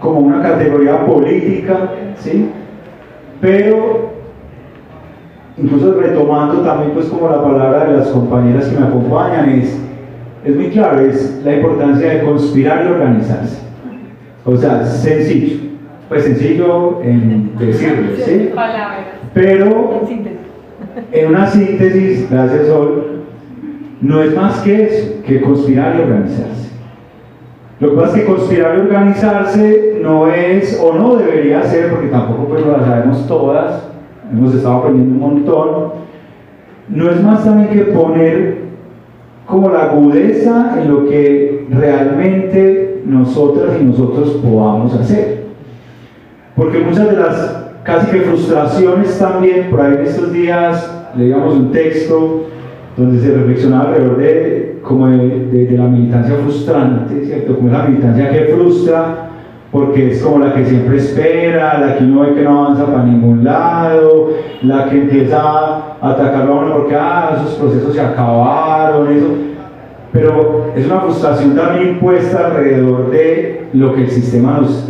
como 0.00 0.18
una 0.20 0.42
categoría 0.42 1.06
política, 1.06 1.90
¿sí? 2.16 2.50
Pero 3.40 4.10
incluso 5.56 5.94
retomando 6.00 6.62
también 6.62 6.90
pues 6.90 7.06
como 7.06 7.28
la 7.28 7.40
palabra 7.40 7.84
de 7.84 7.98
las 7.98 8.08
compañeras 8.08 8.66
que 8.66 8.80
me 8.80 8.86
acompañan 8.86 9.48
es, 9.48 9.80
es 10.44 10.56
muy 10.56 10.70
claro, 10.70 11.00
es 11.00 11.40
la 11.44 11.54
importancia 11.54 12.14
de 12.14 12.22
conspirar 12.24 12.84
y 12.84 12.88
organizarse. 12.88 13.62
O 14.44 14.56
sea, 14.56 14.84
sencillo, 14.84 15.68
pues 16.08 16.24
sencillo 16.24 17.00
en 17.02 17.56
decirlo, 17.56 18.16
¿sí? 18.16 18.50
Pero 19.32 20.00
en 21.12 21.28
una 21.28 21.46
síntesis, 21.46 22.30
gracias 22.30 22.66
Sol, 22.66 23.22
no 24.00 24.22
es 24.22 24.34
más 24.34 24.60
que 24.60 24.84
eso, 24.84 25.22
que 25.24 25.40
conspirar 25.40 25.96
y 25.96 26.02
organizarse. 26.02 26.70
Lo 27.80 27.90
que 27.90 27.96
pasa 27.96 28.16
es 28.16 28.22
que 28.22 28.32
conspirar 28.32 28.76
y 28.76 28.80
organizarse 28.80 29.98
no 30.02 30.28
es, 30.28 30.80
o 30.82 30.94
no 30.94 31.16
debería 31.16 31.62
ser, 31.62 31.90
porque 31.90 32.08
tampoco 32.08 32.48
pues 32.48 32.64
lo 32.64 32.78
sabemos 32.84 33.26
todas, 33.26 33.88
hemos 34.32 34.54
estado 34.54 34.76
aprendiendo 34.76 35.14
un 35.14 35.20
montón, 35.20 35.92
no 36.88 37.10
es 37.10 37.22
más 37.22 37.44
también 37.44 37.68
que 37.68 37.92
poner 37.92 38.66
como 39.46 39.70
la 39.70 39.84
agudeza 39.84 40.76
en 40.80 40.90
lo 40.90 41.08
que 41.08 41.66
realmente 41.70 43.02
nosotras 43.04 43.76
y 43.80 43.84
nosotros 43.84 44.40
podamos 44.42 44.94
hacer. 44.94 45.44
Porque 46.56 46.78
muchas 46.80 47.10
de 47.10 47.16
las 47.16 47.64
casi 47.82 48.10
que 48.10 48.20
frustraciones 48.22 49.18
también, 49.18 49.70
por 49.70 49.80
ahí 49.80 49.94
en 49.94 50.06
estos 50.06 50.32
días 50.32 50.95
leíamos 51.16 51.54
un 51.54 51.72
texto 51.72 52.44
donde 52.96 53.20
se 53.20 53.34
reflexionaba 53.34 53.90
alrededor 53.90 54.16
de, 54.16 54.78
como 54.82 55.06
de, 55.08 55.68
la 55.72 55.84
militancia 55.84 56.36
frustrante, 56.36 57.24
¿cierto? 57.26 57.56
Como 57.56 57.68
esa 57.68 57.84
militancia 57.84 58.30
que 58.30 58.54
frustra, 58.54 59.30
porque 59.70 60.12
es 60.12 60.22
como 60.22 60.44
la 60.44 60.54
que 60.54 60.64
siempre 60.64 60.96
espera, 60.96 61.78
la 61.78 61.96
que 61.96 62.04
uno 62.04 62.20
ve 62.22 62.34
que 62.34 62.42
no 62.42 62.64
avanza 62.64 62.86
para 62.86 63.04
ningún 63.04 63.44
lado, 63.44 64.30
la 64.62 64.88
que 64.88 65.02
empieza 65.02 65.38
a 65.38 65.98
atacarlo 66.00 66.52
a 66.52 66.64
uno 66.64 66.76
porque 66.76 66.94
ah, 66.94 67.36
esos 67.36 67.54
procesos 67.58 67.94
se 67.94 68.00
acabaron, 68.00 69.12
eso. 69.12 69.26
Pero 70.12 70.72
es 70.74 70.86
una 70.86 71.00
frustración 71.00 71.54
también 71.54 71.90
impuesta 71.90 72.46
alrededor 72.46 73.10
de 73.10 73.66
lo 73.74 73.94
que 73.94 74.04
el 74.04 74.10
sistema 74.10 74.58
nos, 74.60 74.88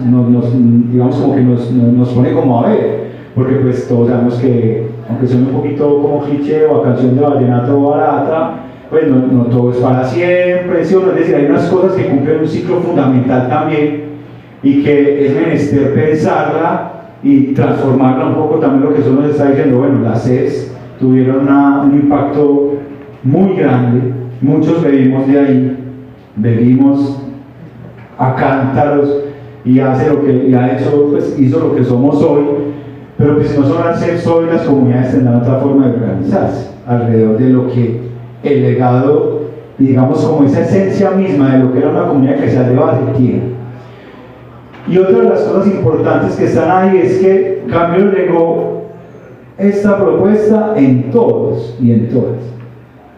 digamos, 0.92 1.16
como 1.16 1.34
que 1.34 1.42
nos 1.42 2.08
pone 2.10 2.32
como 2.32 2.64
a 2.64 2.68
ver. 2.68 3.06
Porque 3.34 3.56
pues 3.56 3.88
todos 3.88 4.08
sabemos 4.08 4.34
que, 4.36 4.85
aunque 5.08 5.26
suene 5.26 5.46
un 5.46 5.52
poquito 5.52 6.00
como 6.02 6.20
cliché 6.22 6.66
o 6.66 6.76
a 6.80 6.84
canción 6.84 7.14
de 7.16 7.20
vallenato 7.22 7.80
barata, 7.80 8.54
pues 8.90 9.08
no, 9.08 9.16
no 9.26 9.44
todo 9.46 9.70
es 9.72 9.78
para 9.78 10.04
siempre, 10.04 10.84
¿sí 10.84 10.94
es 10.94 11.14
decir, 11.14 11.34
hay 11.34 11.46
unas 11.46 11.68
cosas 11.68 11.92
que 11.94 12.06
cumplen 12.06 12.40
un 12.40 12.46
ciclo 12.48 12.76
fundamental 12.80 13.48
también 13.48 14.04
y 14.62 14.82
que 14.82 15.26
es 15.26 15.34
menester 15.34 15.94
pensarla 15.94 16.92
y 17.22 17.52
transformarla 17.54 18.26
un 18.26 18.34
poco 18.34 18.56
también 18.56 18.84
lo 18.84 18.94
que 18.94 19.00
eso 19.00 19.12
nos 19.12 19.30
está 19.30 19.48
diciendo, 19.50 19.78
bueno, 19.78 20.00
las 20.02 20.22
CES 20.24 20.72
tuvieron 21.00 21.40
una- 21.40 21.82
un 21.82 21.94
impacto 21.94 22.74
muy 23.24 23.56
grande, 23.56 24.12
muchos 24.40 24.82
bebimos 24.82 25.26
de 25.26 25.38
ahí, 25.38 25.76
bebimos 26.36 27.22
a 28.18 28.34
cántaros 28.34 29.22
y 29.64 29.80
hace 29.80 30.08
lo 30.10 30.24
que 30.24 30.46
y 30.48 30.54
ha 30.54 30.76
hecho, 30.76 31.08
pues 31.10 31.36
hizo 31.38 31.58
lo 31.60 31.74
que 31.74 31.82
somos 31.84 32.22
hoy, 32.22 32.44
pero 33.18 33.38
que 33.38 33.44
si 33.44 33.58
no 33.58 33.66
son 33.66 33.94
CEPs 33.94 34.26
hoy, 34.26 34.46
las 34.46 34.62
comunidades 34.62 35.12
tendrán 35.12 35.36
otra 35.36 35.58
forma 35.58 35.86
de 35.86 35.94
organizarse 35.94 36.70
alrededor 36.86 37.38
de 37.38 37.50
lo 37.50 37.66
que 37.68 38.00
el 38.42 38.62
legado, 38.62 39.40
digamos 39.78 40.24
como 40.24 40.46
esa 40.46 40.60
esencia 40.60 41.10
misma 41.12 41.54
de 41.54 41.64
lo 41.64 41.72
que 41.72 41.78
era 41.78 41.90
una 41.90 42.06
comunidad 42.06 42.36
que 42.36 42.50
se 42.50 42.74
base 42.74 43.00
tiene. 43.16 43.56
Y 44.88 44.98
otra 44.98 45.18
de 45.18 45.28
las 45.30 45.40
cosas 45.40 45.66
importantes 45.66 46.36
que 46.36 46.44
están 46.44 46.70
ahí 46.70 46.98
es 46.98 47.18
que 47.18 47.64
Cambio 47.68 48.06
legó 48.06 48.82
esta 49.58 49.96
propuesta 49.96 50.74
en 50.76 51.10
todos 51.10 51.76
y 51.80 51.92
en 51.92 52.08
todas. 52.08 52.38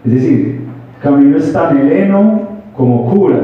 Es 0.05 0.12
decir, 0.12 0.61
Camilo 1.03 1.38
es 1.38 1.53
tan 1.53 1.76
heleno 1.76 2.42
como 2.76 3.11
cura, 3.11 3.40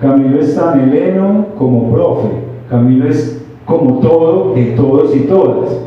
Camilo 0.00 0.40
es 0.40 0.54
tan 0.54 0.80
heleno 0.80 1.46
como 1.58 1.92
profe, 1.92 2.28
Camilo 2.70 3.08
es 3.08 3.39
como 3.70 4.00
todo 4.00 4.54
de 4.54 4.64
todos 4.72 5.14
y 5.14 5.20
todas. 5.20 5.78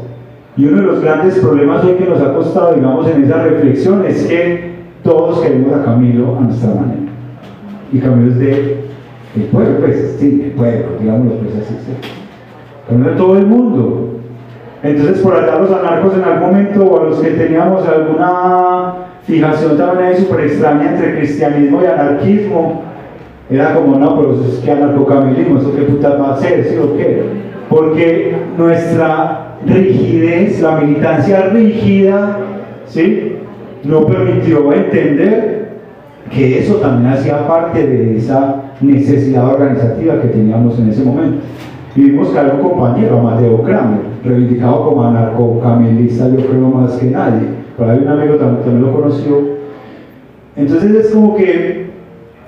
Y 0.56 0.66
uno 0.66 0.78
de 0.78 0.88
los 0.88 1.02
grandes 1.02 1.38
problemas 1.40 1.84
hoy 1.84 1.96
que 1.96 2.06
nos 2.06 2.22
ha 2.22 2.34
costado, 2.34 2.76
digamos, 2.76 3.08
en 3.10 3.24
esa 3.24 3.44
reflexión 3.44 4.06
es 4.08 4.26
que 4.26 4.74
todos 5.04 5.42
queremos 5.42 5.74
a 5.74 5.84
Camilo 5.84 6.38
a 6.38 6.42
nuestra 6.42 6.70
manera. 6.70 7.02
Y 7.92 8.00
Camilo 8.00 8.32
es 8.32 8.40
de 8.40 8.84
el 9.36 9.44
pueblo, 9.46 9.80
pues, 9.80 10.16
sí, 10.20 10.44
el 10.46 10.52
pueblo, 10.52 10.86
digámoslo 11.00 11.40
pues 11.40 11.56
así. 11.56 11.74
¿sí? 11.74 12.10
Camilo 12.88 13.10
de 13.10 13.16
todo 13.18 13.38
el 13.38 13.48
mundo. 13.48 14.10
Entonces, 14.84 15.20
por 15.20 15.36
allá 15.36 15.60
los 15.60 15.72
anarcos 15.72 16.14
en 16.14 16.24
algún 16.24 16.50
momento, 16.52 16.86
o 16.86 17.02
a 17.02 17.04
los 17.06 17.20
que 17.20 17.32
teníamos 17.32 17.88
alguna 17.88 18.94
fijación 19.24 19.78
también 19.78 20.10
ahí 20.10 20.18
súper 20.18 20.42
extraña 20.42 20.92
entre 20.92 21.18
cristianismo 21.18 21.82
y 21.82 21.86
anarquismo, 21.86 22.84
era 23.50 23.74
como, 23.74 23.98
no, 23.98 24.20
pero 24.20 24.36
es 24.36 24.60
que 24.60 24.72
anarcocamilismo, 24.72 25.60
¿eso 25.60 25.76
qué 25.76 25.84
puta 25.84 26.16
va 26.16 26.34
a 26.34 26.38
ser? 26.38 26.64
¿Sí 26.66 26.78
o 26.78 26.96
qué? 26.96 27.44
Porque 27.70 28.36
nuestra 28.58 29.58
rigidez, 29.66 30.62
la 30.62 30.78
militancia 30.78 31.50
rígida, 31.54 32.40
¿sí? 32.86 33.38
No 33.84 34.06
permitió 34.06 34.72
entender 34.74 35.74
que 36.32 36.60
eso 36.60 36.76
también 36.76 37.14
hacía 37.14 37.48
parte 37.48 37.86
de 37.86 38.18
esa 38.18 38.64
necesidad 38.82 39.54
organizativa 39.54 40.22
que 40.22 40.30
teníamos 40.30 40.80
en 40.80 40.90
ese 40.90 41.04
momento. 41.04 41.38
Vimos 41.96 42.30
que 42.30 42.40
había 42.40 42.54
un 42.54 42.62
compañero, 42.62 43.22
Mateo 43.22 43.62
Kramer, 43.62 44.00
reivindicado 44.24 44.90
como 44.90 45.04
anarcocamilista, 45.04 46.30
yo 46.30 46.46
creo 46.48 46.70
más 46.70 46.94
que 46.94 47.08
nadie. 47.08 47.48
Por 47.78 47.90
ahí 47.90 48.00
un 48.00 48.08
amigo 48.08 48.36
también, 48.36 48.64
también 48.64 48.82
lo 48.82 48.94
conoció. 48.94 49.42
Entonces 50.56 50.92
es 50.92 51.12
como 51.12 51.36
que 51.36 51.93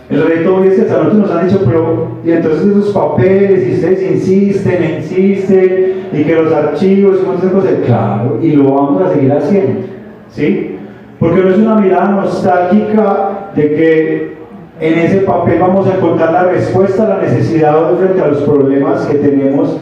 el 0.10 0.22
reto 0.22 0.58
hoy 0.58 0.68
es 0.68 0.76
que 0.76 0.82
hasta 0.82 1.04
nos 1.04 1.32
han 1.32 1.48
dicho, 1.48 1.62
pero 1.66 2.10
y 2.24 2.32
entonces 2.32 2.66
esos 2.66 2.94
papeles, 2.94 3.68
y 3.68 3.74
ustedes 3.74 4.12
insisten, 4.12 4.84
e 4.84 4.98
insisten, 5.00 5.94
y 6.14 6.24
que 6.24 6.36
los 6.36 6.54
archivos, 6.54 7.20
y 7.22 7.26
muchas 7.26 7.52
cosas, 7.52 7.72
claro, 7.86 8.40
y 8.42 8.52
lo 8.52 8.72
vamos 8.72 9.02
a 9.02 9.14
seguir 9.14 9.32
haciendo, 9.32 9.82
¿sí? 10.30 10.78
Porque 11.20 11.42
no 11.42 11.50
es 11.50 11.58
una 11.58 11.76
mirada 11.76 12.10
nostálgica 12.10 13.50
de 13.56 13.70
que 13.76 14.36
en 14.80 15.00
ese 15.00 15.18
papel 15.20 15.60
vamos 15.60 15.88
a 15.88 15.96
encontrar 15.96 16.34
la 16.34 16.44
respuesta 16.44 17.06
a 17.06 17.10
la 17.18 17.22
necesidad 17.24 17.96
frente 17.98 18.22
a 18.22 18.28
los 18.28 18.42
problemas 18.44 19.06
que 19.06 19.18
tenemos 19.18 19.80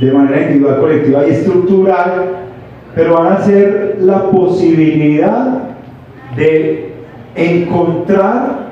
de 0.00 0.12
manera 0.12 0.42
individual, 0.42 0.78
colectiva 0.78 1.26
y 1.26 1.30
estructural, 1.30 2.24
pero 2.94 3.14
van 3.14 3.32
a 3.32 3.40
ser 3.40 3.96
la 4.00 4.30
posibilidad 4.30 5.58
de 6.36 6.92
encontrar 7.34 8.65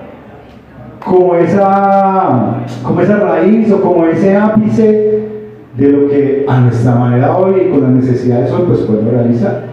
como 1.05 1.35
esa, 1.35 2.65
como 2.83 3.01
esa 3.01 3.17
raíz 3.19 3.71
o 3.71 3.81
como 3.81 4.07
ese 4.07 4.37
ápice 4.37 5.29
de 5.77 5.89
lo 5.89 6.09
que 6.09 6.47
a 6.49 6.61
nuestra 6.61 6.95
manera 6.95 7.37
hoy 7.37 7.63
y 7.67 7.71
con 7.71 7.83
las 7.83 7.91
necesidades 7.91 8.51
hoy 8.51 8.63
pues 8.67 8.81
podemos 8.81 9.13
realizar. 9.13 9.65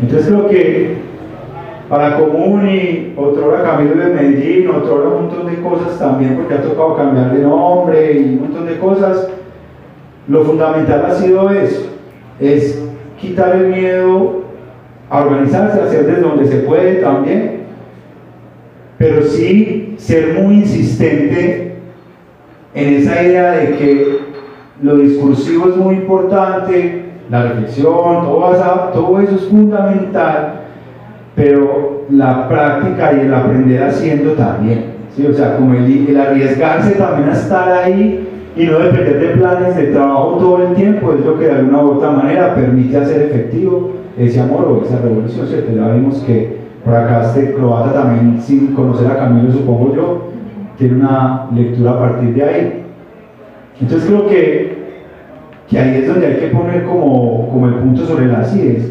Entonces 0.00 0.28
creo 0.28 0.48
que 0.48 1.08
para 1.88 2.18
Comuni, 2.18 3.14
otra 3.16 3.46
hora 3.46 3.62
Camilo 3.62 3.96
de 3.96 4.14
Medellín, 4.14 4.70
otra 4.70 4.92
hora 4.92 5.08
un 5.08 5.26
montón 5.26 5.46
de 5.46 5.60
cosas 5.60 5.98
también 5.98 6.36
porque 6.36 6.54
ha 6.54 6.62
tocado 6.62 6.96
cambiar 6.96 7.34
de 7.34 7.42
nombre 7.42 8.12
y 8.12 8.34
un 8.34 8.40
montón 8.42 8.66
de 8.66 8.78
cosas, 8.78 9.28
lo 10.28 10.44
fundamental 10.44 11.04
ha 11.06 11.14
sido 11.14 11.50
eso, 11.50 11.88
es 12.40 12.82
quitar 13.18 13.56
el 13.56 13.68
miedo 13.68 14.42
a 15.10 15.22
organizarse, 15.22 15.80
hacer 15.80 16.06
desde 16.06 16.20
donde 16.20 16.46
se 16.46 16.58
puede 16.58 16.96
también, 16.96 17.62
pero 18.98 19.22
sí 19.22 19.87
ser 19.98 20.40
muy 20.40 20.54
insistente 20.54 21.74
en 22.74 22.94
esa 22.94 23.22
idea 23.22 23.52
de 23.52 23.76
que 23.76 24.18
lo 24.82 24.96
discursivo 24.96 25.68
es 25.68 25.76
muy 25.76 25.96
importante, 25.96 27.04
la 27.28 27.42
reflexión, 27.42 27.84
todo, 27.84 28.90
todo 28.94 29.20
eso 29.20 29.34
es 29.34 29.44
fundamental, 29.44 30.60
pero 31.34 32.04
la 32.10 32.48
práctica 32.48 33.12
y 33.12 33.26
el 33.26 33.34
aprender 33.34 33.82
haciendo 33.82 34.32
también, 34.32 34.84
¿sí? 35.14 35.26
o 35.26 35.34
sea, 35.34 35.56
como 35.56 35.74
el, 35.74 36.08
el 36.08 36.18
arriesgarse 36.18 36.92
también 36.92 37.28
a 37.28 37.32
estar 37.32 37.68
ahí 37.70 38.26
y 38.56 38.64
no 38.64 38.78
depender 38.78 39.20
de 39.20 39.28
planes 39.36 39.76
de 39.76 39.86
trabajo 39.88 40.36
todo 40.38 40.68
el 40.68 40.74
tiempo 40.74 41.12
es 41.12 41.24
lo 41.24 41.38
que 41.38 41.46
de 41.46 41.52
alguna 41.52 41.82
u 41.82 41.90
otra 41.92 42.10
manera 42.10 42.54
permite 42.54 42.96
hacer 42.96 43.22
efectivo 43.22 43.90
ese 44.16 44.40
amor 44.40 44.64
o 44.68 44.84
esa 44.84 45.00
revolución, 45.00 45.46
¿cierto? 45.46 45.72
Ya 45.76 45.92
vimos 45.92 46.18
que 46.26 46.57
por 46.88 46.96
acá 46.96 47.20
este 47.22 47.52
croata 47.52 47.92
también, 47.92 48.40
sin 48.40 48.68
conocer 48.68 49.08
a 49.10 49.18
Camilo, 49.18 49.52
supongo 49.52 49.94
yo, 49.94 50.22
tiene 50.78 50.94
una 50.96 51.46
lectura 51.54 51.90
a 51.90 51.98
partir 51.98 52.32
de 52.34 52.42
ahí. 52.42 52.82
Entonces 53.78 54.08
creo 54.08 54.26
que, 54.26 54.78
que 55.68 55.78
ahí 55.78 55.96
es 56.00 56.08
donde 56.08 56.26
hay 56.28 56.36
que 56.36 56.46
poner 56.46 56.84
como, 56.84 57.50
como 57.50 57.66
el 57.68 57.74
punto 57.74 58.06
sobre 58.06 58.28
las 58.28 58.56
IES. 58.56 58.90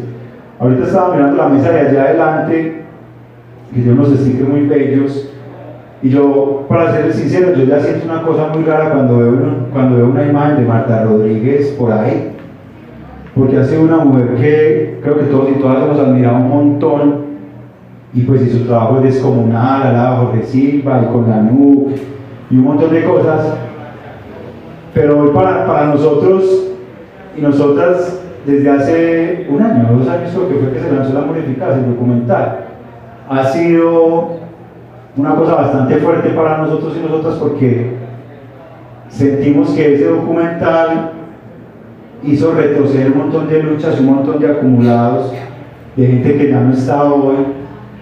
Ahorita 0.60 0.84
estaba 0.84 1.12
mirando 1.12 1.36
la 1.38 1.48
mesa 1.48 1.70
de 1.72 1.80
allá 1.88 2.04
adelante, 2.04 2.82
que 3.74 3.80
tiene 3.80 3.92
unos 3.98 4.10
stickers 4.16 4.48
muy 4.48 4.68
bellos, 4.68 5.34
y 6.00 6.10
yo, 6.10 6.66
para 6.68 6.92
ser 6.92 7.12
sincero, 7.12 7.52
yo 7.56 7.64
ya 7.64 7.80
siento 7.80 8.04
una 8.08 8.22
cosa 8.22 8.46
muy 8.54 8.62
rara 8.62 8.92
cuando 8.92 9.18
veo, 9.18 9.30
un- 9.32 9.66
cuando 9.72 9.96
veo 9.96 10.06
una 10.06 10.22
imagen 10.24 10.58
de 10.58 10.64
Marta 10.66 11.02
Rodríguez 11.02 11.74
por 11.76 11.90
ahí, 11.90 12.30
porque 13.34 13.56
ha 13.56 13.64
sido 13.64 13.82
una 13.82 13.96
mujer 14.04 14.36
que 14.36 15.00
creo 15.02 15.18
que 15.18 15.24
todos 15.24 15.50
y 15.50 15.54
todas 15.60 15.82
hemos 15.82 15.98
admirado 15.98 16.36
un 16.36 16.48
montón, 16.48 17.27
y 18.14 18.22
pues 18.22 18.50
su 18.50 18.64
trabajo 18.66 18.98
es 18.98 19.14
descomunal, 19.14 19.82
al 19.82 19.92
lado 19.92 20.20
de 20.20 20.26
Jorge 20.26 20.42
Silva 20.44 21.02
y 21.02 21.12
con 21.12 21.28
la 21.28 21.42
NUC 21.42 21.90
y 22.50 22.56
un 22.56 22.64
montón 22.64 22.90
de 22.90 23.04
cosas, 23.04 23.54
pero 24.94 25.20
hoy 25.20 25.30
para, 25.34 25.66
para 25.66 25.86
nosotros 25.86 26.44
y 27.36 27.40
nosotras 27.40 28.20
desde 28.46 28.70
hace 28.70 29.46
un 29.50 29.60
año, 29.60 29.98
dos 29.98 30.08
años 30.08 30.30
creo 30.32 30.48
que 30.48 30.54
fue 30.54 30.72
que 30.72 30.80
se 30.80 30.90
lanzó 30.90 31.12
la 31.12 31.26
modificación 31.26 31.84
el 31.84 31.90
documental, 31.90 32.60
ha 33.28 33.44
sido 33.44 34.38
una 35.16 35.34
cosa 35.34 35.54
bastante 35.54 35.96
fuerte 35.96 36.30
para 36.30 36.58
nosotros 36.58 36.96
y 36.96 37.02
nosotras 37.02 37.34
porque 37.34 37.96
sentimos 39.08 39.70
que 39.70 39.94
ese 39.94 40.08
documental 40.08 41.12
hizo 42.22 42.52
retroceder 42.52 43.12
un 43.12 43.18
montón 43.18 43.48
de 43.48 43.62
luchas, 43.62 44.00
un 44.00 44.06
montón 44.06 44.40
de 44.40 44.50
acumulados, 44.50 45.32
de 45.96 46.06
gente 46.06 46.36
que 46.36 46.50
ya 46.50 46.60
no 46.60 46.72
está 46.72 47.04
hoy, 47.04 47.36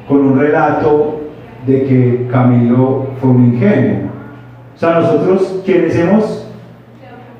con 0.08 0.18
un 0.18 0.38
relato 0.38 1.20
de 1.66 1.84
que 1.84 2.28
Camilo 2.30 3.06
fue 3.20 3.30
un 3.30 3.44
ingenuo, 3.46 4.10
O 4.74 4.78
sea, 4.78 5.00
nosotros 5.00 5.62
quienes 5.64 5.96
hemos 5.96 6.48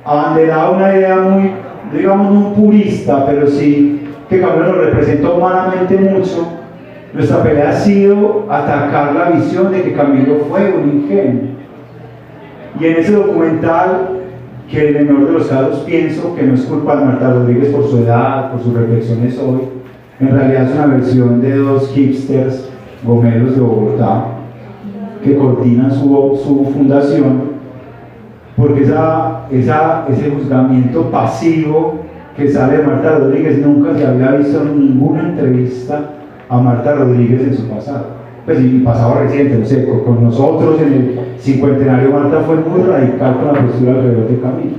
abanderado 0.04 0.76
una 0.76 0.96
idea 0.96 1.16
muy, 1.16 1.52
digamos, 1.92 2.32
no 2.32 2.54
purista, 2.54 3.24
pero 3.26 3.46
sí 3.46 4.08
que 4.28 4.40
Camilo 4.40 4.66
nos 4.66 4.76
representa 4.76 5.30
humanamente 5.30 5.96
mucho, 5.96 6.48
nuestra 7.14 7.42
pelea 7.42 7.70
ha 7.70 7.72
sido 7.72 8.46
atacar 8.50 9.14
la 9.14 9.30
visión 9.30 9.70
de 9.70 9.82
que 9.82 9.92
Camilo 9.92 10.38
fue 10.48 10.74
un 10.76 11.02
ingenio. 11.02 11.42
Y 12.78 12.84
en 12.84 12.96
ese 12.96 13.12
documental, 13.12 14.08
que 14.70 14.88
en 14.88 14.96
el 14.96 15.06
menor 15.06 15.26
de 15.28 15.32
los 15.32 15.46
casos 15.46 15.78
pienso 15.80 16.34
que 16.34 16.42
no 16.42 16.54
es 16.54 16.62
culpa 16.62 16.96
de 16.96 17.04
Marta 17.04 17.30
Rodríguez 17.30 17.68
por 17.68 17.88
su 17.88 17.98
edad, 17.98 18.50
por 18.50 18.60
sus 18.60 18.74
reflexiones 18.74 19.38
hoy, 19.38 19.75
en 20.18 20.30
realidad 20.30 20.64
es 20.64 20.74
una 20.74 20.86
versión 20.86 21.40
de 21.40 21.56
dos 21.56 21.90
hipsters 21.90 22.68
gomeros 23.04 23.54
de 23.54 23.60
Bogotá 23.60 24.26
que 25.22 25.36
coordinan 25.36 25.90
su, 25.90 26.40
su 26.42 26.70
fundación, 26.72 27.56
porque 28.56 28.84
esa, 28.84 29.46
esa, 29.50 30.06
ese 30.08 30.30
juzgamiento 30.30 31.10
pasivo 31.10 32.00
que 32.36 32.48
sale 32.48 32.78
de 32.78 32.84
Marta 32.84 33.18
Rodríguez 33.18 33.58
nunca 33.58 33.96
se 33.96 34.06
había 34.06 34.32
visto 34.32 34.62
en 34.62 34.78
ninguna 34.78 35.30
entrevista 35.30 36.10
a 36.48 36.58
Marta 36.58 36.94
Rodríguez 36.94 37.42
en 37.42 37.56
su 37.56 37.68
pasado. 37.68 38.16
Pues 38.44 38.60
y 38.60 38.78
pasado 38.78 39.22
reciente, 39.22 39.58
no 39.58 39.66
sé, 39.66 39.86
con, 40.04 40.22
nosotros 40.22 40.80
en 40.80 40.92
el 40.92 41.20
cincuentenario 41.38 42.10
Marta 42.10 42.42
fue 42.42 42.56
muy 42.56 42.82
radical 42.82 43.38
con 43.38 43.46
la 43.46 43.66
postura 43.66 43.92
alrededor 43.92 44.28
de 44.28 44.40
Camilo. 44.40 44.76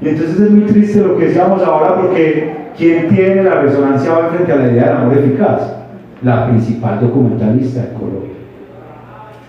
Y 0.00 0.08
entonces 0.08 0.40
es 0.40 0.50
muy 0.50 0.62
triste 0.62 1.00
lo 1.00 1.16
que 1.16 1.26
decíamos 1.26 1.62
ahora 1.62 2.00
porque 2.00 2.61
¿quién 2.76 3.08
tiene 3.08 3.42
la 3.42 3.62
resonancia 3.62 4.16
hoy 4.16 4.24
frente 4.30 4.52
a 4.52 4.56
la 4.56 4.72
idea 4.72 4.84
del 4.84 4.96
amor 4.96 5.18
eficaz? 5.18 5.76
La 6.22 6.48
principal 6.48 7.00
documentalista 7.00 7.82
de 7.82 7.92
Colombia. 7.94 8.30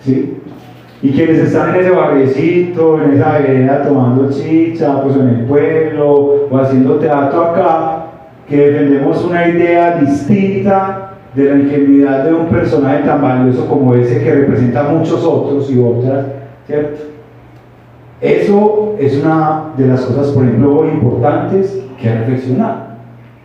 ¿Sí? 0.03 0.37
Y 1.01 1.11
quienes 1.11 1.39
están 1.39 1.75
en 1.75 1.81
ese 1.81 1.91
barriecito, 1.91 3.01
en 3.01 3.11
esa 3.11 3.37
vereda 3.37 3.83
tomando 3.83 4.31
chicha, 4.31 5.01
pues 5.03 5.17
en 5.17 5.27
el 5.27 5.45
pueblo, 5.45 6.47
o 6.49 6.57
haciendo 6.57 6.95
teatro 6.95 7.43
acá, 7.43 8.05
que 8.47 8.55
defendemos 8.55 9.23
una 9.25 9.47
idea 9.47 9.97
distinta 9.97 11.09
de 11.35 11.43
la 11.43 11.55
ingenuidad 11.57 12.23
de 12.23 12.33
un 12.33 12.47
personaje 12.47 13.03
tan 13.03 13.21
valioso 13.21 13.67
como 13.67 13.93
ese 13.95 14.23
que 14.23 14.33
representa 14.33 14.87
a 14.87 14.93
muchos 14.93 15.25
otros 15.25 15.69
y 15.69 15.79
otras, 15.79 16.25
¿cierto? 16.67 17.01
Eso 18.21 18.95
es 18.97 19.21
una 19.21 19.73
de 19.75 19.87
las 19.87 20.01
cosas, 20.05 20.27
por 20.27 20.45
ejemplo, 20.45 20.87
importantes 20.87 21.83
que 21.99 22.13
reflexionar. 22.13 22.92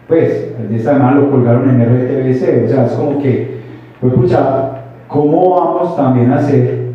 Pues, 0.08 0.54
de 0.68 0.76
esta 0.76 0.94
semana 0.94 1.20
lo 1.20 1.30
colgaron 1.30 1.68
en 1.68 1.82
RTBC, 1.82 2.64
o 2.64 2.68
sea, 2.68 2.86
es 2.86 2.92
como 2.92 3.18
que, 3.22 3.58
pues, 4.00 4.14
pucha, 4.14 4.70
¿cómo 5.06 5.50
vamos 5.50 5.96
también 5.96 6.32
a 6.32 6.36
hacer? 6.36 6.88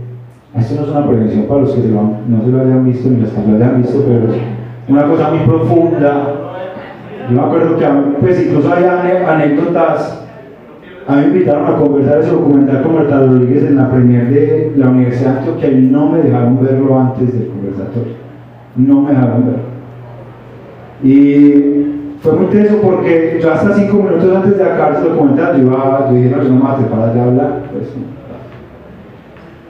Esto 0.58 0.76
no 0.76 0.82
es 0.84 0.90
una 0.90 1.08
prevención 1.08 1.46
para 1.46 1.62
los 1.62 1.74
que 1.74 1.82
no 1.88 2.44
se 2.44 2.52
lo 2.52 2.62
hayan 2.62 2.86
visto 2.86 3.10
ni 3.10 3.22
los 3.22 3.30
que 3.30 3.48
lo 3.48 3.56
hayan 3.56 3.82
visto, 3.82 4.04
pero 4.06 4.34
una 4.88 5.08
cosa 5.08 5.30
muy 5.30 5.46
profunda. 5.46 6.28
Yo 7.30 7.36
me 7.36 7.42
acuerdo 7.42 7.78
que, 7.78 7.86
pues, 8.20 8.46
incluso 8.48 8.74
hay 8.74 8.84
anécdotas 8.84 10.24
a 11.06 11.16
mí 11.18 11.22
me 11.22 11.28
invitaron 11.28 11.68
a 11.68 11.78
conversar 11.78 12.20
ese 12.20 12.32
documental 12.32 12.82
con 12.82 12.96
Marta 12.96 13.20
Rodríguez 13.20 13.66
en 13.66 13.76
la 13.76 13.92
premier 13.92 14.30
de 14.30 14.74
la 14.78 14.90
Universidad 14.90 15.34
de 15.34 15.40
Antioquia 15.40 15.72
y 15.72 15.82
no 15.82 16.10
me 16.10 16.20
dejaron 16.20 16.64
verlo 16.64 16.98
antes 16.98 17.38
del 17.38 17.50
conversatorio. 17.50 18.14
No 18.78 19.02
me 19.02 19.10
dejaron 19.10 19.46
verlo. 19.46 19.64
Y 21.04 22.03
fue 22.24 22.34
muy 22.34 22.46
intenso 22.46 22.78
porque 22.82 23.40
yo 23.42 23.54
hasta 23.54 23.76
cinco 23.76 23.98
minutos 23.98 24.36
antes 24.36 24.58
de 24.58 24.64
acabar 24.64 24.94
ese 24.94 25.10
documental 25.10 25.58
yo, 25.58 25.68
iba, 25.68 26.08
yo 26.10 26.16
dije, 26.16 26.30
no, 26.30 26.44
yo 26.44 26.50
no 26.50 26.56
me 26.56 26.62
voy 26.62 26.72
a 26.72 27.14
de 27.14 27.22
hablar. 27.22 27.60
Pues, 27.72 27.90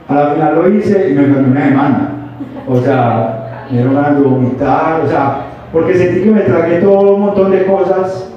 a 0.08 0.14
la 0.14 0.30
final 0.34 0.56
lo 0.56 0.70
hice 0.70 1.10
y 1.10 1.14
me 1.14 1.24
enfermé 1.24 1.50
una 1.50 1.66
semana. 1.66 2.10
O 2.68 2.78
sea, 2.80 3.66
me 3.70 3.78
dieron 3.78 3.96
ganas 3.96 4.18
de 4.18 4.22
vomitar, 4.22 5.02
o 5.04 5.08
sea, 5.08 5.48
porque 5.72 5.96
sentí 5.96 6.22
que 6.22 6.32
me 6.32 6.42
tragué 6.42 6.80
todo 6.80 7.16
un 7.16 7.22
montón 7.22 7.52
de 7.52 7.66
cosas 7.66 8.30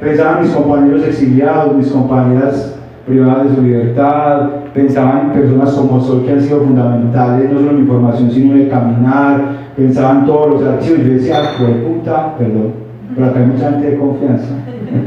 Pensaba 0.00 0.38
en 0.38 0.44
mis 0.44 0.54
compañeros 0.54 1.02
exiliados, 1.04 1.76
mis 1.76 1.92
compañeras 1.92 2.78
privadas 3.06 3.50
de 3.50 3.54
su 3.54 3.62
libertad, 3.62 4.48
pensaba 4.72 5.20
en 5.20 5.32
personas 5.32 5.74
como 5.74 6.00
Sol 6.00 6.24
que 6.24 6.32
han 6.32 6.40
sido 6.40 6.60
fundamentales, 6.60 7.52
no 7.52 7.58
solo 7.58 7.72
en 7.72 7.82
mi 7.82 7.86
formación, 7.86 8.30
sino 8.30 8.54
en 8.54 8.62
el 8.62 8.68
caminar, 8.70 9.42
pensaba 9.76 10.12
en 10.12 10.24
todos 10.24 10.52
los 10.52 10.62
archivos. 10.62 11.00
Yo 11.00 11.12
decía, 11.12 11.36
puta, 11.58 12.34
perdón, 12.38 12.79
pero 13.28 13.44
hay 13.44 13.50
mucha 13.50 13.70
gente 13.70 13.90
de 13.90 13.96
confianza 13.98 14.54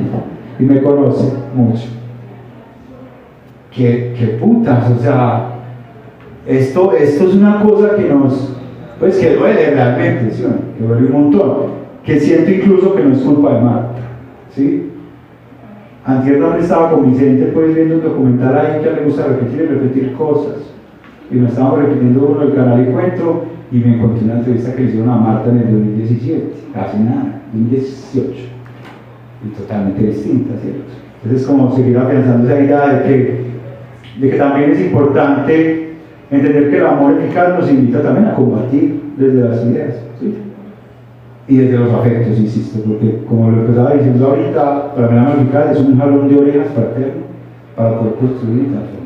y 0.60 0.64
me 0.64 0.82
conoce 0.82 1.34
mucho. 1.56 1.88
¿Qué, 3.72 4.14
qué 4.18 4.28
putas? 4.40 4.92
O 4.92 5.00
sea, 5.00 5.50
esto, 6.48 6.94
esto 6.94 7.28
es 7.28 7.36
una 7.36 7.62
cosa 7.62 7.96
que 7.96 8.10
nos, 8.10 8.56
pues 9.00 9.18
que 9.18 9.36
duele 9.36 9.72
realmente, 9.72 10.32
¿sí? 10.32 10.46
que 10.78 10.86
duele 10.86 11.08
un 11.08 11.12
montón, 11.12 11.54
que 12.04 12.20
siento 12.20 12.52
incluso 12.52 12.94
que 12.96 13.04
no 13.04 13.14
es 13.14 13.22
culpa 13.22 13.56
de 13.56 13.62
Marta. 13.62 14.02
¿sí? 14.54 14.90
Antier 16.06 16.40
donde 16.40 16.60
estaba 16.60 16.92
con 16.92 17.10
Vicente 17.10 17.46
pues 17.54 17.74
viendo 17.74 17.96
un 17.96 18.04
documental 18.04 18.58
ahí 18.58 18.82
que 18.84 18.92
le 18.92 19.06
gusta 19.06 19.28
repetir 19.28 19.62
y 19.62 19.66
repetir 19.66 20.14
cosas. 20.14 20.56
Y 21.32 21.36
me 21.36 21.48
estábamos 21.48 21.80
repitiendo 21.80 22.28
uno 22.28 22.42
del 22.42 22.54
canal 22.54 22.82
Encuentro 22.82 23.46
y 23.74 23.78
me 23.80 23.96
encontré 23.96 24.24
una 24.24 24.36
entrevista 24.36 24.74
que 24.74 24.84
le 24.84 24.88
hicieron 24.90 25.10
a 25.10 25.18
Marta 25.18 25.50
en 25.50 25.58
el 25.58 25.72
2017, 25.72 26.54
hace 26.76 27.00
nada, 27.00 27.42
2018. 27.54 28.32
Y 29.46 29.50
totalmente 29.58 30.06
distinta, 30.06 30.54
¿cierto? 30.62 30.84
Entonces 31.16 31.42
es 31.42 31.48
como 31.48 31.76
seguir 31.76 31.98
pensando 31.98 32.48
esa 32.48 32.64
idea 32.64 32.94
de 32.94 33.04
que, 33.04 33.46
de 34.22 34.30
que 34.30 34.38
también 34.38 34.72
es 34.72 34.80
importante 34.80 35.96
entender 36.30 36.70
que 36.70 36.78
el 36.78 36.86
amor 36.86 37.18
eficaz 37.20 37.60
nos 37.60 37.70
invita 37.70 38.02
también 38.04 38.28
a 38.28 38.36
combatir 38.36 39.02
desde 39.18 39.50
las 39.50 39.66
ideas. 39.66 39.96
¿sí? 40.20 40.34
y 41.48 41.58
desde 41.58 41.78
los 41.78 41.92
afectos, 41.92 42.40
insisto, 42.40 42.80
porque 42.88 43.26
como 43.28 43.52
lo 43.52 43.62
empezaba 43.62 43.94
diciendo 43.94 44.28
ahorita, 44.28 44.96
para 44.96 45.10
mí 45.10 45.16
la 45.16 45.24
musical 45.24 45.70
es 45.72 45.80
un 45.80 45.98
jalón 45.98 46.30
de 46.30 46.40
orejas 46.40 46.68
fraterno 46.74 47.24
para 47.76 48.00
poder 48.00 48.14
construir 48.14 48.64
y 48.64 48.68
transformar. 48.68 49.03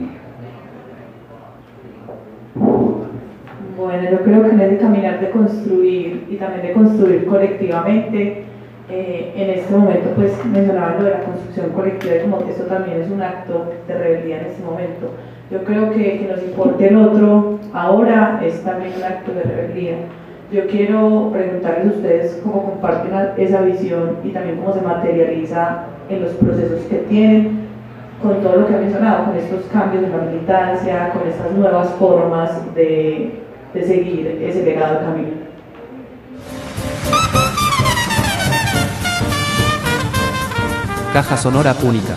Bueno, 3.98 4.12
yo 4.12 4.24
creo 4.24 4.44
que 4.44 4.50
en 4.50 4.62
ese 4.62 4.78
caminar 4.78 5.20
de 5.20 5.32
construir 5.32 6.28
y 6.30 6.36
también 6.36 6.68
de 6.68 6.74
construir 6.74 7.26
colectivamente, 7.26 8.44
eh, 8.92 9.34
en 9.36 9.50
este 9.50 9.76
momento 9.76 10.10
pues 10.16 10.34
mencionaba 10.46 10.98
lo 11.00 11.06
de 11.06 11.12
la 11.12 11.24
construcción 11.24 11.72
colectiva 11.72 12.16
y 12.16 12.20
como 12.22 12.46
que 12.46 12.52
esto 12.52 12.66
también 12.66 13.02
es 13.02 13.10
un 13.10 13.24
acto 13.24 13.72
de 13.88 13.94
rebeldía 13.98 14.42
en 14.42 14.46
este 14.46 14.64
momento. 14.64 15.14
Yo 15.50 15.64
creo 15.64 15.90
que 15.90 16.20
que 16.20 16.28
nos 16.30 16.44
importe 16.44 16.90
el 16.90 16.98
otro 16.98 17.60
ahora 17.74 18.40
es 18.46 18.64
también 18.64 18.92
un 18.98 19.04
acto 19.04 19.34
de 19.34 19.42
rebeldía 19.42 19.96
yo 20.52 20.66
quiero 20.68 21.32
preguntarles 21.34 21.88
a 21.88 21.96
ustedes 21.98 22.42
cómo 22.44 22.64
comparten 22.64 23.12
esa 23.38 23.62
visión 23.62 24.18
y 24.24 24.30
también 24.30 24.58
cómo 24.58 24.74
se 24.74 24.82
materializa 24.82 25.86
en 26.08 26.22
los 26.22 26.34
procesos 26.34 26.82
que 26.84 26.98
tienen 27.10 27.68
con 28.22 28.42
todo 28.42 28.58
lo 28.58 28.68
que 28.68 28.76
han 28.76 28.82
mencionado, 28.82 29.26
con 29.26 29.36
estos 29.36 29.66
cambios 29.66 30.04
en 30.04 30.12
la 30.12 30.18
militancia, 30.20 31.12
con 31.14 31.28
estas 31.28 31.52
nuevas 31.52 31.90
formas 31.96 32.74
de, 32.76 33.47
de 33.78 33.86
seguir 33.86 34.40
ese 34.42 34.64
legado 34.64 35.00
camino. 35.02 35.48
Caja 41.14 41.38
Sonora 41.38 41.74
Púnica. 41.74 42.16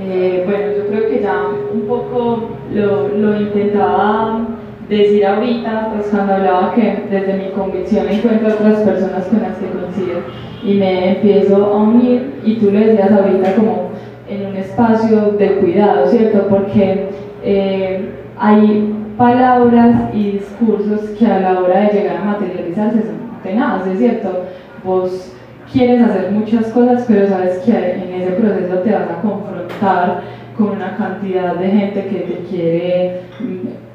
Eh, 0.00 0.42
bueno, 0.46 0.66
yo 0.76 0.86
creo 0.88 1.10
que 1.10 1.22
ya 1.22 1.42
un 1.72 1.82
poco 1.82 2.50
lo, 2.72 3.08
lo 3.08 3.40
intentaba 3.40 4.46
decir 4.88 5.26
ahorita, 5.26 5.90
pues 5.94 6.08
cuando 6.08 6.34
hablaba 6.34 6.74
que 6.74 7.04
desde 7.10 7.34
mi 7.34 7.50
convicción 7.50 8.08
encuentro 8.08 8.54
otras 8.54 8.80
personas 8.80 9.26
con 9.26 9.42
las 9.42 9.56
que 9.58 9.66
coincido 9.66 10.20
y 10.64 10.74
me 10.74 11.16
empiezo 11.16 11.56
a 11.56 11.76
unir, 11.76 12.40
y 12.44 12.56
tú 12.56 12.70
lo 12.70 12.78
decías 12.78 13.10
ahorita 13.10 13.54
como 13.54 13.90
en 14.28 14.46
un 14.46 14.56
espacio 14.56 15.32
de 15.38 15.56
cuidado, 15.56 16.06
¿cierto? 16.08 16.46
Porque 16.48 17.08
eh, 17.42 18.10
hay 18.38 18.95
palabras 19.16 20.14
y 20.14 20.32
discursos 20.32 21.10
que 21.18 21.26
a 21.26 21.40
la 21.40 21.60
hora 21.60 21.80
de 21.80 21.92
llegar 21.92 22.16
a 22.18 22.24
materializarse 22.24 23.02
son 23.02 23.40
tenaces, 23.42 23.98
¿cierto? 23.98 24.44
Vos 24.84 25.32
quieres 25.72 26.02
hacer 26.02 26.30
muchas 26.32 26.66
cosas, 26.68 27.04
pero 27.08 27.28
sabes 27.28 27.58
que 27.58 27.72
en 27.72 28.12
ese 28.14 28.32
proceso 28.32 28.78
te 28.78 28.92
vas 28.92 29.10
a 29.10 29.20
confrontar 29.22 30.22
con 30.56 30.68
una 30.68 30.96
cantidad 30.96 31.56
de 31.56 31.68
gente 31.68 32.06
que 32.06 32.18
te 32.20 32.48
quiere 32.48 33.20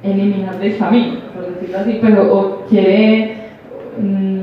eliminar 0.03 0.59
del 0.59 0.77
camino, 0.77 1.19
por 1.33 1.53
decirlo 1.53 1.79
así, 1.79 1.99
pero 2.01 2.33
o 2.33 2.65
quiere, 2.67 3.35
mm, 3.99 4.41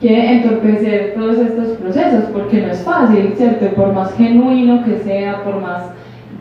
quiere 0.00 0.32
entorpecer 0.32 1.14
todos 1.14 1.38
estos 1.38 1.68
procesos 1.78 2.24
porque 2.32 2.60
no 2.60 2.68
es 2.68 2.82
fácil, 2.82 3.32
¿cierto? 3.36 3.66
Por 3.74 3.92
más 3.92 4.14
genuino 4.14 4.84
que 4.84 4.98
sea, 4.98 5.42
por 5.44 5.60
más 5.60 5.90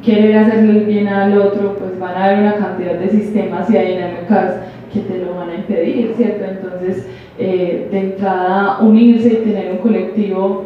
querer 0.03 0.37
hacerle 0.37 0.79
el 0.79 0.85
bien 0.85 1.07
al 1.07 1.37
otro, 1.37 1.75
pues 1.77 1.99
van 1.99 2.15
a 2.15 2.25
haber 2.25 2.39
una 2.39 2.55
cantidad 2.55 2.95
de 2.95 3.09
sistemas 3.09 3.69
y 3.69 3.73
dinámicas 3.77 4.55
que 4.91 5.01
te 5.01 5.19
lo 5.19 5.35
van 5.35 5.49
a 5.49 5.55
impedir, 5.55 6.13
¿cierto? 6.17 6.43
Entonces, 6.45 7.07
eh, 7.39 7.87
de 7.91 7.99
entrada, 7.99 8.79
unirse 8.81 9.29
y 9.29 9.45
tener 9.49 9.71
un 9.71 9.77
colectivo, 9.77 10.65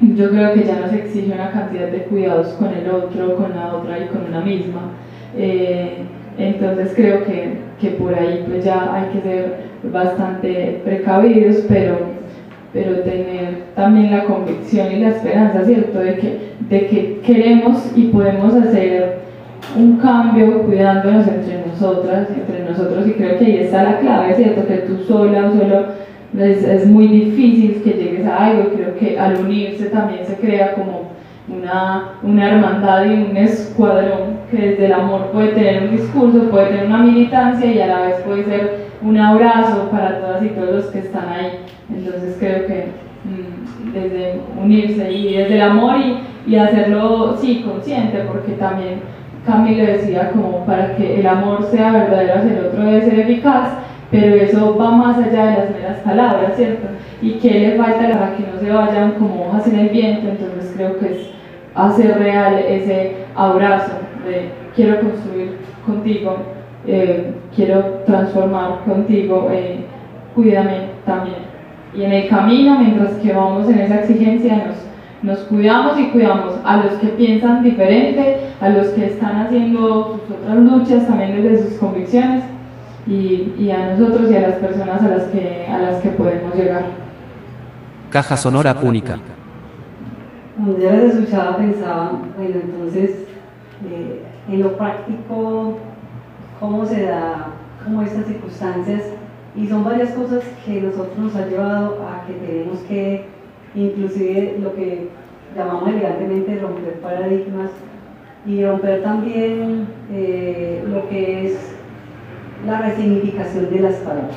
yo 0.00 0.30
creo 0.30 0.54
que 0.54 0.64
ya 0.64 0.80
nos 0.80 0.92
exige 0.92 1.32
una 1.32 1.50
cantidad 1.50 1.88
de 1.88 2.04
cuidados 2.04 2.48
con 2.54 2.68
el 2.72 2.88
otro, 2.88 3.36
con 3.36 3.54
la 3.54 3.74
otra 3.74 3.98
y 3.98 4.06
con 4.06 4.24
una 4.28 4.40
misma. 4.40 4.92
Eh, 5.36 5.98
Entonces 6.38 6.92
creo 6.96 7.24
que, 7.24 7.58
que 7.80 7.90
por 7.90 8.14
ahí 8.14 8.44
pues 8.48 8.64
ya 8.64 8.94
hay 8.94 9.10
que 9.12 9.20
ser 9.20 9.56
bastante 9.92 10.80
precavidos, 10.84 11.64
pero, 11.68 11.98
pero 12.72 13.00
tener 13.00 13.64
también 13.74 14.10
la 14.10 14.24
convicción 14.24 14.92
y 14.92 15.00
la 15.00 15.08
esperanza, 15.08 15.64
¿cierto? 15.64 15.98
De 15.98 16.14
que, 16.16 16.38
de 16.68 16.86
que 16.86 17.20
queremos 17.24 17.92
y 17.96 18.06
podemos 18.06 18.54
hacer 18.54 19.20
un 19.76 19.98
cambio 19.98 20.62
cuidándonos 20.62 21.26
entre 21.26 21.64
nosotras, 21.66 22.28
entre 22.30 22.64
nosotros, 22.64 23.06
y 23.06 23.12
creo 23.12 23.38
que 23.38 23.44
ahí 23.44 23.56
está 23.58 23.82
la 23.82 23.98
clave, 23.98 24.34
¿cierto? 24.34 24.66
Que 24.66 24.78
tú 24.78 24.98
sola 25.04 25.48
o 25.48 25.58
solo 25.58 25.84
es, 26.38 26.64
es 26.64 26.86
muy 26.86 27.08
difícil 27.08 27.82
que 27.82 27.90
llegues 27.90 28.26
a 28.26 28.46
algo, 28.46 28.70
creo 28.74 28.96
que 28.96 29.18
al 29.18 29.44
unirse 29.44 29.86
también 29.86 30.24
se 30.24 30.36
crea 30.36 30.74
como 30.74 31.10
una, 31.48 32.12
una 32.22 32.48
hermandad 32.48 33.06
y 33.06 33.30
un 33.30 33.36
escuadrón 33.36 34.38
que 34.50 34.56
desde 34.56 34.86
el 34.86 34.92
amor 34.92 35.30
puede 35.32 35.48
tener 35.48 35.82
un 35.84 35.96
discurso, 35.96 36.50
puede 36.50 36.66
tener 36.66 36.86
una 36.86 36.98
militancia 36.98 37.66
y 37.66 37.80
a 37.80 37.86
la 37.86 38.00
vez 38.02 38.16
puede 38.24 38.44
ser 38.44 38.90
un 39.02 39.18
abrazo 39.18 39.88
para 39.90 40.20
todas 40.20 40.44
y 40.44 40.48
todos 40.50 40.70
los 40.70 40.86
que 40.86 41.00
están 41.00 41.28
ahí. 41.28 41.58
Entonces 41.94 42.36
creo 42.38 42.66
que 42.66 42.86
mm, 43.24 43.92
desde 43.92 44.40
unirse 44.62 45.10
y 45.10 45.36
desde 45.36 45.54
el 45.54 45.62
amor 45.62 45.96
y, 45.98 46.50
y 46.50 46.56
hacerlo, 46.56 47.36
sí, 47.36 47.64
consciente, 47.66 48.24
porque 48.30 48.52
también 48.52 49.00
Camilo 49.46 49.84
decía 49.84 50.30
como 50.32 50.64
para 50.66 50.94
que 50.96 51.20
el 51.20 51.26
amor 51.26 51.64
sea 51.70 51.92
verdadero 51.92 52.34
hacia 52.34 52.52
el 52.52 52.66
otro 52.66 52.84
debe 52.84 53.02
ser 53.02 53.20
eficaz, 53.20 53.70
pero 54.10 54.34
eso 54.34 54.76
va 54.76 54.90
más 54.90 55.18
allá 55.18 55.46
de 55.46 55.58
las 55.58 55.70
meras 55.70 55.98
palabras, 55.98 56.56
¿cierto? 56.56 56.88
Y 57.22 57.32
que 57.34 57.50
le 57.50 57.76
falta 57.76 58.10
para 58.10 58.36
que 58.36 58.42
no 58.42 58.60
se 58.60 58.70
vayan 58.70 59.12
como 59.12 59.48
hojas 59.48 59.66
en 59.68 59.78
el 59.78 59.88
viento, 59.88 60.28
entonces 60.28 60.72
creo 60.76 60.98
que 60.98 61.06
es 61.12 61.30
hacer 61.74 62.18
real 62.18 62.58
ese 62.58 63.16
abrazo 63.34 63.92
de 64.26 64.50
quiero 64.74 65.00
construir 65.00 65.58
contigo, 65.86 66.36
eh, 66.86 67.32
quiero 67.54 68.02
transformar 68.04 68.80
contigo, 68.84 69.48
eh, 69.52 69.84
cuídame 70.34 70.90
también. 71.06 71.49
Y 71.94 72.02
en 72.02 72.12
el 72.12 72.28
camino, 72.28 72.78
mientras 72.78 73.14
que 73.14 73.32
vamos 73.32 73.68
en 73.68 73.80
esa 73.80 74.00
exigencia, 74.00 74.64
nos, 74.66 74.76
nos 75.22 75.46
cuidamos 75.46 75.98
y 75.98 76.08
cuidamos 76.10 76.54
a 76.64 76.76
los 76.78 76.92
que 76.94 77.08
piensan 77.08 77.64
diferente, 77.64 78.36
a 78.60 78.68
los 78.68 78.88
que 78.88 79.06
están 79.06 79.46
haciendo 79.46 80.20
sus 80.26 80.36
otras 80.36 80.56
luchas 80.58 81.06
también 81.06 81.42
desde 81.42 81.68
sus 81.68 81.78
convicciones 81.78 82.44
y, 83.06 83.54
y 83.58 83.70
a 83.70 83.94
nosotros 83.96 84.30
y 84.30 84.36
a 84.36 84.40
las 84.40 84.54
personas 84.54 85.02
a 85.02 85.08
las 85.08 85.24
que, 85.24 85.66
a 85.66 85.78
las 85.78 86.02
que 86.02 86.10
podemos 86.10 86.54
llegar. 86.54 86.84
Caja 88.10 88.36
Sonora 88.36 88.76
Única. 88.82 89.18
Cuando 90.56 90.78
yo 90.78 90.90
las 90.90 91.14
escuchaba 91.14 91.56
pensaba, 91.56 92.12
bueno, 92.36 92.56
entonces, 92.62 93.24
eh, 93.90 94.22
en 94.48 94.62
lo 94.62 94.76
práctico, 94.76 95.78
cómo 96.58 96.84
se 96.84 97.04
da 97.04 97.46
como 97.82 98.02
estas 98.02 98.26
circunstancias, 98.26 99.02
y 99.56 99.66
son 99.66 99.84
varias 99.84 100.10
cosas 100.10 100.44
que 100.64 100.80
nosotros 100.80 101.18
nos 101.18 101.36
ha 101.36 101.46
llevado 101.46 101.98
a 102.06 102.26
que 102.26 102.34
tenemos 102.34 102.78
que, 102.80 103.24
inclusive 103.74 104.58
lo 104.60 104.74
que 104.74 105.08
llamamos 105.56 105.88
elegantemente 105.88 106.58
romper 106.58 107.00
paradigmas, 107.00 107.70
y 108.46 108.64
romper 108.64 109.02
también 109.02 109.86
eh, 110.10 110.82
lo 110.88 111.08
que 111.08 111.46
es 111.46 111.74
la 112.66 112.80
resignificación 112.80 113.70
de 113.70 113.80
las 113.80 113.96
palabras. 113.96 114.36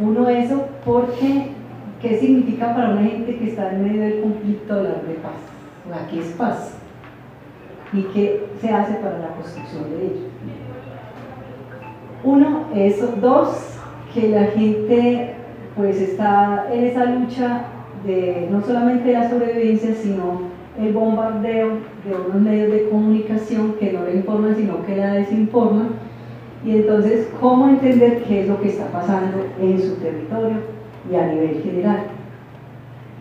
Uno 0.00 0.28
eso 0.28 0.66
porque 0.84 1.52
¿Qué 2.00 2.16
significa 2.16 2.74
para 2.74 2.90
una 2.90 3.02
gente 3.02 3.36
que 3.36 3.48
está 3.48 3.72
en 3.72 3.82
medio 3.82 4.02
del 4.02 4.20
conflicto 4.20 4.72
hablar 4.72 5.02
de 5.02 5.14
paz? 5.14 5.32
O 5.84 6.10
¿qué 6.10 6.20
es 6.20 6.26
paz? 6.26 6.74
¿Y 7.92 8.02
qué 8.02 8.46
se 8.60 8.70
hace 8.70 8.94
para 8.94 9.18
la 9.18 9.28
construcción 9.28 9.90
de 9.90 10.06
ello? 10.06 10.28
Uno, 12.22 12.66
eso. 12.74 13.14
Dos, 13.20 13.77
que 14.20 14.28
la 14.28 14.44
gente 14.46 15.34
pues 15.76 16.00
está 16.00 16.66
en 16.72 16.84
esa 16.84 17.04
lucha 17.06 17.62
de 18.04 18.48
no 18.50 18.60
solamente 18.62 19.12
la 19.12 19.28
sobrevivencia, 19.28 19.94
sino 19.94 20.48
el 20.78 20.92
bombardeo 20.92 21.68
de 22.04 22.14
unos 22.26 22.40
medios 22.40 22.72
de 22.72 22.88
comunicación 22.88 23.74
que 23.74 23.92
no 23.92 24.04
le 24.04 24.16
informan, 24.16 24.56
sino 24.56 24.84
que 24.84 24.96
la 24.96 25.14
desinforman. 25.14 25.88
Y 26.64 26.72
entonces, 26.72 27.28
¿cómo 27.40 27.68
entender 27.68 28.22
qué 28.24 28.42
es 28.42 28.48
lo 28.48 28.60
que 28.60 28.68
está 28.68 28.86
pasando 28.86 29.38
en 29.60 29.80
su 29.80 29.94
territorio? 29.96 30.78
y 31.10 31.16
a 31.16 31.26
nivel 31.26 31.62
general. 31.62 32.04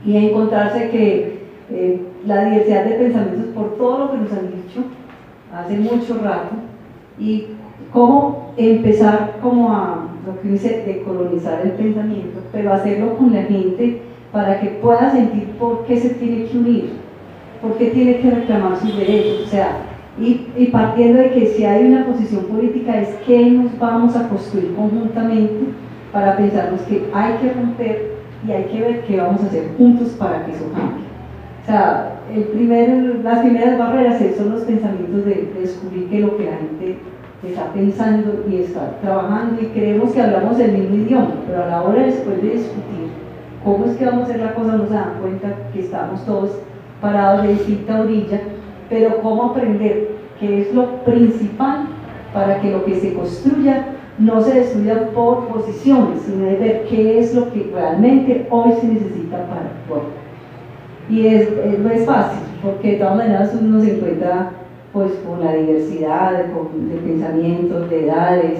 Y 0.05 0.17
encontrarse 0.17 0.89
que 0.89 1.39
eh, 1.69 2.01
la 2.25 2.45
diversidad 2.45 2.85
de 2.85 2.95
pensamientos 2.95 3.53
por 3.53 3.75
todo 3.77 3.99
lo 3.99 4.11
que 4.11 4.17
nos 4.17 4.31
han 4.31 4.51
dicho 4.51 4.83
hace 5.53 5.77
mucho 5.77 6.19
rato 6.23 6.55
y 7.19 7.47
cómo 7.91 8.53
empezar 8.57 9.37
como 9.41 9.71
a 9.71 10.07
lo 10.27 10.41
que 10.41 10.49
dice 10.49 10.83
de 10.85 11.01
colonizar 11.03 11.61
el 11.63 11.71
pensamiento, 11.71 12.39
pero 12.51 12.73
hacerlo 12.73 13.17
con 13.17 13.33
la 13.33 13.43
gente 13.43 14.01
para 14.31 14.59
que 14.59 14.67
pueda 14.81 15.09
sentir 15.09 15.45
por 15.59 15.85
qué 15.85 15.97
se 15.97 16.09
tiene 16.15 16.45
que 16.45 16.57
unir, 16.57 16.89
por 17.61 17.77
qué 17.77 17.87
tiene 17.87 18.17
que 18.19 18.29
reclamar 18.29 18.77
sus 18.77 18.95
derechos, 18.97 19.47
o 19.47 19.49
sea, 19.49 19.77
y, 20.19 20.47
y 20.57 20.67
partiendo 20.67 21.19
de 21.19 21.31
que 21.31 21.45
si 21.47 21.63
hay 21.63 21.85
una 21.87 22.05
posición 22.05 22.45
política 22.45 22.99
es 22.99 23.09
que 23.25 23.51
nos 23.51 23.77
vamos 23.79 24.15
a 24.15 24.27
construir 24.27 24.75
conjuntamente 24.75 25.65
para 26.11 26.35
pensarnos 26.37 26.81
que 26.81 27.07
hay 27.13 27.33
que 27.37 27.53
romper 27.53 28.17
y 28.47 28.51
hay 28.51 28.63
que 28.65 28.81
ver 28.81 29.01
qué 29.05 29.17
vamos 29.17 29.41
a 29.43 29.47
hacer 29.47 29.69
juntos 29.77 30.09
para 30.19 30.45
que 30.45 30.51
eso 30.51 30.71
cambie. 30.71 31.05
O 31.63 31.65
sea, 31.65 32.21
el 32.33 32.43
primer, 32.45 33.19
las 33.23 33.39
primeras 33.39 33.77
barreras 33.77 34.21
son 34.37 34.51
los 34.51 34.61
pensamientos 34.61 35.25
de, 35.25 35.53
descubrir 35.59 36.09
que 36.09 36.19
lo 36.19 36.37
que 36.37 36.45
la 36.45 36.57
gente 36.57 36.97
está 37.43 37.71
pensando 37.73 38.45
y 38.49 38.61
está 38.61 38.99
trabajando 39.01 39.61
y 39.61 39.67
creemos 39.67 40.11
que 40.11 40.21
hablamos 40.21 40.59
el 40.59 40.71
mismo 40.71 40.95
idioma, 40.95 41.35
pero 41.45 41.63
a 41.63 41.67
la 41.67 41.83
hora 41.83 42.03
después 42.03 42.41
de 42.41 42.49
discutir 42.49 43.11
cómo 43.63 43.85
es 43.85 43.97
que 43.97 44.05
vamos 44.05 44.21
a 44.21 44.23
hacer 44.23 44.39
la 44.41 44.55
cosa 44.55 44.77
nos 44.77 44.89
dan 44.89 45.19
cuenta 45.21 45.49
que 45.71 45.81
estamos 45.81 46.25
todos 46.25 46.59
parados 46.99 47.43
de 47.43 47.53
distinta 47.53 48.01
orilla, 48.01 48.41
pero 48.89 49.21
cómo 49.21 49.51
aprender 49.51 50.09
qué 50.39 50.61
es 50.61 50.73
lo 50.73 51.03
principal 51.03 51.87
para 52.33 52.59
que 52.59 52.71
lo 52.71 52.83
que 52.85 52.95
se 52.95 53.13
construya 53.13 53.85
no 54.17 54.41
se 54.41 54.61
estudia 54.61 55.09
por 55.11 55.47
posiciones, 55.47 56.21
sino 56.21 56.45
de 56.45 56.55
ver 56.55 56.85
qué 56.89 57.19
es 57.19 57.35
lo 57.35 57.51
que 57.53 57.69
realmente 57.71 58.47
hoy 58.49 58.71
se 58.79 58.87
necesita 58.87 59.37
para 59.45 59.61
actuar. 59.61 60.01
Y 61.09 61.27
es, 61.27 61.49
no 61.79 61.89
es 61.89 62.05
fácil, 62.05 62.39
porque 62.63 62.93
de 62.93 62.97
todas 62.97 63.15
maneras 63.15 63.55
uno 63.59 63.79
se 63.79 63.95
encuentra 63.95 64.51
pues, 64.97 65.11
con 65.27 65.45
la 65.45 65.53
diversidad 65.53 66.31
de, 66.31 66.95
de 66.95 67.01
pensamientos, 67.01 67.87
de 67.87 68.05
edades, 68.05 68.59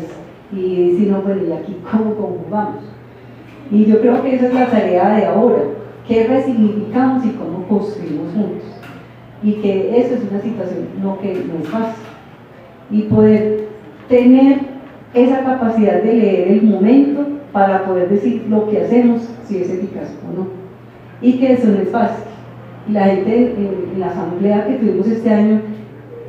y 0.51 0.95
si 0.95 1.07
no, 1.07 1.23
bueno, 1.23 1.41
¿y 1.47 1.51
aquí 1.51 1.77
cómo 1.91 2.13
conjugamos? 2.13 2.83
Y 3.71 3.85
yo 3.85 3.99
creo 3.99 4.21
que 4.21 4.35
esa 4.35 4.45
es 4.45 4.53
la 4.53 4.67
tarea 4.67 5.15
de 5.15 5.25
ahora, 5.25 5.63
qué 6.07 6.27
resignificamos 6.27 7.25
y 7.25 7.29
cómo 7.31 7.67
construimos 7.67 8.33
juntos. 8.33 8.67
Y 9.41 9.53
que 9.53 9.99
eso 9.99 10.13
es 10.13 10.29
una 10.29 10.39
situación 10.39 10.89
no 11.01 11.19
que 11.19 11.33
no 11.33 11.59
es 11.59 11.69
fácil. 11.69 12.03
Y 12.91 13.01
poder 13.03 13.69
tener 14.07 14.59
esa 15.15 15.43
capacidad 15.43 16.03
de 16.03 16.13
leer 16.13 16.47
el 16.49 16.61
momento 16.61 17.25
para 17.51 17.83
poder 17.83 18.09
decir 18.09 18.45
lo 18.47 18.69
que 18.69 18.83
hacemos, 18.83 19.27
si 19.47 19.57
es 19.57 19.71
eficaz 19.71 20.15
o 20.29 20.38
no. 20.38 20.47
Y 21.19 21.39
que 21.39 21.53
eso 21.53 21.67
no 21.69 21.79
es 21.79 21.89
fácil. 21.89 22.25
La 22.89 23.05
gente 23.05 23.55
en, 23.57 23.99
la 23.99 24.11
asamblea 24.11 24.67
que 24.67 24.75
tuvimos 24.75 25.07
este 25.07 25.33
año 25.33 25.61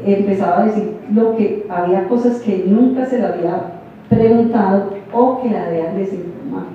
empezaba 0.04 0.62
a 0.62 0.66
decir 0.66 0.96
lo 1.12 1.36
que 1.36 1.66
había 1.68 2.08
cosas 2.08 2.40
que 2.40 2.64
nunca 2.66 3.06
se 3.06 3.18
le 3.18 3.26
había 3.26 3.72
preguntado 4.08 4.90
o 5.12 5.42
que 5.42 5.50
la 5.50 5.66
habían 5.66 5.96
desinformado. 5.96 6.66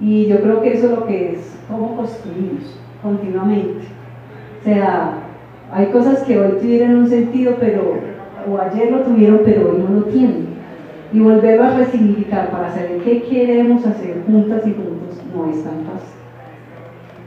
Y 0.00 0.26
yo 0.26 0.40
creo 0.40 0.62
que 0.62 0.72
eso 0.72 0.86
es 0.86 0.92
lo 0.92 1.06
que 1.06 1.32
es 1.32 1.58
cómo 1.68 1.96
construimos 1.96 2.78
continuamente. 3.02 3.84
O 4.60 4.64
sea, 4.64 5.14
hay 5.72 5.86
cosas 5.86 6.22
que 6.22 6.38
hoy 6.38 6.58
tuvieron 6.60 6.96
un 6.96 7.08
sentido, 7.08 7.56
pero, 7.58 7.94
o 8.50 8.58
ayer 8.58 8.90
lo 8.90 9.00
tuvieron, 9.00 9.40
pero 9.44 9.70
hoy 9.70 9.78
no 9.78 10.00
lo 10.00 10.04
tienen 10.04 10.56
y 11.12 11.20
volver 11.20 11.60
a 11.60 11.76
resignificar 11.78 12.50
para 12.50 12.70
saber 12.70 12.98
qué 13.04 13.22
queremos 13.22 13.86
hacer 13.86 14.22
juntas 14.26 14.66
y 14.66 14.72
juntos 14.72 15.22
no 15.34 15.50
es 15.50 15.62
tan 15.62 15.84
fácil. 15.84 16.16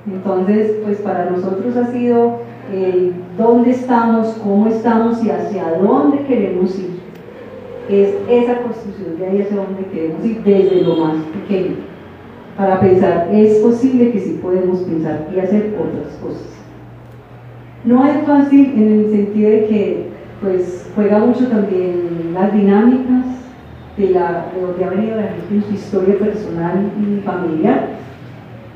Entonces, 0.05 0.77
pues 0.83 0.97
para 0.99 1.29
nosotros 1.29 1.75
ha 1.77 1.87
sido 1.87 2.39
el 2.73 3.13
dónde 3.37 3.71
estamos, 3.71 4.39
cómo 4.43 4.67
estamos 4.67 5.23
y 5.23 5.29
hacia 5.29 5.77
dónde 5.81 6.23
queremos 6.25 6.77
ir. 6.79 6.99
Es 7.89 8.13
esa 8.29 8.61
construcción 8.61 9.17
de 9.17 9.25
ahí 9.25 9.41
hacia 9.41 9.57
dónde 9.57 9.85
queremos 9.91 10.23
ir 10.23 10.43
desde 10.43 10.81
lo 10.81 10.95
más 10.97 11.15
pequeño. 11.25 11.75
Para 12.55 12.79
pensar, 12.79 13.29
es 13.31 13.57
posible 13.59 14.11
que 14.11 14.19
sí 14.19 14.39
podemos 14.41 14.79
pensar 14.79 15.27
y 15.33 15.39
hacer 15.39 15.75
otras 15.79 16.13
cosas. 16.21 16.47
No 17.85 18.05
es 18.05 18.25
fácil 18.25 18.73
en 18.75 18.99
el 18.99 19.11
sentido 19.11 19.49
de 19.49 19.65
que 19.65 20.09
pues 20.41 20.89
juega 20.95 21.19
mucho 21.19 21.47
también 21.47 22.31
las 22.33 22.53
dinámicas, 22.53 23.25
de, 23.97 24.11
la, 24.11 24.47
de 24.53 24.61
donde 24.61 24.83
ha 24.83 24.89
venido 24.89 25.17
la 25.17 25.23
gente 25.23 25.55
en 25.55 25.63
su 25.63 25.73
historia 25.73 26.17
personal 26.17 26.91
y 26.99 27.19
familiar. 27.21 27.89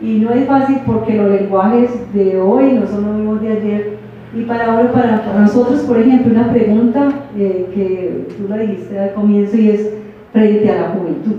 Y 0.04 0.20
no 0.20 0.32
es 0.32 0.46
fácil 0.46 0.82
porque 0.86 1.14
los 1.14 1.32
lenguajes 1.32 2.14
de 2.14 2.38
hoy 2.38 2.74
no 2.74 2.86
son 2.86 3.06
los 3.06 3.16
mismos 3.16 3.42
de 3.42 3.52
ayer. 3.54 3.98
Y 4.36 4.42
para 4.42 4.74
ahora, 4.74 4.92
para, 4.92 5.40
nosotros, 5.40 5.80
por 5.84 5.98
ejemplo, 5.98 6.34
una 6.34 6.52
pregunta 6.52 7.08
eh, 7.38 7.68
que 7.74 8.28
tú 8.36 8.50
lo 8.50 8.58
dijiste 8.58 9.00
al 9.00 9.14
comienzo 9.14 9.56
y 9.56 9.70
es 9.70 9.94
frente 10.34 10.70
a 10.70 10.82
la 10.82 10.90
juventud. 10.90 11.36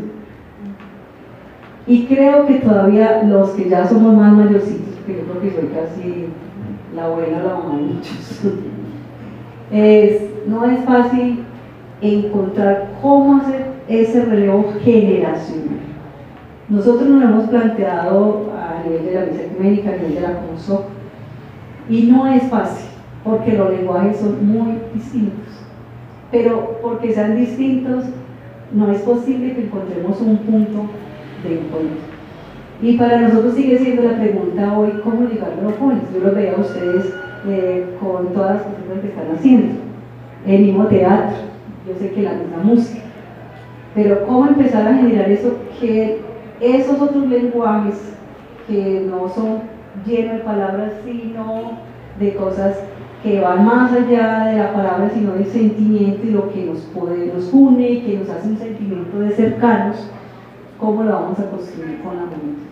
Y 1.87 2.07
creo 2.07 2.47
que 2.47 2.55
todavía 2.55 3.23
los 3.25 3.51
que 3.51 3.69
ya 3.69 3.87
somos 3.87 4.15
más 4.15 4.33
mayorcitos, 4.33 4.95
porque 4.95 5.21
yo 5.21 5.27
creo 5.27 5.43
que 5.43 5.51
soy 5.51 5.69
casi 5.69 6.27
la 6.97 7.05
abuela 7.05 7.43
la 7.43 7.55
mamá 7.57 7.77
de 7.77 7.83
muchos, 7.83 8.41
es, 9.73 10.23
no 10.49 10.65
es 10.65 10.83
fácil 10.85 11.41
encontrar 12.01 12.93
cómo 13.03 13.43
hacer 13.43 13.67
ese 13.89 14.25
relevo 14.25 14.73
generacional. 14.83 15.81
Nosotros 16.69 17.07
nos 17.07 17.23
hemos 17.23 17.45
planteado 17.51 18.54
nivel 18.85 19.07
de 19.07 19.15
la 19.15 19.27
misa 19.27 19.43
ecuménica, 19.43 19.91
a 19.91 19.97
nivel 19.97 20.15
de 20.15 20.21
la 20.21 20.41
CONSOC, 20.41 20.85
y 21.89 22.03
no 22.03 22.27
es 22.27 22.43
fácil, 22.45 22.87
porque 23.23 23.53
los 23.53 23.71
lenguajes 23.71 24.19
son 24.19 24.47
muy 24.47 24.79
distintos. 24.95 25.49
Pero 26.31 26.79
porque 26.83 27.13
sean 27.13 27.37
distintos, 27.37 28.05
no 28.73 28.91
es 28.91 29.01
posible 29.03 29.55
que 29.55 29.65
encontremos 29.65 30.21
un 30.21 30.39
punto 30.39 30.87
de 31.43 31.61
encuentro. 31.61 32.15
Y 32.83 32.97
para 32.99 33.21
nosotros 33.21 33.55
sigue 33.55 33.79
siendo 33.79 34.03
la 34.03 34.19
pregunta 34.19 34.77
hoy, 34.77 34.91
¿cómo 35.03 35.29
llegar 35.29 35.53
a 35.53 35.63
los 35.63 35.77
jóvenes? 35.77 36.05
Yo 36.13 36.21
los 36.21 36.35
veo 36.35 36.57
a 36.57 36.61
ustedes 36.61 37.15
eh, 37.47 37.87
con 38.01 38.33
todas 38.33 38.57
las 38.57 38.63
cosas 38.63 39.01
que 39.01 39.09
están 39.09 39.37
haciendo. 39.37 39.75
El 40.47 40.63
mismo 40.63 40.87
teatro, 40.87 41.37
yo 41.87 41.95
sé 41.99 42.11
que 42.11 42.23
la 42.23 42.33
misma 42.33 42.59
música. 42.63 43.03
Pero 43.95 44.27
¿cómo 44.27 44.47
empezar 44.49 44.89
a 44.89 44.97
generar 44.97 45.31
eso? 45.31 45.57
Que 45.81 46.21
esos 46.61 47.01
otros 47.01 47.27
lenguajes 47.29 48.15
que 48.67 49.07
no 49.11 49.29
son 49.29 49.61
llenos 50.07 50.39
de 50.39 50.45
palabras, 50.45 50.93
sino 51.05 51.79
de 52.19 52.35
cosas 52.35 52.79
que 53.23 53.41
van 53.41 53.65
más 53.65 53.93
allá 53.93 54.47
de 54.47 54.59
la 54.59 54.73
palabra, 54.73 55.11
sino 55.13 55.33
del 55.33 55.47
sentimiento 55.47 56.27
y 56.27 56.31
lo 56.31 56.53
que 56.53 56.67
nos, 56.67 56.81
puede, 56.81 57.33
nos 57.33 57.53
une 57.53 57.89
y 57.89 58.01
que 58.03 58.19
nos 58.19 58.29
hace 58.29 58.49
un 58.49 58.59
sentimiento 58.59 59.19
de 59.19 59.31
cercanos, 59.31 60.11
¿cómo 60.79 61.03
lo 61.03 61.13
vamos 61.13 61.39
a 61.39 61.51
construir 61.51 62.01
con 62.03 62.17
la 62.17 62.23
juventud? 62.23 62.65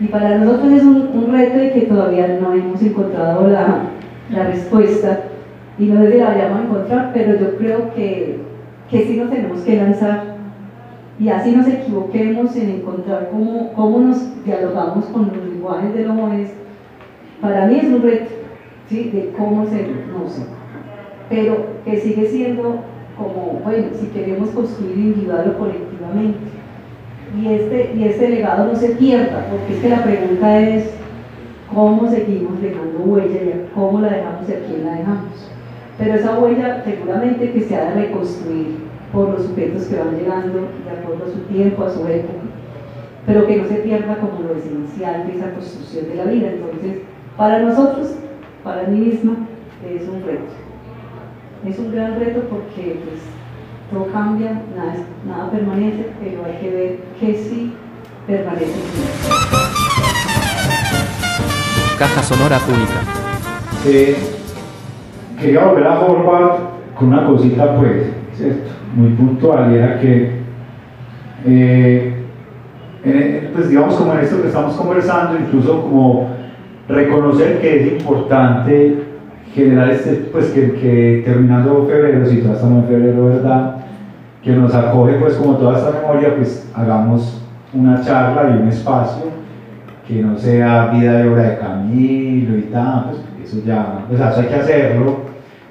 Y 0.00 0.06
para 0.08 0.38
nosotros 0.38 0.72
es 0.72 0.82
un, 0.82 1.08
un, 1.14 1.32
reto 1.32 1.58
de 1.58 1.72
que 1.72 1.80
todavía 1.82 2.38
no 2.40 2.52
hemos 2.52 2.80
encontrado 2.82 3.48
la, 3.48 3.84
la 4.30 4.44
respuesta 4.44 5.20
y 5.78 5.86
no 5.86 6.02
sé 6.02 6.12
si 6.12 6.18
la 6.18 6.26
vayamos 6.26 6.58
a 6.58 6.64
encontrar, 6.64 7.10
pero 7.14 7.38
yo 7.38 7.56
creo 7.56 7.94
que, 7.94 8.40
que 8.90 9.06
sí 9.06 9.16
nos 9.16 9.30
tenemos 9.30 9.60
que 9.62 9.76
lanzar 9.76 10.37
y 11.18 11.28
así 11.28 11.50
nos 11.50 11.66
equivoquemos 11.66 12.54
en 12.56 12.70
encontrar 12.70 13.30
cómo, 13.32 13.72
cómo 13.74 13.98
nos 13.98 14.44
dialogamos 14.44 15.04
con 15.06 15.28
los 15.28 15.36
lenguajes 15.36 15.94
de 15.94 16.04
los 16.04 16.16
jóvenes, 16.16 16.50
para 17.40 17.66
mí 17.66 17.78
es 17.78 17.84
un 17.84 18.02
reto 18.02 18.30
¿sí? 18.88 19.10
de 19.12 19.32
cómo 19.36 19.66
se 19.66 19.82
no 19.82 20.28
sé, 20.28 20.42
pero 21.28 21.66
que 21.84 21.96
sigue 21.98 22.26
siendo 22.28 22.80
como, 23.16 23.60
bueno, 23.64 23.88
si 23.98 24.06
queremos 24.06 24.50
construir 24.50 24.96
individual 24.96 25.54
o 25.54 25.58
colectivamente. 25.58 26.38
Y 27.36 27.48
este, 27.52 27.92
y 27.94 28.04
este 28.04 28.28
legado 28.28 28.72
no 28.72 28.74
se 28.74 28.90
pierda, 28.90 29.46
porque 29.50 29.74
es 29.74 29.80
que 29.80 29.88
la 29.88 30.02
pregunta 30.02 30.60
es 30.60 30.94
cómo 31.74 32.08
seguimos 32.08 32.62
dejando 32.62 33.00
huella 33.00 33.42
y 33.42 33.68
cómo 33.74 34.00
la 34.00 34.08
dejamos 34.08 34.48
y 34.48 34.52
a 34.52 34.60
quién 34.60 34.84
la 34.86 34.94
dejamos. 34.94 35.50
Pero 35.98 36.14
esa 36.14 36.38
huella 36.38 36.82
seguramente 36.84 37.52
que 37.52 37.60
se 37.60 37.76
ha 37.76 37.90
de 37.90 38.06
reconstruir 38.06 38.88
por 39.12 39.30
los 39.30 39.46
sujetos 39.46 39.84
que 39.84 39.96
van 39.96 40.16
llegando 40.16 40.68
de 40.84 40.90
acuerdo 40.90 41.24
a 41.24 41.32
su 41.32 41.40
tiempo, 41.52 41.84
a 41.84 41.90
su 41.90 42.06
época, 42.06 42.40
pero 43.26 43.46
que 43.46 43.56
no 43.56 43.68
se 43.68 43.76
pierda 43.76 44.16
como 44.16 44.40
lo 44.40 44.54
esencial 44.54 45.26
de 45.26 45.36
esa 45.36 45.52
construcción 45.52 46.08
de 46.08 46.14
la 46.14 46.24
vida. 46.24 46.48
Entonces, 46.48 47.02
para 47.36 47.60
nosotros, 47.60 48.14
para 48.64 48.84
mí 48.84 48.98
misma, 48.98 49.36
es 49.86 50.08
un 50.08 50.22
reto. 50.22 50.52
Es 51.66 51.78
un 51.78 51.92
gran 51.92 52.18
reto 52.18 52.42
porque 52.50 53.00
pues, 53.04 53.20
todo 53.90 54.12
cambia, 54.12 54.62
nada, 54.76 54.94
nada 55.26 55.50
permanece, 55.50 56.06
pero 56.20 56.44
hay 56.44 56.58
que 56.60 56.70
ver 56.70 56.98
que 57.18 57.34
sí 57.34 57.72
permanece. 58.26 58.80
Caja 61.98 62.22
sonora 62.22 62.60
única. 62.68 63.02
Eh, 63.86 64.16
quería 65.40 65.64
volver 65.64 65.86
a 65.86 65.96
formar 66.00 66.58
con 66.96 67.08
una 67.08 67.26
cosita, 67.26 67.76
pues, 67.76 68.08
¿cierto? 68.36 68.70
Muy 68.98 69.10
puntual 69.10 69.70
y 69.72 69.76
era 69.76 70.00
que, 70.00 70.32
eh, 71.46 72.14
pues 73.54 73.68
digamos 73.70 73.94
como 73.94 74.12
en 74.12 74.20
esto 74.20 74.42
que 74.42 74.48
estamos 74.48 74.74
conversando, 74.74 75.38
incluso 75.38 75.82
como 75.82 76.30
reconocer 76.88 77.60
que 77.60 77.80
es 77.80 77.92
importante 77.92 79.04
generar 79.54 79.90
este, 79.90 80.28
pues 80.32 80.46
que, 80.46 80.72
que 80.72 81.22
terminando 81.24 81.86
febrero, 81.86 82.26
si 82.26 82.38
todavía 82.38 82.56
estamos 82.56 82.82
en 82.84 82.88
febrero, 82.88 83.26
¿verdad? 83.26 83.76
Que 84.42 84.50
nos 84.50 84.74
acoge 84.74 85.14
pues 85.14 85.34
como 85.34 85.56
toda 85.56 85.78
esta 85.78 85.92
memoria, 85.92 86.34
pues 86.36 86.68
hagamos 86.74 87.40
una 87.72 88.02
charla 88.02 88.50
y 88.50 88.62
un 88.62 88.68
espacio 88.68 89.24
que 90.06 90.22
no 90.22 90.36
sea 90.36 90.86
vida 90.86 91.24
y 91.24 91.28
obra 91.28 91.42
de 91.50 91.58
Camilo 91.58 92.58
y 92.58 92.62
tal, 92.62 93.10
pues 93.36 93.52
eso 93.52 93.62
ya, 93.64 94.04
pues 94.08 94.20
eso 94.20 94.40
hay 94.40 94.46
que 94.46 94.54
hacerlo, 94.54 95.18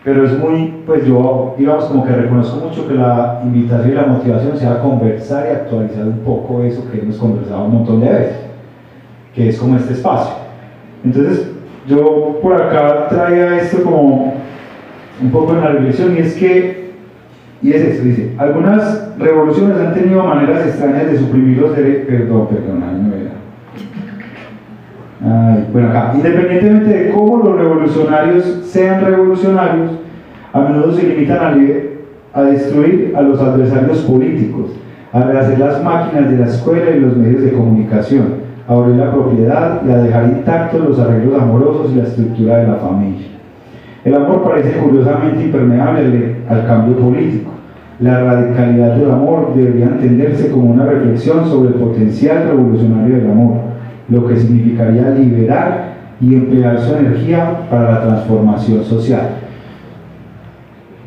pero 0.08 0.24
es 0.24 0.40
muy, 0.40 0.74
pues 0.86 1.06
yo, 1.06 1.54
digamos, 1.58 1.84
como 1.84 2.06
que 2.06 2.14
reconozco 2.14 2.66
mucho 2.66 2.88
que 2.88 2.94
la 2.94 3.42
invitación 3.44 3.92
y 3.92 3.96
la 3.96 4.06
motivación 4.06 4.58
sea 4.58 4.80
conversar 4.80 5.48
y 5.50 5.54
actualizar 5.54 6.06
un 6.06 6.20
poco 6.20 6.64
eso 6.64 6.90
que 6.90 7.02
hemos 7.02 7.18
conversado 7.18 7.66
un 7.66 7.74
montón 7.74 8.00
de 8.00 8.08
veces, 8.08 8.38
que 9.36 9.50
es 9.50 9.60
como 9.60 9.76
este 9.76 9.96
espacio. 9.96 10.34
Entonces, 11.04 11.52
yo 11.90 12.40
por 12.42 12.54
acá 12.54 13.10
traía 13.10 13.58
esto 13.58 13.84
como 13.84 14.36
un 15.22 15.30
poco 15.30 15.52
en 15.52 15.60
la 15.60 15.72
reflexión 15.72 16.16
y 16.16 16.20
es 16.20 16.36
que, 16.36 16.92
y 17.62 17.74
es 17.74 17.82
esto, 17.82 18.06
dice, 18.06 18.34
algunas 18.38 19.14
revoluciones 19.20 19.78
han 19.78 19.94
tenido 19.94 20.24
maneras 20.24 20.68
extrañas 20.68 21.12
de 21.12 21.18
suprimir 21.18 21.58
los 21.58 21.76
derechos, 21.76 22.08
perdón, 22.08 22.48
perdón. 22.48 22.97
Ay, 25.20 25.68
bueno, 25.74 25.90
acá, 25.90 26.12
independientemente 26.14 26.90
de 26.90 27.10
cómo 27.10 27.38
los 27.38 27.58
revolucionarios 27.58 28.62
sean 28.64 29.04
revolucionarios, 29.04 29.92
a 30.54 30.60
menudo 30.60 30.92
se 30.92 31.08
limitan 31.08 31.38
a, 31.40 32.40
a 32.40 32.44
destruir 32.44 33.14
a 33.16 33.22
los 33.22 33.42
adversarios 33.42 34.00
políticos, 34.00 34.72
a 35.12 35.24
rehacer 35.24 35.58
las 35.58 35.84
máquinas 35.84 36.30
de 36.30 36.38
la 36.38 36.46
escuela 36.46 36.92
y 36.92 37.00
los 37.00 37.18
medios 37.18 37.42
de 37.42 37.54
comunicación, 37.54 38.48
a 38.68 38.74
abrir 38.74 38.98
la 38.98 39.12
propiedad 39.12 39.82
y 39.88 39.90
a 39.90 39.98
dejar 39.98 40.26
intactos 40.26 40.88
los 40.88 41.00
arreglos 41.00 41.42
amorosos 41.42 41.92
y 41.92 41.96
la 41.96 42.04
estructura 42.04 42.58
de 42.58 42.68
la 42.68 42.76
familia. 42.76 43.28
El 44.06 44.14
amor 44.14 44.44
parece 44.44 44.78
curiosamente 44.78 45.46
impermeable 45.46 46.36
al 46.48 46.68
cambio 46.68 46.96
político. 46.96 47.52
La 48.00 48.24
radicalidad 48.24 48.96
del 48.96 49.10
amor 49.10 49.54
debería 49.56 49.88
entenderse 49.88 50.52
como 50.52 50.72
una 50.72 50.86
reflexión 50.86 51.46
sobre 51.48 51.70
el 51.70 51.76
potencial 51.76 52.50
revolucionario 52.50 53.16
del 53.16 53.32
amor 53.32 53.67
lo 54.10 54.28
que 54.28 54.38
significaría 54.38 55.10
liberar 55.10 55.98
y 56.20 56.36
emplear 56.36 56.80
su 56.80 56.96
energía 56.96 57.68
para 57.70 57.92
la 57.92 58.02
transformación 58.02 58.84
social. 58.84 59.30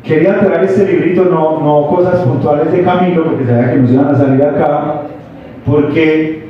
Quería 0.03 0.39
traer 0.39 0.63
este 0.63 0.91
librito, 0.91 1.25
no, 1.25 1.59
no 1.59 1.87
cosas 1.87 2.21
puntuales 2.21 2.71
de 2.71 2.81
Camilo, 2.81 3.23
porque 3.25 3.45
sabía 3.45 3.71
que 3.71 3.77
nos 3.77 3.91
iban 3.91 4.07
a 4.07 4.15
salir 4.15 4.43
acá, 4.43 5.01
porque 5.65 6.49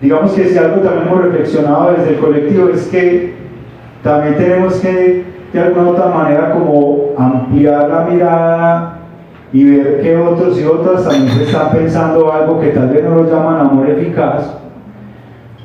digamos 0.00 0.32
que 0.32 0.44
si 0.44 0.58
algo 0.58 0.80
también 0.82 1.08
hemos 1.08 1.24
reflexionado 1.24 1.92
desde 1.92 2.14
el 2.14 2.18
colectivo 2.18 2.68
es 2.68 2.86
que 2.88 3.34
también 4.02 4.36
tenemos 4.36 4.74
que 4.80 5.24
de 5.52 5.60
alguna 5.60 5.90
otra 5.90 6.06
manera 6.08 6.52
como 6.52 7.10
ampliar 7.16 7.88
la 7.88 8.04
mirada 8.10 8.98
y 9.52 9.64
ver 9.64 10.00
que 10.00 10.16
otros 10.16 10.58
y 10.58 10.64
otras 10.64 11.06
también 11.06 11.40
están 11.40 11.70
pensando 11.72 12.32
algo 12.32 12.60
que 12.60 12.68
tal 12.68 12.88
vez 12.88 13.04
no 13.04 13.16
lo 13.16 13.30
llaman 13.30 13.60
amor 13.60 13.88
eficaz, 13.90 14.61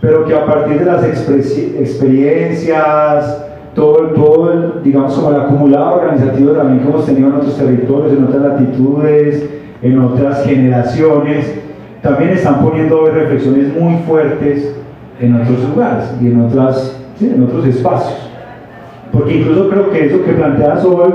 pero 0.01 0.25
que 0.25 0.35
a 0.35 0.45
partir 0.45 0.79
de 0.79 0.85
las 0.85 1.03
experiencias, 1.03 3.45
todo, 3.73 4.09
todo 4.09 4.51
el, 4.51 4.83
digamos, 4.83 5.13
como 5.13 5.29
el 5.29 5.37
acumulado 5.41 5.95
organizativo 5.95 6.51
también 6.51 6.79
que 6.79 6.87
hemos 6.87 7.05
tenido 7.05 7.29
en 7.29 7.35
otros 7.35 7.57
territorios, 7.57 8.13
en 8.13 8.23
otras 8.23 8.41
latitudes, 8.41 9.49
en 9.81 9.99
otras 9.99 10.45
generaciones, 10.45 11.59
también 12.01 12.31
están 12.31 12.61
poniendo 12.61 13.05
reflexiones 13.07 13.75
muy 13.75 13.97
fuertes 14.07 14.73
en 15.19 15.41
otros 15.41 15.69
lugares 15.69 16.15
y 16.21 16.27
en, 16.27 16.41
otras, 16.41 16.97
en 17.19 17.43
otros 17.43 17.65
espacios. 17.65 18.29
Porque 19.11 19.37
incluso 19.37 19.69
creo 19.69 19.89
que 19.89 20.05
eso 20.05 20.23
que 20.23 20.33
planteas 20.33 20.85
hoy 20.85 21.11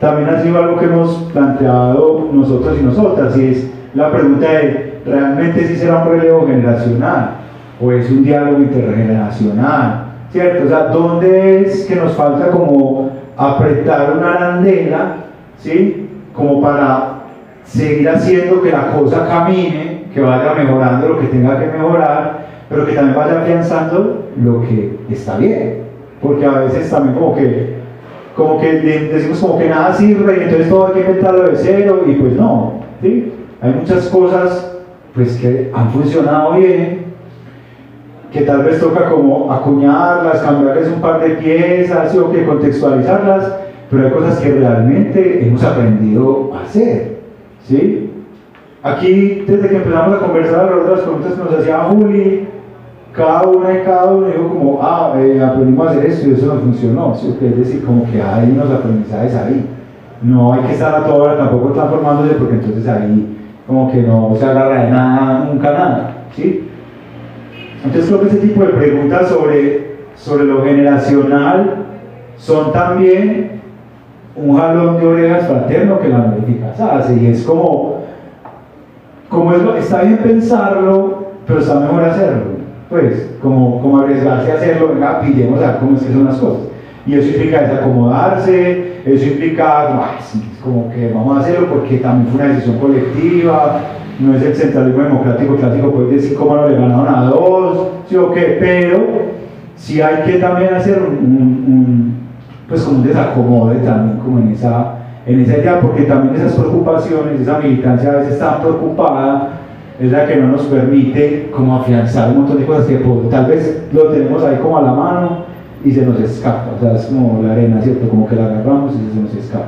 también 0.00 0.28
ha 0.28 0.42
sido 0.42 0.58
algo 0.58 0.78
que 0.78 0.86
hemos 0.86 1.14
planteado 1.32 2.28
nosotros 2.32 2.76
y 2.80 2.84
nosotras, 2.84 3.36
y 3.36 3.46
es 3.46 3.70
la 3.94 4.10
pregunta 4.10 4.50
de, 4.50 5.00
¿realmente 5.06 5.66
si 5.66 5.76
será 5.76 6.02
un 6.02 6.10
relevo 6.10 6.46
generacional? 6.46 7.43
O 7.80 7.92
es 7.92 8.10
un 8.10 8.22
diálogo 8.24 8.58
intergeneracional, 8.58 10.04
¿cierto? 10.30 10.64
O 10.64 10.68
sea, 10.68 10.80
¿dónde 10.88 11.62
es 11.62 11.84
que 11.86 11.96
nos 11.96 12.12
falta 12.12 12.48
como 12.50 13.10
apretar 13.36 14.14
una 14.16 14.34
arandela, 14.34 15.16
¿sí? 15.58 16.08
Como 16.34 16.60
para 16.62 17.14
seguir 17.64 18.08
haciendo 18.08 18.62
que 18.62 18.70
la 18.70 18.90
cosa 18.92 19.26
camine, 19.26 20.04
que 20.12 20.20
vaya 20.20 20.54
mejorando 20.54 21.08
lo 21.08 21.18
que 21.18 21.26
tenga 21.28 21.58
que 21.58 21.66
mejorar, 21.66 22.44
pero 22.68 22.86
que 22.86 22.92
también 22.92 23.16
vaya 23.16 23.40
afianzando 23.40 24.26
lo 24.42 24.60
que 24.62 24.98
está 25.10 25.36
bien. 25.38 25.84
Porque 26.22 26.46
a 26.46 26.60
veces 26.60 26.90
también 26.90 27.14
como 27.14 27.34
que 27.34 27.74
como 28.36 28.60
que 28.60 28.72
de- 28.80 29.08
decimos 29.10 29.38
como 29.38 29.58
que 29.58 29.68
nada 29.68 29.92
sirve 29.94 30.38
y 30.38 30.42
entonces 30.44 30.68
todo 30.68 30.88
hay 30.88 30.94
que 30.94 31.00
inventarlo 31.02 31.42
de 31.50 31.56
cero 31.56 32.02
y 32.04 32.12
pues 32.14 32.32
no, 32.32 32.80
¿sí? 33.00 33.32
Hay 33.62 33.72
muchas 33.72 34.08
cosas 34.08 34.76
pues 35.14 35.36
que 35.36 35.70
han 35.72 35.90
funcionado 35.90 36.54
bien, 36.54 37.03
que 38.34 38.40
tal 38.40 38.64
vez 38.64 38.80
toca 38.80 39.08
como 39.08 39.52
acuñarlas, 39.52 40.42
cambiarles 40.42 40.88
un 40.88 41.00
par 41.00 41.20
de 41.20 41.36
piezas 41.36 42.12
o 42.16 42.32
que 42.32 42.44
contextualizarlas, 42.44 43.58
pero 43.88 44.06
hay 44.06 44.12
cosas 44.12 44.40
que 44.40 44.50
realmente 44.50 45.46
hemos 45.46 45.62
aprendido 45.62 46.50
a 46.52 46.64
hacer, 46.64 47.18
¿sí? 47.62 48.10
Aquí, 48.82 49.44
desde 49.46 49.68
que 49.68 49.76
empezamos 49.76 50.16
a 50.16 50.18
conversar 50.18 50.60
alrededor 50.62 50.84
de 50.84 50.96
las 50.96 51.00
preguntas 51.02 51.32
que 51.32 51.44
nos 51.44 51.60
hacía 51.60 51.78
Juli, 51.84 52.48
cada 53.12 53.42
una 53.42 53.72
y 53.72 53.84
cada 53.84 54.06
uno 54.06 54.26
dijo 54.26 54.48
como, 54.48 54.80
ah, 54.82 55.14
eh, 55.16 55.40
aprendimos 55.40 55.86
a 55.86 55.90
hacer 55.90 56.06
esto 56.06 56.28
y 56.28 56.32
eso 56.32 56.52
no 56.52 56.60
funcionó, 56.60 57.14
¿sí? 57.14 57.38
es 57.40 57.56
decir, 57.56 57.84
como 57.84 58.04
que 58.10 58.20
hay 58.20 58.50
unos 58.50 58.68
aprendizajes 58.68 59.36
ahí. 59.36 59.64
No 60.22 60.54
hay 60.54 60.62
que 60.62 60.72
estar 60.72 60.92
a 60.92 61.04
toda 61.04 61.22
hora 61.22 61.38
tampoco 61.38 61.72
transformándose 61.72 62.34
porque 62.34 62.54
entonces 62.54 62.88
ahí 62.88 63.38
como 63.64 63.92
que 63.92 64.02
no 64.02 64.34
se 64.36 64.44
agarra 64.44 64.84
de 64.84 64.90
nada, 64.90 65.48
nunca 65.52 65.70
nada, 65.70 66.10
¿sí? 66.34 66.63
Entonces 67.84 68.06
creo 68.08 68.20
que 68.22 68.26
ese 68.28 68.36
tipo 68.38 68.62
de 68.62 68.68
preguntas 68.70 69.28
sobre, 69.28 69.96
sobre 70.16 70.44
lo 70.44 70.64
generacional 70.64 71.84
son 72.36 72.72
también 72.72 73.60
un 74.36 74.56
jalón 74.56 74.98
de 74.98 75.06
orejas 75.06 75.46
fraterno 75.46 76.00
que 76.00 76.08
la 76.08 76.18
Noréficas 76.18 76.80
hace 76.80 77.14
y 77.14 77.26
es 77.26 77.42
como, 77.44 78.00
como 79.28 79.52
es 79.52 79.62
lo- 79.62 79.76
está 79.76 80.02
bien 80.02 80.18
pensarlo, 80.18 81.24
pero 81.46 81.60
está 81.60 81.78
mejor 81.80 82.04
hacerlo. 82.04 82.54
Pues, 82.90 83.30
como, 83.42 83.80
como 83.80 83.98
arriesgarse 84.00 84.50
a 84.52 84.54
hacerlo, 84.56 84.88
venga, 84.94 85.20
pillemos 85.20 85.62
a 85.62 85.78
cómo 85.78 85.96
es 85.96 86.02
que 86.04 86.12
son 86.12 86.24
las 86.24 86.36
cosas. 86.36 86.62
Y 87.06 87.14
eso 87.14 87.28
implica 87.28 87.62
desacomodarse, 87.62 89.02
eso 89.04 89.24
implica, 89.26 89.88
como, 89.88 90.02
"Ay, 90.04 90.16
sí, 90.20 90.50
es 90.54 90.62
como 90.62 90.90
que 90.90 91.12
vamos 91.12 91.36
a 91.36 91.40
hacerlo 91.40 91.66
porque 91.68 91.98
también 91.98 92.28
fue 92.32 92.44
una 92.44 92.54
decisión 92.54 92.78
colectiva, 92.78 93.80
no 94.20 94.34
es 94.36 94.42
el 94.42 94.54
centralismo 94.54 95.02
democrático 95.02 95.56
clásico, 95.56 95.90
puedes 95.92 96.22
decir 96.22 96.36
cómo 96.36 96.56
no 96.56 96.68
le 96.68 96.74
ganaron 96.76 97.08
a 97.14 97.22
dos, 97.24 97.88
sí 98.08 98.16
o 98.16 98.30
qué, 98.32 98.56
pero 98.60 98.98
sí 99.76 100.00
hay 100.00 100.22
que 100.24 100.38
también 100.38 100.74
hacer 100.74 100.98
un, 101.02 101.14
un- 101.16 102.14
pues 102.68 102.82
como 102.82 102.98
un 102.98 103.06
desacomode 103.06 103.76
también 103.80 104.18
como 104.18 104.38
en 104.38 104.48
esa, 104.52 104.94
en 105.26 105.40
esa 105.40 105.58
idea, 105.58 105.80
porque 105.80 106.02
también 106.04 106.34
esas 106.36 106.52
preocupaciones, 106.54 107.40
esa 107.40 107.58
militancia 107.58 108.10
a 108.12 108.16
veces 108.16 108.38
tan 108.38 108.60
preocupada, 108.60 109.48
es 110.00 110.10
la 110.10 110.26
que 110.26 110.36
no 110.36 110.48
nos 110.48 110.62
permite 110.62 111.50
como 111.54 111.76
afianzar 111.76 112.30
un 112.30 112.38
montón 112.38 112.58
de 112.58 112.64
cosas 112.66 112.86
que 112.86 112.96
pues, 112.96 113.30
tal 113.30 113.46
vez 113.46 113.84
lo 113.92 114.04
tenemos 114.08 114.42
ahí 114.42 114.56
como 114.56 114.78
a 114.78 114.82
la 114.82 114.92
mano 114.92 115.38
y 115.84 115.92
se 115.92 116.04
nos 116.06 116.18
escapa, 116.20 116.70
o 116.76 116.80
sea, 116.80 116.94
es 116.96 117.04
como 117.06 117.42
la 117.42 117.52
arena, 117.52 117.80
¿cierto? 117.82 118.08
Como 118.08 118.26
que 118.26 118.34
la 118.36 118.46
agarramos 118.46 118.92
y 118.94 119.14
se 119.14 119.20
nos 119.20 119.34
escapa. 119.34 119.66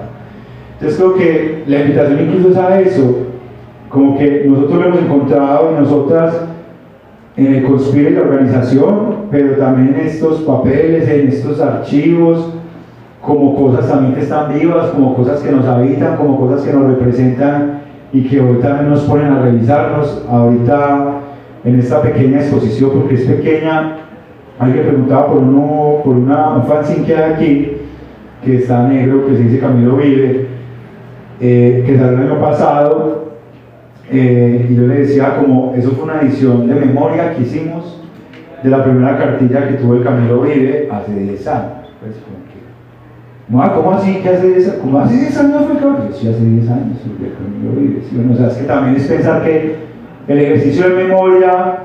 Entonces 0.74 0.98
creo 0.98 1.14
que 1.14 1.64
la 1.66 1.80
invitación 1.80 2.20
incluso 2.20 2.50
es 2.50 2.56
a 2.56 2.80
eso, 2.80 3.16
como 3.88 4.18
que 4.18 4.44
nosotros 4.46 4.78
lo 4.78 4.84
hemos 4.86 5.00
encontrado 5.00 5.72
y 5.72 5.80
nosotras 5.80 6.46
el 7.36 7.64
Conspire 7.64 8.12
la 8.12 8.22
organización, 8.22 9.16
pero 9.30 9.56
también 9.56 9.94
en 9.94 10.06
estos 10.06 10.40
papeles, 10.40 11.08
en 11.08 11.28
estos 11.28 11.60
archivos, 11.60 12.54
como 13.20 13.54
cosas 13.56 13.88
también 13.88 14.14
que 14.14 14.22
están 14.22 14.54
vivas, 14.58 14.90
como 14.90 15.14
cosas 15.14 15.40
que 15.40 15.52
nos 15.52 15.66
habitan, 15.66 16.16
como 16.16 16.38
cosas 16.40 16.64
que 16.64 16.72
nos 16.72 16.86
representan 16.86 17.80
y 18.12 18.22
que 18.22 18.40
hoy 18.40 18.58
también 18.58 18.88
nos 18.90 19.02
ponen 19.02 19.32
a 19.32 19.42
revisarnos. 19.42 20.24
Ahorita 20.30 21.20
en 21.64 21.78
esta 21.78 22.00
pequeña 22.00 22.38
exposición, 22.38 22.90
porque 22.94 23.16
es 23.16 23.24
pequeña, 23.24 23.96
alguien 24.58 24.86
preguntaba 24.86 25.26
por, 25.26 25.38
uno, 25.38 26.02
por 26.04 26.16
una, 26.16 26.54
un 26.54 26.64
fanzine 26.64 27.04
que 27.04 27.16
hay 27.16 27.32
aquí, 27.32 27.72
que 28.44 28.56
está 28.56 28.88
negro, 28.88 29.26
que 29.26 29.36
se 29.36 29.42
dice 29.42 29.58
Camilo 29.58 29.96
Vive, 29.96 30.46
eh, 31.40 31.82
que 31.84 31.98
salió 31.98 32.18
el 32.18 32.30
año 32.30 32.40
pasado, 32.40 33.15
eh, 34.10 34.66
y 34.70 34.74
yo 34.74 34.86
le 34.86 35.00
decía 35.00 35.36
como, 35.36 35.74
eso 35.74 35.90
fue 35.92 36.04
una 36.04 36.20
edición 36.20 36.66
de 36.68 36.74
memoria 36.74 37.34
que 37.34 37.42
hicimos 37.42 38.00
de 38.62 38.70
la 38.70 38.84
primera 38.84 39.18
cartilla 39.18 39.68
que 39.68 39.74
tuvo 39.74 39.94
el 39.94 40.04
Camilo 40.04 40.42
Vive 40.42 40.88
hace 40.90 41.12
10 41.12 41.46
años. 41.48 41.88
Pues, 42.00 42.16
como 42.16 42.36
que, 42.46 43.52
"Mua, 43.52 43.74
¿cómo 43.74 43.92
así 43.92 44.16
que 44.22 44.28
hace 44.28 44.48
10 44.48 44.68
años? 44.68 44.80
¿Cómo 44.82 44.98
hace 45.00 45.16
10 45.16 45.38
años 45.38 45.66
fue 45.66 45.76
Sí, 46.14 46.28
hace 46.28 46.44
10 46.44 46.70
años, 46.70 46.98
el 47.04 47.32
Camilo 47.34 47.80
Vive. 47.80 48.02
¿sí? 48.02 48.16
Bueno, 48.16 48.34
o 48.34 48.36
sea, 48.36 48.46
es 48.48 48.54
que 48.54 48.64
también 48.64 48.96
es 48.96 49.06
pensar 49.06 49.44
que 49.44 49.76
el 50.28 50.38
ejercicio 50.38 50.88
de 50.88 51.04
memoria 51.04 51.78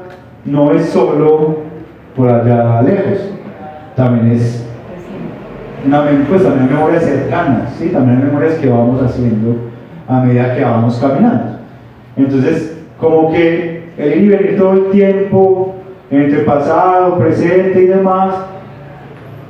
no 0.45 0.72
es 0.72 0.85
solo 0.85 1.57
por 2.15 2.30
allá 2.30 2.81
lejos, 2.81 3.31
también 3.95 4.31
es 4.35 4.65
una, 5.85 6.03
pues 6.30 6.43
también 6.43 6.68
hay 6.68 6.73
memorias 6.76 7.03
¿sí? 7.77 7.89
también 7.89 8.18
hay 8.19 8.26
memorias 8.26 8.53
que 8.56 8.69
vamos 8.69 9.02
haciendo 9.02 9.56
a 10.07 10.22
medida 10.22 10.56
que 10.56 10.64
vamos 10.64 10.99
caminando. 10.99 11.51
Entonces, 12.17 12.77
como 12.99 13.31
que 13.31 13.83
el 13.97 14.23
ir 14.23 14.51
y 14.53 14.57
todo 14.57 14.73
el 14.73 14.89
tiempo, 14.91 15.75
entre 16.09 16.39
pasado, 16.39 17.17
presente 17.17 17.83
y 17.83 17.88
demás, 17.88 18.35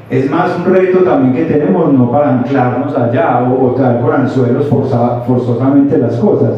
es 0.10 0.30
más 0.30 0.58
un 0.58 0.74
reto 0.74 1.00
también 1.00 1.34
que 1.34 1.54
tenemos, 1.54 1.94
no 1.94 2.12
para 2.12 2.40
anclarnos 2.40 2.96
allá 2.98 3.44
o, 3.44 3.66
o 3.66 3.72
traer 3.76 4.02
por 4.02 4.14
anzuelos 4.14 4.68
forza- 4.70 5.22
forzosamente 5.26 5.98
las 5.98 6.18
cosas, 6.18 6.56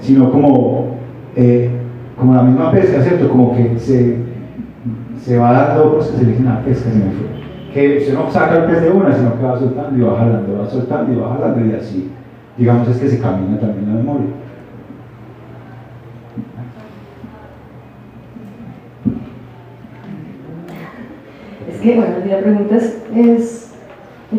sino 0.00 0.30
como, 0.30 0.96
eh, 1.36 1.70
como 2.18 2.34
la 2.34 2.42
misma 2.42 2.70
pesca, 2.72 3.02
¿cierto? 3.02 3.28
Como 3.28 3.54
que 3.54 3.78
se, 3.78 4.16
se 5.20 5.38
va 5.38 5.52
dando, 5.52 5.94
pues 5.96 6.08
que 6.08 6.16
se 6.18 6.24
le 6.24 6.30
dice 6.30 6.42
una 6.42 6.60
pesca, 6.60 6.90
se 6.90 6.96
me 6.96 7.04
fue. 7.10 7.26
Que 7.74 7.98
usted 7.98 8.14
no 8.14 8.30
saca 8.30 8.56
el 8.56 8.64
pez 8.64 8.82
de 8.82 8.90
una, 8.90 9.12
sino 9.14 9.36
que 9.36 9.44
va 9.44 9.58
soltando 9.58 9.98
y 9.98 10.02
va 10.02 10.16
jalando, 10.18 10.58
va 10.58 10.66
soltando 10.66 11.12
y 11.12 11.16
va 11.16 11.36
jalando 11.36 11.66
y 11.66 11.72
así, 11.74 12.10
digamos, 12.56 12.88
es 12.88 12.96
que 12.98 13.08
se 13.08 13.20
camina 13.20 13.58
también 13.58 13.86
la 13.88 13.96
memoria. 14.00 14.26
Que, 21.84 21.96
bueno, 21.96 22.14
la 22.28 22.38
pregunta 22.38 22.76
es, 22.76 22.98
es 23.14 23.70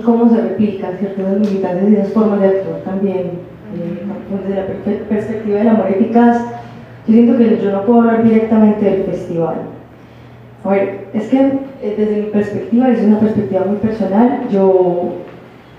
cómo 0.03 0.29
se 0.29 0.41
replican 0.41 0.97
ciertas 0.97 1.39
militancias 1.39 1.89
y 1.89 1.95
esas 1.95 2.13
formas 2.13 2.41
de 2.41 2.47
actuar 2.47 2.79
también. 2.83 3.17
eh, 3.17 4.01
desde 4.31 4.55
la 4.61 4.67
per- 4.67 5.03
perspectiva 5.03 5.57
del 5.59 5.67
amor 5.67 5.87
eficaz, 5.89 6.41
yo 7.07 7.13
siento 7.13 7.37
que 7.37 7.59
yo 7.63 7.71
no 7.71 7.81
puedo 7.83 8.01
hablar 8.01 8.23
directamente 8.23 8.83
del 8.85 9.03
festival. 9.03 9.55
A 10.63 10.69
ver, 10.69 11.05
es 11.13 11.27
que 11.27 11.37
eh, 11.83 11.95
desde 11.97 12.15
mi 12.23 12.27
perspectiva, 12.29 12.89
es 12.89 13.03
una 13.03 13.19
perspectiva 13.19 13.65
muy 13.65 13.77
personal, 13.77 14.41
yo 14.51 15.13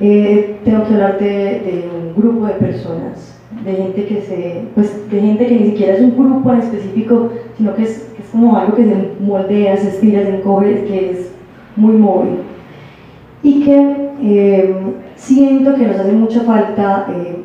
eh, 0.01 0.57
tengo 0.65 0.85
que 0.85 0.95
hablar 0.95 1.19
de, 1.19 1.27
de 1.27 1.85
un 1.99 2.15
grupo 2.23 2.47
de 2.47 2.53
personas, 2.55 3.41
de 3.65 3.73
gente 3.73 4.05
que 4.05 4.21
se, 4.21 4.63
pues 4.75 5.11
de 5.11 5.21
gente 5.21 5.47
que 5.47 5.55
ni 5.57 5.67
siquiera 5.71 5.95
es 5.95 6.01
un 6.03 6.17
grupo 6.17 6.53
en 6.53 6.59
específico, 6.61 7.31
sino 7.57 7.75
que 7.75 7.83
es, 7.83 8.13
que 8.15 8.23
es 8.23 8.29
como 8.31 8.57
algo 8.57 8.77
que 8.77 8.85
se 8.85 8.95
moldea, 9.21 9.77
se 9.77 9.89
estira, 9.89 10.23
se 10.23 10.37
encoge, 10.37 10.85
que 10.85 11.11
es 11.11 11.33
muy 11.77 11.93
móvil. 11.95 12.39
Y 13.43 13.65
que 13.65 14.11
eh, 14.23 14.75
siento 15.15 15.75
que 15.75 15.87
nos 15.87 15.99
hace 16.01 16.13
mucha 16.13 16.41
falta 16.41 17.07
eh, 17.11 17.37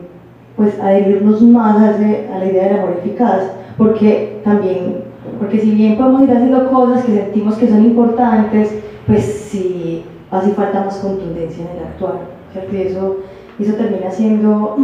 pues 0.55 0.79
adherirnos 0.79 1.41
más 1.43 1.77
a, 1.81 1.91
ese- 1.91 2.27
a 2.33 2.39
la 2.39 2.45
idea 2.45 2.63
del 2.69 2.77
amor 2.79 2.97
eficaz, 3.03 3.51
porque 3.77 4.41
también, 4.43 5.03
porque 5.39 5.59
si 5.59 5.71
bien 5.71 5.97
podemos 5.97 6.23
ir 6.23 6.31
haciendo 6.31 6.69
cosas 6.69 7.03
que 7.03 7.13
sentimos 7.13 7.55
que 7.55 7.67
son 7.67 7.83
importantes, 7.85 8.75
pues 9.07 9.23
sí 9.23 10.05
hace 10.31 10.51
falta 10.51 10.83
más 10.85 10.97
contundencia 10.99 11.65
en 11.65 11.77
el 11.77 11.83
actuar, 11.83 12.19
¿cierto? 12.53 12.75
Y 12.75 12.81
eso, 12.81 13.17
eso 13.59 13.73
termina 13.75 14.09
siendo 14.11 14.77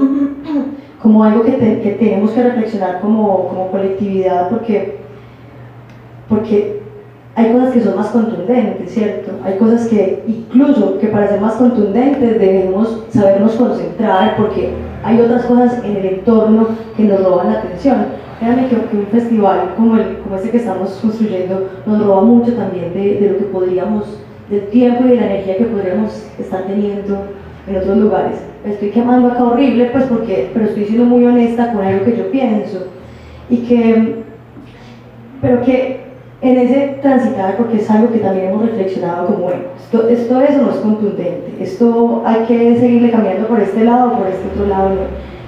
como 1.02 1.24
algo 1.24 1.44
que, 1.44 1.52
que 1.58 1.98
tenemos 2.00 2.32
que 2.32 2.44
reflexionar 2.44 3.00
como, 3.00 3.48
como 3.48 3.68
colectividad, 3.72 4.50
porque, 4.50 4.98
porque 6.30 6.77
hay 7.38 7.54
cosas 7.54 7.72
que 7.72 7.82
son 7.82 7.96
más 7.96 8.08
contundentes, 8.08 8.92
¿cierto? 8.92 9.32
Hay 9.44 9.60
cosas 9.60 9.88
que 9.88 10.24
incluso 10.28 10.98
que 10.98 11.06
para 11.06 11.28
ser 11.28 11.40
más 11.40 11.54
contundentes 11.54 12.40
debemos 12.40 13.04
sabernos 13.10 13.52
concentrar 13.52 14.36
porque 14.38 14.72
hay 15.04 15.22
otras 15.22 15.46
cosas 15.46 15.84
en 15.86 15.98
el 15.98 16.06
entorno 16.08 16.70
que 16.98 17.04
nos 17.04 17.24
roban 17.24 17.54
la 17.54 17.60
atención. 17.60 18.08
Créanme 18.40 18.68
que, 18.70 18.76
que 18.76 18.98
un 18.98 19.06
festival 19.12 19.76
como, 19.78 19.98
el, 19.98 20.18
como 20.18 20.36
este 20.36 20.50
que 20.50 20.58
estamos 20.58 20.98
construyendo 21.00 21.70
nos 21.86 22.04
roba 22.04 22.22
mucho 22.24 22.54
también 22.54 22.92
de, 22.96 23.20
de 23.20 23.30
lo 23.30 23.38
que 23.38 23.46
podríamos, 23.46 24.18
del 24.50 24.62
tiempo 24.70 25.06
y 25.06 25.10
de 25.10 25.16
la 25.18 25.26
energía 25.28 25.58
que 25.58 25.66
podríamos 25.66 26.28
estar 26.40 26.64
teniendo 26.64 27.20
en 27.68 27.78
otros 27.78 27.98
lugares. 27.98 28.40
Estoy 28.66 28.90
quemando 28.90 29.28
acá 29.28 29.44
horrible, 29.44 29.92
pues 29.92 30.06
porque, 30.06 30.50
pero 30.56 30.66
estoy 30.66 30.86
siendo 30.86 31.06
muy 31.06 31.24
honesta 31.24 31.72
con 31.72 31.86
algo 31.86 32.04
que 32.04 32.18
yo 32.18 32.32
pienso. 32.32 32.88
Y 33.48 33.58
que, 33.58 34.24
pero 35.40 35.62
que 35.62 36.07
en 36.42 36.58
ese 36.58 37.00
transitar, 37.02 37.58
porque 37.58 37.78
es 37.78 37.90
algo 37.90 38.12
que 38.12 38.20
también 38.20 38.50
hemos 38.50 38.64
reflexionado 38.64 39.28
como, 39.28 39.40
bueno, 39.40 39.62
esto, 39.76 40.08
esto 40.08 40.42
eso 40.42 40.62
no 40.62 40.70
es 40.70 40.78
contundente, 40.78 41.56
esto 41.60 42.22
hay 42.26 42.46
que 42.46 42.80
seguirle 42.80 43.12
cambiando 43.12 43.48
por 43.48 43.60
este 43.60 43.84
lado 43.84 44.12
o 44.12 44.18
por 44.18 44.28
este 44.28 44.48
otro 44.50 44.68
lado, 44.68 44.90
no. 44.90 45.02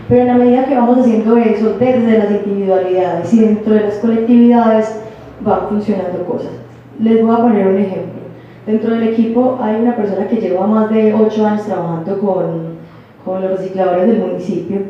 Pero 0.07 0.21
en 0.21 0.27
la 0.27 0.33
medida 0.33 0.65
que 0.65 0.75
vamos 0.75 0.97
haciendo 0.97 1.37
eso 1.37 1.75
desde 1.79 2.17
las 2.17 2.31
individualidades 2.31 3.31
y 3.31 3.41
dentro 3.41 3.75
de 3.75 3.81
las 3.81 3.95
colectividades, 3.95 4.99
van 5.41 5.69
funcionando 5.69 6.25
cosas. 6.25 6.51
Les 6.99 7.23
voy 7.23 7.33
a 7.33 7.37
poner 7.37 7.67
un 7.67 7.77
ejemplo. 7.77 8.19
Dentro 8.65 8.93
del 8.93 9.09
equipo 9.09 9.57
hay 9.61 9.81
una 9.81 9.95
persona 9.95 10.27
que 10.27 10.37
lleva 10.37 10.67
más 10.67 10.89
de 10.89 11.13
8 11.13 11.45
años 11.45 11.65
trabajando 11.65 12.19
con, 12.19 12.79
con 13.23 13.41
los 13.41 13.51
recicladores 13.57 14.07
del 14.07 14.19
municipio 14.19 14.81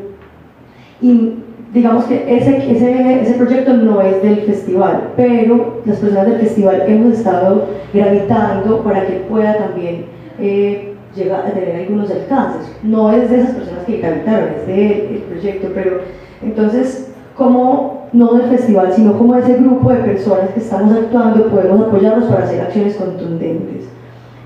y 1.00 1.34
digamos 1.72 2.04
que 2.04 2.36
ese, 2.36 2.56
ese, 2.70 3.22
ese, 3.22 3.34
proyecto 3.34 3.72
no 3.74 4.00
es 4.00 4.22
del 4.22 4.42
festival, 4.42 5.12
pero 5.16 5.80
las 5.84 5.98
personas 5.98 6.26
del 6.26 6.40
festival 6.40 6.82
hemos 6.86 7.18
estado 7.18 7.66
gravitando 7.94 8.82
para 8.82 9.06
que 9.06 9.24
pueda 9.28 9.56
también 9.56 10.06
eh, 10.40 10.94
llegar 11.14 11.46
a 11.46 11.52
tener 11.52 11.82
algunos 11.82 12.10
alcances. 12.10 12.72
No 12.82 13.12
es 13.12 13.30
de 13.30 13.40
esas 13.40 13.54
personas 13.54 13.84
que 13.84 13.98
gravitaron, 13.98 14.48
es 14.60 14.66
del 14.66 15.22
proyecto, 15.28 15.68
pero 15.74 16.00
entonces, 16.42 17.12
como 17.36 18.08
no 18.12 18.34
del 18.34 18.50
festival, 18.50 18.92
sino 18.92 19.16
como 19.16 19.36
ese 19.36 19.54
grupo 19.54 19.90
de 19.90 19.98
personas 19.98 20.50
que 20.50 20.60
estamos 20.60 20.92
actuando, 20.92 21.46
podemos 21.46 21.86
apoyarlos 21.86 22.24
para 22.24 22.44
hacer 22.44 22.60
acciones 22.62 22.96
contundentes. 22.96 23.88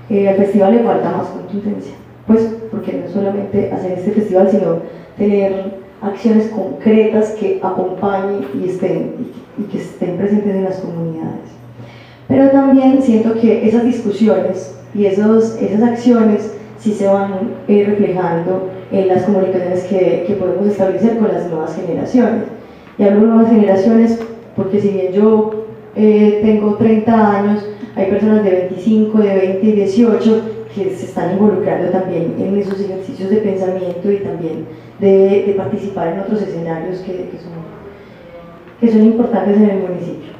Eh, 0.09 0.29
al 0.29 0.35
festival 0.35 0.75
le 0.75 0.83
falta 0.83 1.09
más 1.09 1.27
contundencia, 1.27 1.95
pues 2.27 2.55
porque 2.69 3.03
no 3.03 3.11
solamente 3.11 3.71
hacer 3.71 3.93
este 3.93 4.11
festival, 4.11 4.47
sino 4.51 4.77
tener 5.17 5.84
acciones 6.01 6.49
concretas 6.49 7.31
que 7.31 7.59
acompañen 7.61 8.45
y, 8.61 8.69
estén, 8.69 9.31
y, 9.57 9.63
que 9.63 9.77
estén 9.77 10.17
presentes 10.17 10.55
en 10.55 10.63
las 10.63 10.77
comunidades. 10.77 11.51
Pero 12.27 12.49
también 12.49 13.01
siento 13.01 13.33
que 13.33 13.67
esas 13.67 13.83
discusiones 13.83 14.75
y 14.93 15.05
esos, 15.05 15.55
esas 15.61 15.83
acciones 15.83 16.53
sí 16.79 16.93
se 16.93 17.07
van 17.07 17.51
eh, 17.67 17.83
reflejando 17.87 18.69
en 18.91 19.07
las 19.07 19.23
comunicaciones 19.23 19.83
que, 19.83 20.25
que, 20.27 20.35
podemos 20.35 20.67
establecer 20.67 21.17
con 21.17 21.27
las 21.27 21.49
nuevas 21.49 21.75
generaciones. 21.75 22.43
Y 22.97 23.03
hablo 23.03 23.21
de 23.21 23.27
nuevas 23.27 23.49
generaciones 23.49 24.19
porque 24.55 24.79
si 24.79 24.89
bien 24.89 25.11
yo 25.11 25.65
eh, 25.95 26.39
tengo 26.43 26.75
30 26.75 27.31
años, 27.31 27.65
hay 27.95 28.09
personas 28.09 28.43
de 28.43 28.51
25, 28.51 29.17
de 29.19 29.35
20 29.35 29.65
y 29.65 29.71
18 29.71 30.41
que 30.73 30.89
se 30.93 31.05
están 31.05 31.33
involucrando 31.33 31.89
también 31.89 32.35
en 32.37 32.57
esos 32.57 32.79
ejercicios 32.79 33.29
de 33.29 33.37
pensamiento 33.37 34.11
y 34.11 34.17
también 34.17 34.65
de, 34.99 35.53
participar 35.57 36.09
en 36.09 36.19
otros 36.19 36.41
escenarios 36.41 36.99
que, 36.99 37.29
que, 37.29 37.37
son, 37.37 37.51
que 38.79 38.91
son 38.91 39.03
importantes 39.03 39.57
en 39.57 39.69
el 39.69 39.79
municipio. 39.79 40.33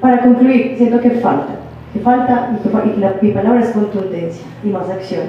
Para 0.00 0.22
concluir, 0.22 0.74
siento 0.76 1.00
que 1.00 1.10
falta, 1.10 1.56
que 1.92 2.00
falta 2.00 2.56
y 2.58 2.68
que, 2.68 2.96
y 2.96 3.00
la, 3.00 3.16
mi 3.20 3.30
palabra 3.32 3.60
es 3.60 3.70
contundencia 3.70 4.46
y 4.64 4.68
más 4.68 4.88
acción, 4.88 5.24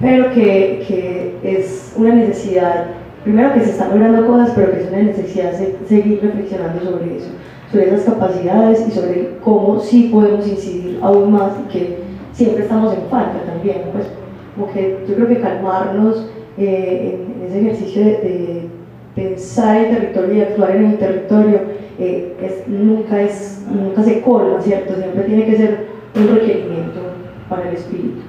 pero 0.00 0.30
que, 0.30 0.84
que 0.86 1.38
es 1.42 1.92
una 1.96 2.14
necesidad, 2.14 2.86
primero 3.22 3.52
que 3.52 3.60
se 3.60 3.70
están 3.70 3.90
logrando 3.90 4.26
cosas, 4.26 4.52
pero 4.54 4.72
que 4.72 4.80
es 4.82 4.88
una 4.88 5.02
necesidad 5.02 5.52
de 5.52 5.76
seguir 5.86 6.20
reflexionando 6.22 6.80
sobre 6.82 7.16
eso, 7.16 7.30
sobre 7.70 7.88
esas 7.88 8.14
capacidades 8.14 8.86
y 8.88 8.90
sobre 8.90 9.36
cómo 9.44 9.78
sí 9.80 10.08
podemos 10.10 10.46
incidir 10.46 10.98
aún 11.02 11.32
más 11.32 11.52
y 11.66 11.72
que 11.72 11.98
siempre 12.32 12.62
estamos 12.62 12.94
en 12.94 13.02
falta 13.10 13.42
también, 13.44 13.82
pues 13.92 14.06
como 14.54 14.72
que 14.72 15.04
yo 15.06 15.14
creo 15.14 15.28
que 15.28 15.40
calmarnos 15.40 16.30
eh, 16.56 17.18
ese 17.50 17.60
ejercicio 17.60 18.04
de, 18.04 18.68
pensar 19.14 19.76
el 19.76 19.88
territorio 19.88 20.34
y 20.34 20.40
actuar 20.40 20.76
en 20.76 20.84
el 20.84 20.98
territorio 20.98 21.60
eh, 21.98 22.36
es, 22.40 22.68
nunca, 22.68 23.20
es, 23.20 23.66
nunca 23.68 24.04
se 24.04 24.22
colma, 24.22 24.60
¿cierto? 24.60 24.94
Siempre 24.94 25.24
tiene 25.24 25.46
que 25.46 25.56
ser 25.56 25.86
un 26.14 26.28
requerimiento 26.28 27.00
para 27.48 27.68
el 27.68 27.74
espíritu, 27.74 28.20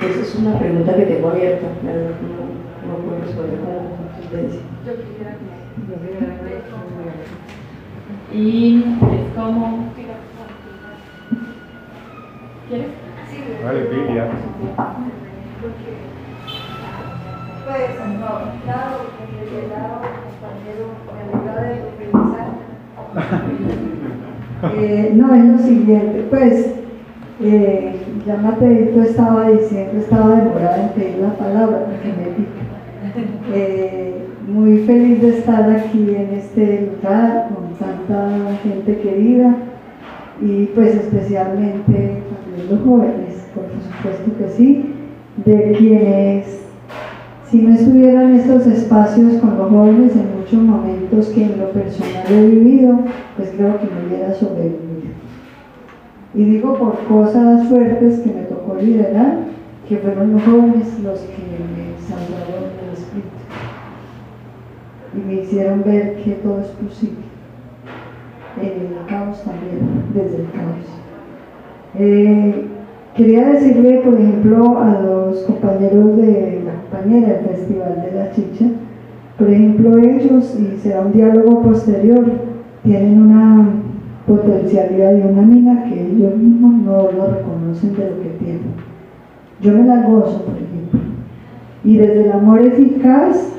Esa 0.00 0.20
es 0.20 0.34
una 0.36 0.58
pregunta 0.58 0.94
que 0.94 1.02
tengo 1.02 1.28
abierta, 1.28 1.66
no, 1.82 1.92
no 2.88 2.98
puedo 3.04 3.20
responder 3.20 3.58
con 3.58 4.06
consistencia. 4.06 4.60
Yo 4.86 4.92
quisiera 4.94 5.32
que 8.30 8.38
Y 8.38 8.78
es 8.78 9.36
como... 9.36 9.88
¿Quieres? 12.68 12.86
Sí. 13.28 13.38
Vale, 13.64 13.80
Biblia 13.82 14.30
pues 17.64 17.96
no, 18.20 18.28
claro, 18.64 19.08
el 19.24 19.70
lado 19.70 20.00
compañero 20.24 20.84
me 21.12 21.20
alegra 21.22 21.56
de 21.62 21.74
eh, 24.76 25.12
no, 25.14 25.34
es 25.34 25.44
lo 25.44 25.58
siguiente, 25.58 26.26
pues 26.28 26.74
eh, 27.42 27.96
ya 28.26 28.36
Mateito 28.36 29.02
estaba 29.02 29.50
diciendo, 29.50 29.98
estaba 29.98 30.36
demorada 30.36 30.82
en 30.82 30.88
pedir 30.90 31.18
la 31.18 31.34
palabra 31.34 31.86
porque 31.86 32.08
me 32.08 32.26
pica. 32.36 32.64
Eh, 33.54 34.26
muy 34.48 34.78
feliz 34.78 35.22
de 35.22 35.38
estar 35.38 35.70
aquí 35.70 36.14
en 36.14 36.34
este 36.34 36.90
lugar 36.92 37.48
con 37.54 37.74
tanta 37.74 38.56
gente 38.62 38.98
querida 38.98 39.56
y 40.40 40.66
pues 40.66 40.96
especialmente 40.96 42.22
también 42.28 42.70
los 42.70 42.80
jóvenes, 42.80 43.46
por 43.54 43.64
supuesto 43.80 44.38
que 44.38 44.48
sí, 44.50 44.94
de 45.44 45.72
quienes 45.78 46.63
si 47.50 47.62
no 47.62 47.74
estuvieran 47.74 48.34
estos 48.34 48.66
espacios 48.66 49.34
con 49.40 49.58
los 49.58 49.70
jóvenes 49.70 50.16
en 50.16 50.38
muchos 50.38 50.62
momentos 50.62 51.28
que 51.28 51.44
en 51.44 51.58
lo 51.58 51.70
personal 51.70 52.24
he 52.30 52.46
vivido, 52.46 53.00
pues 53.36 53.50
creo 53.56 53.78
que 53.78 53.86
no 53.86 54.06
hubiera 54.06 54.34
sobrevivido. 54.34 55.14
Y 56.34 56.44
digo 56.44 56.74
por 56.74 56.98
cosas 57.04 57.68
fuertes 57.68 58.20
que 58.20 58.32
me 58.32 58.42
tocó 58.42 58.74
liderar, 58.80 59.38
que 59.88 59.98
fueron 59.98 60.32
los 60.32 60.42
jóvenes 60.42 60.98
los 61.00 61.20
que 61.20 61.36
me 61.36 61.94
salvaron 62.00 62.70
el 62.82 62.92
espíritu 62.92 63.44
y 65.16 65.20
me 65.20 65.42
hicieron 65.42 65.84
ver 65.84 66.16
que 66.16 66.32
todo 66.32 66.60
es 66.60 66.68
posible. 66.68 67.24
En 68.60 68.96
el 68.96 69.06
caos 69.08 69.42
también, 69.42 70.04
desde 70.14 70.36
el 70.36 70.50
caos. 70.50 70.86
Eh, 71.96 72.66
Quería 73.16 73.50
decirle, 73.50 74.00
por 74.04 74.14
ejemplo, 74.14 74.76
a 74.76 75.00
los 75.00 75.38
compañeros 75.42 76.16
de 76.16 76.62
la 76.64 76.72
compañera 76.82 77.34
del 77.34 77.46
Festival 77.46 78.02
de 78.02 78.18
la 78.18 78.32
Chicha, 78.32 78.66
por 79.38 79.48
ejemplo, 79.50 79.98
ellos, 79.98 80.58
y 80.58 80.76
será 80.78 81.02
un 81.02 81.12
diálogo 81.12 81.62
posterior, 81.62 82.24
tienen 82.82 83.22
una 83.22 83.68
potencialidad 84.26 85.16
y 85.16 85.22
una 85.22 85.42
mina 85.42 85.84
que 85.84 86.08
ellos 86.08 86.36
mismos 86.36 86.74
no 86.74 87.12
lo 87.12 87.34
reconocen 87.34 87.94
de 87.94 88.10
lo 88.10 88.20
que 88.20 88.30
tienen. 88.40 88.74
Yo 89.60 89.72
me 89.72 89.84
la 89.84 90.08
gozo, 90.08 90.42
por 90.42 90.54
ejemplo. 90.54 91.00
Y 91.84 91.98
desde 91.98 92.24
el 92.24 92.32
amor 92.32 92.62
eficaz, 92.62 93.52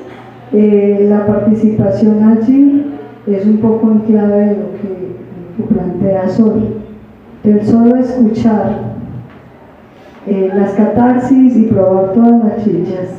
eh, 0.52 1.06
la 1.08 1.26
participación 1.26 2.22
allí 2.22 2.92
es 3.26 3.46
un 3.46 3.56
poco 3.58 3.90
en 3.90 3.98
clave 4.00 4.40
de 4.40 4.56
lo 4.56 4.72
que, 4.72 5.56
que 5.56 5.74
plantea 5.74 6.28
Sol. 6.28 6.74
El 7.42 7.64
solo 7.64 7.96
escuchar 7.96 8.85
eh, 10.26 10.50
las 10.54 10.72
catarsis 10.72 11.56
y 11.56 11.64
probar 11.64 12.12
todas 12.12 12.44
las 12.44 12.64
chichas 12.64 13.10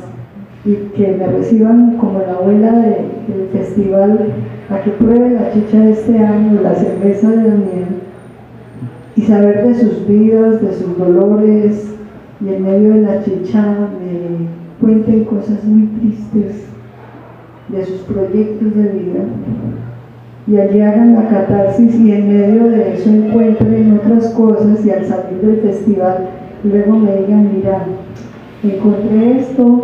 y 0.64 0.74
que 0.94 1.16
me 1.18 1.26
reciban 1.26 1.96
como 1.96 2.18
la 2.18 2.34
abuela 2.34 2.72
del 2.72 3.48
festival 3.52 4.32
a 4.68 4.80
que 4.82 4.90
pruebe 4.90 5.30
la 5.30 5.50
chicha 5.52 5.78
de 5.78 5.92
este 5.92 6.18
año, 6.18 6.60
la 6.60 6.74
cerveza 6.74 7.30
de 7.30 7.36
Daniel 7.36 7.86
y 9.16 9.22
saber 9.22 9.66
de 9.66 9.74
sus 9.74 10.06
vidas, 10.06 10.60
de 10.60 10.72
sus 10.74 10.98
dolores 10.98 11.94
y 12.40 12.48
en 12.54 12.62
medio 12.62 12.94
de 12.94 13.00
la 13.00 13.24
chicha 13.24 13.88
me 13.98 14.48
cuenten 14.80 15.24
cosas 15.24 15.64
muy 15.64 15.86
tristes 15.98 16.66
de 17.68 17.84
sus 17.84 18.00
proyectos 18.02 18.74
de 18.74 18.82
vida. 18.82 19.20
Y 20.46 20.56
allí 20.56 20.80
hagan 20.80 21.14
la 21.14 21.28
catarsis 21.28 21.94
y 21.94 22.12
en 22.12 22.28
medio 22.28 22.68
de 22.68 22.94
eso 22.94 23.10
encuentren 23.10 23.98
otras 23.98 24.28
cosas 24.30 24.84
y 24.84 24.90
al 24.90 25.04
salir 25.04 25.40
del 25.40 25.60
festival 25.60 26.28
luego 26.64 26.98
me 26.98 27.16
digan, 27.16 27.50
mira, 27.54 27.84
encontré 28.62 29.38
esto, 29.38 29.82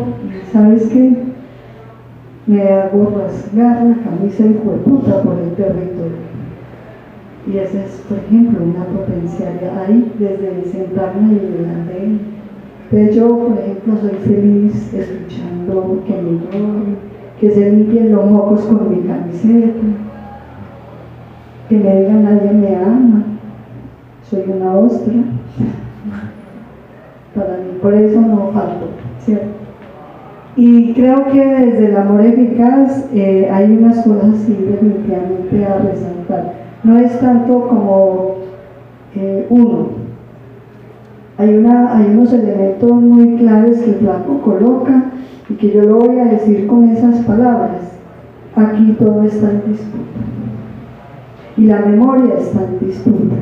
¿sabes 0.53 0.89
qué? 0.89 1.25
Me 2.47 2.63
hago 2.69 3.15
rasgar 3.17 3.85
la 3.85 3.97
camisa 4.03 4.45
y 4.45 4.61
puta 4.85 5.23
por 5.23 5.39
el 5.39 5.51
territorio. 5.53 6.25
Y 7.47 7.59
esa 7.59 7.85
es, 7.85 8.03
por 8.09 8.19
ejemplo, 8.19 8.65
una 8.65 8.85
potencialidad 8.87 9.85
ahí, 9.85 10.13
desde 10.19 10.65
sentarme 10.71 11.35
y 11.35 11.39
delante 11.39 12.19
de 12.91 13.15
yo, 13.15 13.39
por 13.39 13.59
ejemplo, 13.59 13.97
soy 14.01 14.19
feliz 14.25 14.95
escuchando 14.95 16.03
que 16.07 16.13
me 16.13 16.39
lloren, 16.39 16.97
que 17.41 17.51
se 17.51 17.73
limpien 17.73 18.13
los 18.13 18.31
mocos 18.31 18.63
con 18.63 18.91
mi 18.91 19.03
camiseta, 19.03 19.81
que 21.69 21.77
me 21.77 22.01
digan 22.01 22.25
nadie 22.25 22.53
me 22.53 22.77
ama, 22.77 23.25
soy 24.23 24.45
una 24.49 24.77
ostra 24.77 25.15
para 27.35 27.57
mí, 27.59 27.79
por 27.81 27.95
eso 27.95 28.21
no 28.21 28.51
falto, 28.53 28.89
¿cierto? 29.19 29.65
Y 30.57 30.93
creo 30.93 31.25
que 31.33 31.45
desde 31.45 31.87
el 31.87 31.97
amor 31.97 32.21
eficaz 32.21 33.09
eh, 33.13 33.49
hay 33.51 33.77
unas 33.77 34.05
cosas 34.05 34.37
sí 34.47 34.53
definitivamente 34.53 35.65
a 35.65 35.79
resaltar. 35.79 36.53
No 36.85 36.97
es 36.99 37.19
tanto 37.19 37.67
como 37.67 38.37
eh, 39.17 39.47
uno. 39.51 39.89
Hay, 41.39 41.55
una, 41.55 41.97
hay 41.97 42.07
unos 42.07 42.33
elementos 42.33 42.93
muy 42.93 43.37
claves 43.37 43.83
que 43.83 43.95
Flaco 43.95 44.41
coloca 44.43 45.11
y 45.49 45.55
que 45.55 45.73
yo 45.73 45.83
lo 45.83 45.97
voy 45.99 46.21
a 46.21 46.27
decir 46.27 46.69
con 46.69 46.89
esas 46.91 47.25
palabras. 47.25 47.99
Aquí 48.55 48.95
todo 48.97 49.25
está 49.25 49.51
en 49.51 49.63
disputa. 49.73 50.21
Y 51.57 51.67
la 51.67 51.81
memoria 51.81 52.35
está 52.39 52.61
en 52.63 52.87
disputa. 52.87 53.35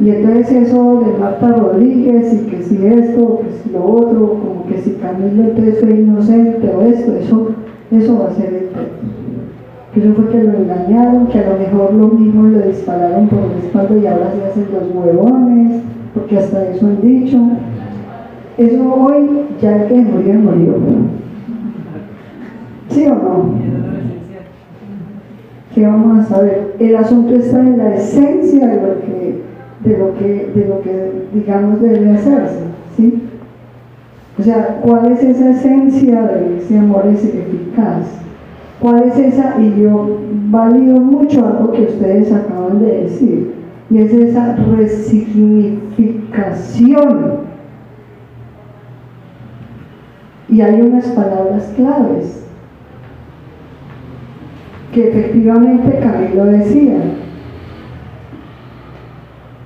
Y 0.00 0.10
entonces 0.10 0.50
eso 0.50 1.02
de 1.04 1.18
Marta 1.18 1.48
Rodríguez 1.48 2.34
y 2.34 2.46
que 2.46 2.62
si 2.62 2.86
esto, 2.86 3.40
que 3.40 3.62
si 3.62 3.70
lo 3.70 3.84
otro, 3.84 4.40
como 4.40 4.66
que 4.66 4.78
si 4.78 4.92
Camilo 4.94 5.44
entonces 5.44 5.78
fue 5.80 5.90
inocente 5.90 6.68
o 6.68 6.82
esto, 6.82 7.14
eso, 7.14 7.48
eso 7.90 8.18
va 8.18 8.28
a 8.28 8.34
ser 8.34 8.54
eterno. 8.54 9.14
Eso 9.94 10.12
fue 10.14 10.28
que 10.28 10.42
lo 10.42 10.58
engañaron, 10.58 11.28
que 11.28 11.38
a 11.38 11.50
lo 11.50 11.58
mejor 11.58 11.94
los 11.94 12.18
mismos 12.18 12.50
le 12.50 12.68
dispararon 12.68 13.28
por 13.28 13.38
la 13.38 13.58
espalda 13.58 13.96
y 13.96 14.06
ahora 14.06 14.32
se 14.34 14.44
hacen 14.44 14.66
los 14.72 14.92
huevones, 14.92 15.82
porque 16.12 16.38
hasta 16.38 16.68
eso 16.70 16.86
han 16.86 17.00
dicho. 17.00 17.38
Eso 18.58 18.94
hoy 18.94 19.42
ya 19.60 19.82
el 19.82 19.88
que 19.88 19.94
murió, 20.00 20.34
murió. 20.34 20.74
¿Sí 22.88 23.06
o 23.06 23.14
no? 23.14 23.54
¿Qué 25.74 25.86
vamos 25.86 26.18
a 26.18 26.24
saber? 26.24 26.74
El 26.78 26.96
asunto 26.96 27.34
está 27.34 27.60
en 27.60 27.78
la 27.78 27.94
esencia 27.94 28.66
de 28.66 28.76
lo 28.76 29.00
que, 29.00 29.42
de 29.84 29.98
lo 29.98 30.16
que, 30.16 30.50
de 30.54 30.66
lo 30.66 30.80
que 30.80 31.26
digamos, 31.34 31.80
debe 31.80 32.10
hacerse. 32.10 32.64
¿sí? 32.96 33.22
O 34.38 34.42
sea, 34.42 34.80
¿cuál 34.82 35.12
es 35.12 35.22
esa 35.22 35.50
esencia 35.50 36.22
de 36.22 36.56
ese 36.58 36.78
amor 36.78 37.06
es 37.06 37.24
eficaz? 37.24 38.06
¿Cuál 38.80 39.04
es 39.04 39.16
esa? 39.16 39.54
Y 39.60 39.80
yo 39.80 40.18
valido 40.50 40.98
mucho 41.00 41.46
algo 41.46 41.70
que 41.72 41.82
ustedes 41.82 42.32
acaban 42.32 42.80
de 42.80 43.02
decir, 43.02 43.54
y 43.90 43.98
es 43.98 44.12
esa 44.12 44.56
resignificación. 44.56 47.44
Y 50.48 50.60
hay 50.60 50.80
unas 50.80 51.06
palabras 51.08 51.72
claves 51.76 52.44
que 54.92 55.08
efectivamente 55.08 56.00
Camilo 56.00 56.44
decía. 56.46 56.98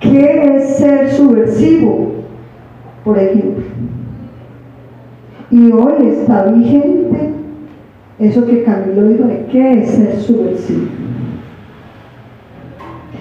¿Qué 0.00 0.56
es 0.56 0.76
ser 0.76 1.10
subversivo? 1.10 2.12
Por 3.04 3.18
ejemplo. 3.18 3.64
Y 5.50 5.72
hoy 5.72 6.08
está 6.08 6.44
vigente 6.44 7.30
eso 8.18 8.44
que 8.46 8.64
Camilo 8.64 9.08
dijo 9.08 9.24
de 9.24 9.46
qué 9.46 9.80
es 9.80 9.90
ser 9.90 10.16
subversivo. 10.16 10.86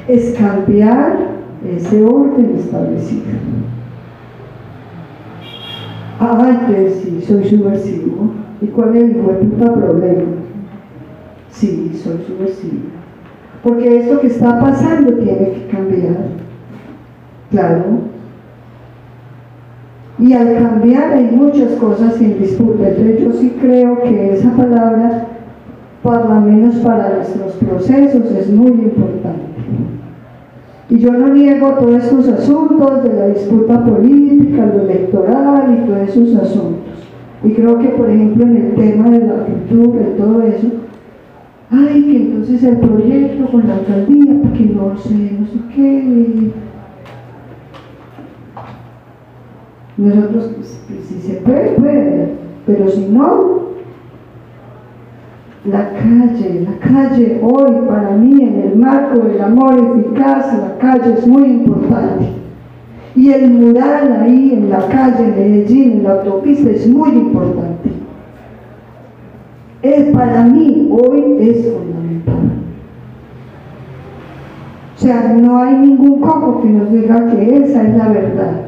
Es 0.07 0.35
cambiar 0.37 1.17
ese 1.63 2.03
orden 2.03 2.55
establecido. 2.57 3.23
Que 6.67 6.89
sí, 6.89 7.21
soy 7.25 7.45
subversivo. 7.45 8.31
¿Y 8.61 8.67
cuál 8.67 8.95
es 8.95 9.03
el 9.03 9.15
puta 9.15 9.73
problema? 9.73 10.23
Sí, 11.49 11.91
soy 11.93 12.17
subversivo. 12.25 12.81
Porque 13.63 13.99
esto 13.99 14.19
que 14.19 14.27
está 14.27 14.59
pasando 14.59 15.13
tiene 15.13 15.51
que 15.51 15.67
cambiar. 15.71 16.47
Claro. 17.52 17.84
Y 20.19 20.34
al 20.34 20.56
cambiar 20.56 21.14
hay 21.14 21.30
muchas 21.32 21.74
cosas 21.74 22.19
en 22.19 22.40
disputa. 22.40 22.90
Entonces 22.90 23.24
yo 23.24 23.32
sí 23.34 23.56
creo 23.61 24.02
que 24.02 24.34
esa 24.34 24.52
palabra, 24.52 25.28
por 26.02 26.28
lo 26.28 26.41
menos 26.41 26.76
para 26.78 27.15
nuestros 27.15 27.53
procesos, 27.53 28.32
es 28.32 28.49
muy 28.49 28.72
importante. 28.72 29.48
Y 30.90 30.99
yo 30.99 31.11
no 31.11 31.30
niego 31.30 31.69
todos 31.74 32.03
estos 32.03 32.28
asuntos 32.30 33.03
de 33.03 33.14
la 33.14 33.28
disputa 33.28 33.84
política, 33.86 34.65
lo 34.65 34.82
electoral 34.84 35.78
y 35.78 35.88
todos 35.88 36.10
esos 36.10 36.36
asuntos. 36.36 37.07
Y 37.44 37.52
creo 37.52 37.78
que, 37.78 37.90
por 37.90 38.10
ejemplo, 38.10 38.45
en 38.45 38.57
el 38.57 38.76
tema 38.76 39.10
de 39.10 39.19
la 39.19 39.45
cultura 39.45 40.02
y 40.02 40.19
todo 40.19 40.41
eso, 40.44 40.68
ay, 41.69 42.03
que 42.03 42.18
entonces 42.18 42.64
el 42.64 42.78
proyecto 42.78 43.52
con 43.52 43.68
la 43.68 43.76
alcaldía, 43.76 44.34
porque 44.41 44.65
no 44.65 44.98
sé, 44.98 45.14
no 45.14 45.45
sé 45.45 45.60
qué. 45.76 46.52
Nosotros, 49.98 50.52
pues, 50.56 51.06
si 51.07 51.19
se 51.22 51.34
puede, 51.41 51.72
puede, 51.72 52.30
pero 52.68 52.88
si 52.88 53.07
no, 53.07 53.57
la 55.65 55.90
calle, 55.90 56.61
la 56.61 56.78
calle 56.80 57.41
hoy 57.41 57.88
para 57.88 58.11
mí 58.11 58.41
en 58.41 58.61
el 58.61 58.76
marco 58.78 59.19
del 59.19 59.41
amor 59.41 59.74
eficaz, 59.74 60.53
la 60.53 60.78
calle 60.78 61.14
es 61.14 61.28
muy 61.28 61.45
importante. 61.45 62.28
Y 63.15 63.32
el 63.32 63.49
mural 63.52 64.22
ahí 64.22 64.53
en 64.53 64.69
la 64.69 64.88
calle 64.88 65.24
en 65.24 65.32
Medellín, 65.32 65.91
en 65.94 66.03
la 66.03 66.11
autopista, 66.11 66.69
es 66.69 66.88
muy 66.88 67.10
importante. 67.10 67.90
Es 69.82 70.15
para 70.15 70.44
mí 70.44 70.90
hoy 70.91 71.38
es 71.40 71.74
fundamental. 71.74 72.36
O 74.95 74.99
sea, 74.99 75.34
no 75.34 75.57
hay 75.57 75.76
ningún 75.76 76.22
coco 76.22 76.61
que 76.61 76.69
nos 76.69 76.91
diga 76.91 77.32
que 77.32 77.57
esa 77.57 77.82
es 77.82 77.98
la 77.98 78.10
verdad. 78.10 78.66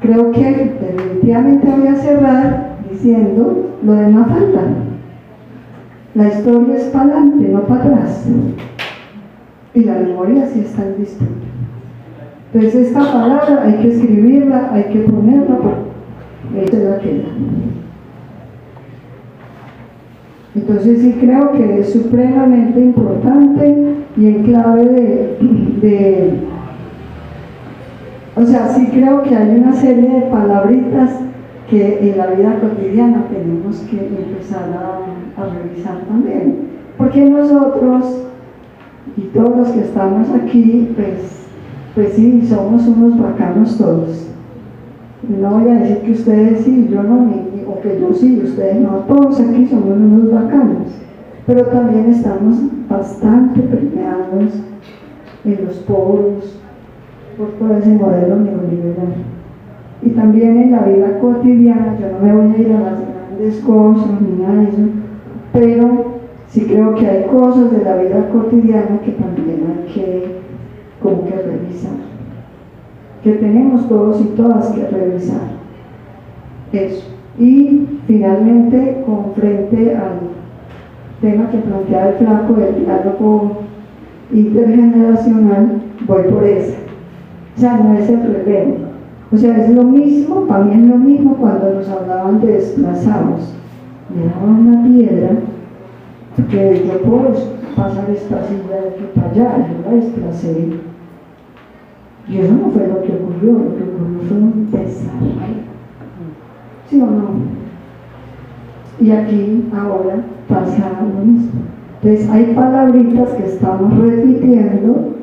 Creo 0.00 0.30
que 0.30 0.76
definitivamente 0.80 1.66
voy 1.68 1.88
a 1.88 1.96
cerrar 1.96 2.76
diciendo 2.90 3.70
lo 3.82 3.92
demás 3.92 4.28
falta. 4.28 4.62
La 6.14 6.28
historia 6.28 6.76
es 6.76 6.84
para 6.84 7.04
adelante, 7.04 7.48
no 7.48 7.60
para 7.62 7.84
atrás. 7.84 8.26
Y 9.74 9.84
la 9.84 9.94
memoria 9.94 10.46
sí 10.46 10.60
está 10.60 10.86
en 10.86 10.98
disputa. 10.98 11.32
Entonces 12.52 12.88
esta 12.88 13.00
palabra 13.00 13.62
hay 13.64 13.74
que 13.74 13.88
escribirla, 13.88 14.70
hay 14.72 14.84
que 14.84 15.00
ponerla, 15.00 15.58
porque 15.58 16.76
la 16.76 16.98
queda. 16.98 17.24
Entonces 20.54 21.00
sí 21.00 21.16
creo 21.20 21.52
que 21.52 21.80
es 21.80 21.92
supremamente 21.92 22.80
importante 22.80 23.74
y 24.16 24.26
en 24.26 24.42
clave 24.44 24.84
de, 24.86 25.38
de 25.82 26.40
o 28.36 28.44
sea, 28.44 28.68
sí 28.68 28.88
creo 28.92 29.22
que 29.22 29.34
hay 29.34 29.58
una 29.58 29.72
serie 29.72 30.10
de 30.10 30.20
palabritas 30.30 31.20
que 31.70 32.10
en 32.10 32.18
la 32.18 32.26
vida 32.26 32.60
cotidiana 32.60 33.24
tenemos 33.30 33.78
que 33.90 33.96
empezar 33.96 34.68
a, 34.74 35.44
revisar 35.44 36.00
también. 36.06 36.68
Porque 36.98 37.24
nosotros 37.30 38.24
y 39.16 39.22
todos 39.34 39.56
los 39.56 39.68
que 39.70 39.80
estamos 39.80 40.28
aquí, 40.30 40.92
pues, 40.94 41.46
pues 41.94 42.12
sí, 42.12 42.46
somos 42.46 42.86
unos 42.86 43.18
bacanos 43.18 43.78
todos. 43.78 44.28
No 45.26 45.58
voy 45.58 45.70
a 45.70 45.74
decir 45.76 45.98
que 46.02 46.12
ustedes 46.12 46.60
sí, 46.60 46.88
yo 46.90 47.02
no, 47.02 47.30
o 47.68 47.80
que 47.80 47.98
yo 47.98 48.12
sí, 48.12 48.38
ustedes 48.44 48.76
no, 48.76 48.98
todos 49.08 49.40
aquí 49.40 49.66
somos 49.66 49.96
unos 49.96 50.30
bacanos. 50.30 50.88
Pero 51.46 51.64
también 51.66 52.10
estamos 52.10 52.58
bastante 52.86 53.62
premiados 53.62 54.52
en 55.44 55.64
los 55.64 55.76
poros 55.76 56.60
por 57.36 57.48
todo 57.58 57.76
ese 57.76 57.90
modelo 57.90 58.36
neoliberal 58.36 59.36
y 60.02 60.10
también 60.10 60.60
en 60.60 60.72
la 60.72 60.82
vida 60.82 61.18
cotidiana, 61.18 61.96
yo 61.98 62.12
no 62.12 62.26
me 62.26 62.32
voy 62.32 62.54
a 62.54 62.58
ir 62.58 62.72
a 62.72 62.80
las 62.80 62.98
grandes 63.00 63.60
cosas 63.60 64.20
ni 64.20 64.42
nada 64.42 64.62
de 64.62 64.68
eso, 64.68 64.82
pero 65.52 66.04
sí 66.48 66.66
creo 66.66 66.94
que 66.94 67.06
hay 67.06 67.24
cosas 67.24 67.70
de 67.70 67.84
la 67.84 67.96
vida 67.96 68.28
cotidiana 68.30 69.00
que 69.04 69.12
también 69.12 69.64
hay 69.66 69.92
que 69.92 70.36
como 71.02 71.24
que 71.24 71.34
revisar, 71.34 71.92
que 73.22 73.32
tenemos 73.32 73.88
todos 73.88 74.20
y 74.20 74.24
todas 74.36 74.68
que 74.68 74.86
revisar. 74.86 75.56
Eso. 76.72 77.06
Y 77.38 77.86
finalmente, 78.06 79.02
con 79.06 79.32
frente 79.34 79.94
al 79.94 80.20
tema 81.20 81.50
que 81.50 81.58
plantea 81.58 82.10
el 82.10 82.14
flaco 82.14 82.54
del 82.54 82.84
diálogo 82.84 83.58
intergeneracional, 84.32 85.82
voy 86.06 86.22
por 86.24 86.44
esa. 86.44 86.85
O 87.56 87.60
sea, 87.60 87.78
no 87.78 87.94
es 87.94 88.08
el 88.08 88.20
problema 88.20 88.86
o 89.32 89.36
sea, 89.36 89.56
es 89.56 89.74
lo 89.74 89.82
mismo, 89.82 90.46
para 90.46 90.64
mí 90.64 90.74
es 90.74 90.88
lo 90.88 90.96
mismo 90.96 91.34
cuando 91.34 91.74
nos 91.74 91.88
hablaban 91.88 92.40
de 92.40 92.52
desplazados. 92.52 93.54
Me 94.14 94.26
daban 94.26 94.68
una 94.68 94.84
piedra 94.84 95.30
que 96.48 96.86
yo 96.86 97.02
puedo 97.02 97.34
pasar 97.74 98.08
esta 98.10 98.46
silla 98.46 98.82
de 98.82 98.88
aquí 98.90 99.04
para 99.14 99.30
allá, 99.30 99.68
yo 99.68 99.90
la 99.90 99.96
desplacé. 99.96 100.68
Y 102.28 102.38
eso 102.38 102.54
no 102.54 102.70
fue 102.70 102.86
lo 102.86 103.02
que 103.02 103.12
ocurrió, 103.14 103.52
lo 103.52 103.76
que 103.76 103.82
ocurrió 103.82 104.20
fue 104.28 104.36
un 104.36 104.70
desarrollo. 104.70 105.66
¿Sí 106.88 107.00
o 107.00 107.06
no? 107.06 107.28
Y 109.00 109.10
aquí 109.10 109.64
ahora 109.76 110.24
pasa 110.48 110.92
lo 111.00 111.24
mismo. 111.24 111.62
Entonces 112.00 112.30
hay 112.30 112.54
palabritas 112.54 113.30
que 113.30 113.44
estamos 113.44 113.98
repitiendo 113.98 115.15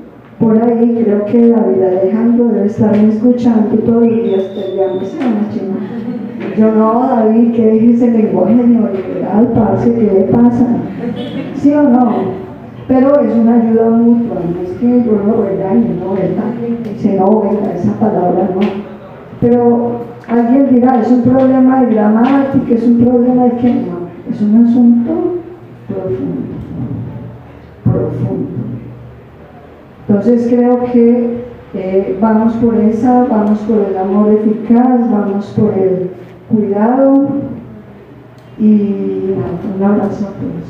por 0.43 0.61
ahí 0.61 1.01
creo 1.01 1.25
que 1.25 1.49
David 1.49 1.83
Alejandro 1.83 2.47
debe 2.49 2.65
estarme 2.65 3.07
escuchando 3.07 3.77
todos 3.77 4.05
los 4.05 4.23
días 4.23 4.43
peleándose 4.43 5.17
a 5.23 5.27
una 5.27 5.49
china. 5.49 6.55
Yo 6.57 6.71
no, 6.75 7.07
David, 7.07 7.53
¿qué 7.53 7.77
es 7.77 7.95
ese 7.95 8.11
lenguaje 8.11 8.55
neoliberal, 8.55 9.47
parce? 9.55 9.93
¿Qué 9.93 10.01
le 10.01 10.23
pasa? 10.25 10.67
¿Sí 11.55 11.73
o 11.73 11.83
no? 11.83 12.43
Pero 12.89 13.21
es 13.21 13.33
una 13.33 13.55
ayuda 13.55 13.89
mutua, 13.89 14.35
no 14.53 14.61
es 14.61 14.71
que 14.77 15.05
yo 15.05 15.11
lo 15.25 15.45
regañe, 15.45 15.95
no, 15.97 16.13
también 16.13 16.83
dice, 16.83 17.17
no, 17.17 17.39
venga, 17.39 17.73
esa 17.73 17.97
palabra 17.97 18.49
no. 18.53 18.59
Pero 19.39 19.91
alguien 20.27 20.75
dirá, 20.75 20.99
es 20.99 21.09
un 21.09 21.21
problema 21.21 21.85
de 21.85 21.95
gramática, 21.95 22.75
es 22.75 22.83
un 22.83 22.97
problema 23.05 23.45
de 23.45 23.51
qué, 23.51 23.73
no, 23.73 24.09
es 24.29 24.41
un 24.41 24.65
asunto 24.65 25.13
profundo, 25.87 26.55
profundo. 27.85 28.72
Entonces 30.13 30.47
creo 30.47 30.79
que 30.91 31.43
eh, 31.73 32.17
vamos 32.21 32.53
por 32.57 32.75
esa, 32.75 33.23
vamos 33.23 33.57
por 33.61 33.79
el 33.89 33.97
amor 33.97 34.31
eficaz, 34.31 35.09
vamos 35.09 35.47
por 35.57 35.73
el 35.73 36.11
cuidado 36.47 37.29
y 38.59 39.33
un 39.75 39.83
abrazo 39.83 40.27
a 40.27 40.33
todos. 40.33 40.69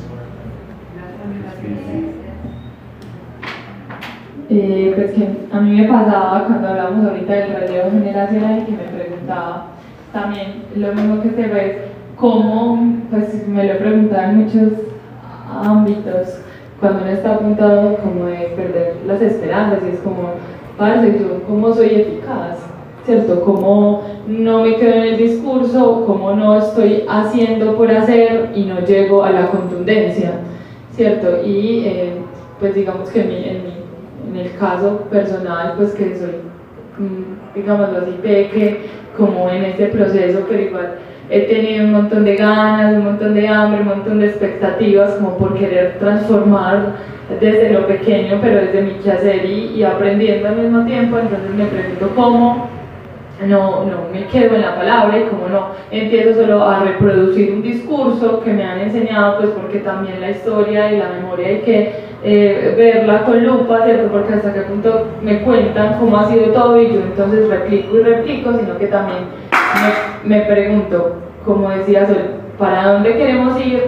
Eh, 4.50 4.94
pues 4.96 5.12
que 5.12 5.30
a 5.52 5.60
mí 5.60 5.82
me 5.82 5.88
pasaba 5.90 6.46
cuando 6.46 6.70
hablábamos 6.70 7.06
ahorita 7.06 7.34
del 7.34 7.54
relevo 7.54 7.92
generacional 7.92 8.60
y 8.60 8.64
que 8.64 8.72
me 8.72 8.84
preguntaba 8.98 9.66
también 10.14 10.64
lo 10.78 10.94
mismo 10.94 11.22
que 11.22 11.30
te 11.30 11.48
ves, 11.48 11.78
cómo, 12.16 12.94
pues 13.10 13.46
me 13.46 13.66
lo 13.66 13.78
preguntaba 13.78 14.30
en 14.30 14.44
muchos 14.46 14.72
ámbitos, 15.50 16.43
cuando 16.84 17.04
uno 17.04 17.12
está 17.12 17.36
apuntado 17.36 17.96
como 17.96 18.26
de 18.26 18.52
perder 18.58 18.98
las 19.08 19.22
esperanzas 19.22 19.80
y 19.86 19.96
es 19.96 20.02
como, 20.02 20.34
parce, 20.78 21.18
yo 21.18 21.42
cómo 21.48 21.74
soy 21.74 21.88
eficaz, 21.88 22.58
¿cierto? 23.06 23.42
Cómo 23.42 24.04
no 24.28 24.64
me 24.64 24.76
quedo 24.76 24.96
en 24.96 25.04
el 25.04 25.18
discurso, 25.18 26.04
cómo 26.06 26.34
no 26.34 26.58
estoy 26.58 27.06
haciendo 27.08 27.78
por 27.78 27.90
hacer 27.90 28.52
y 28.54 28.66
no 28.66 28.82
llego 28.82 29.24
a 29.24 29.32
la 29.32 29.48
contundencia, 29.48 30.42
¿cierto? 30.92 31.42
Y 31.46 31.86
eh, 31.86 32.14
pues 32.60 32.76
digamos 32.76 33.10
que 33.12 33.22
en 33.22 33.30
mi, 33.30 33.36
en, 33.48 33.64
mi, 33.64 34.32
en 34.32 34.46
el 34.46 34.58
caso 34.58 35.06
personal, 35.10 35.76
pues 35.78 35.94
que 35.94 36.18
soy, 36.18 36.36
mm, 36.98 37.56
digámoslo 37.56 38.00
así, 38.00 38.12
peque, 38.22 38.82
como 39.16 39.50
en 39.50 39.64
este 39.64 39.86
proceso, 39.86 40.46
pero 40.50 40.62
igual 40.62 40.96
he 41.30 41.42
tenido 41.42 41.86
un 41.86 41.94
montón 41.94 42.26
de 42.26 42.36
ganas, 42.36 42.94
un 42.94 43.06
montón 43.06 43.34
de 43.34 43.48
hambre, 43.48 43.82
un 43.82 43.88
montón 43.88 44.20
de 44.20 44.28
expectativas 44.28 45.14
como 45.16 45.38
por 45.38 45.58
querer 45.58 45.98
transformar 46.00 46.94
desde 47.40 47.72
lo 47.72 47.88
pequeño, 47.88 48.40
pero 48.42 48.62
desde 48.62 48.82
mi 48.82 48.94
quehacer 48.96 49.46
y, 49.46 49.74
y 49.76 49.84
aprendiendo 49.84 50.50
al 50.50 50.58
mismo 50.58 50.86
tiempo, 50.86 51.18
entonces 51.18 51.50
me 51.56 51.66
pregunto 51.66 52.12
cómo 52.16 52.68
no, 53.48 53.86
no 53.86 54.10
me 54.12 54.26
quedo 54.28 54.56
en 54.56 54.62
la 54.62 54.76
palabra 54.76 55.18
y 55.18 55.24
como 55.24 55.48
no 55.48 55.70
empiezo 55.92 56.36
solo 56.36 56.64
a 56.64 56.84
reproducir 56.84 57.52
un 57.54 57.62
discurso 57.62 58.42
que 58.42 58.54
me 58.54 58.64
han 58.64 58.80
enseñado, 58.80 59.40
pues 59.40 59.52
porque 59.52 59.80
también 59.80 60.22
la 60.22 60.32
historia 60.32 60.92
y 60.92 60.98
la 60.98 61.10
memoria 61.10 61.48
hay 61.48 61.60
que 61.60 61.92
eh, 62.24 62.74
verla 62.78 63.24
con 63.24 63.44
lupa, 63.44 63.84
¿cierto? 63.86 64.10
Porque 64.12 64.34
hasta 64.34 64.54
qué 64.54 64.62
punto 64.62 65.08
me 65.22 65.42
cuentan 65.42 66.00
cómo 66.00 66.18
ha 66.18 66.30
sido 66.30 66.46
todo 66.52 66.82
y 66.82 66.94
yo 66.94 67.02
entonces 67.02 67.50
replico 67.50 67.98
y 67.98 68.04
replico, 68.04 68.54
sino 68.58 68.78
que 68.78 68.88
también 68.88 69.20
me, 70.24 70.42
pregunto, 70.42 71.16
como 71.46 71.70
decía 71.70 72.06
Sol, 72.08 72.42
¿para 72.58 72.94
dónde 72.94 73.18
queremos 73.18 73.60
ir? 73.66 73.84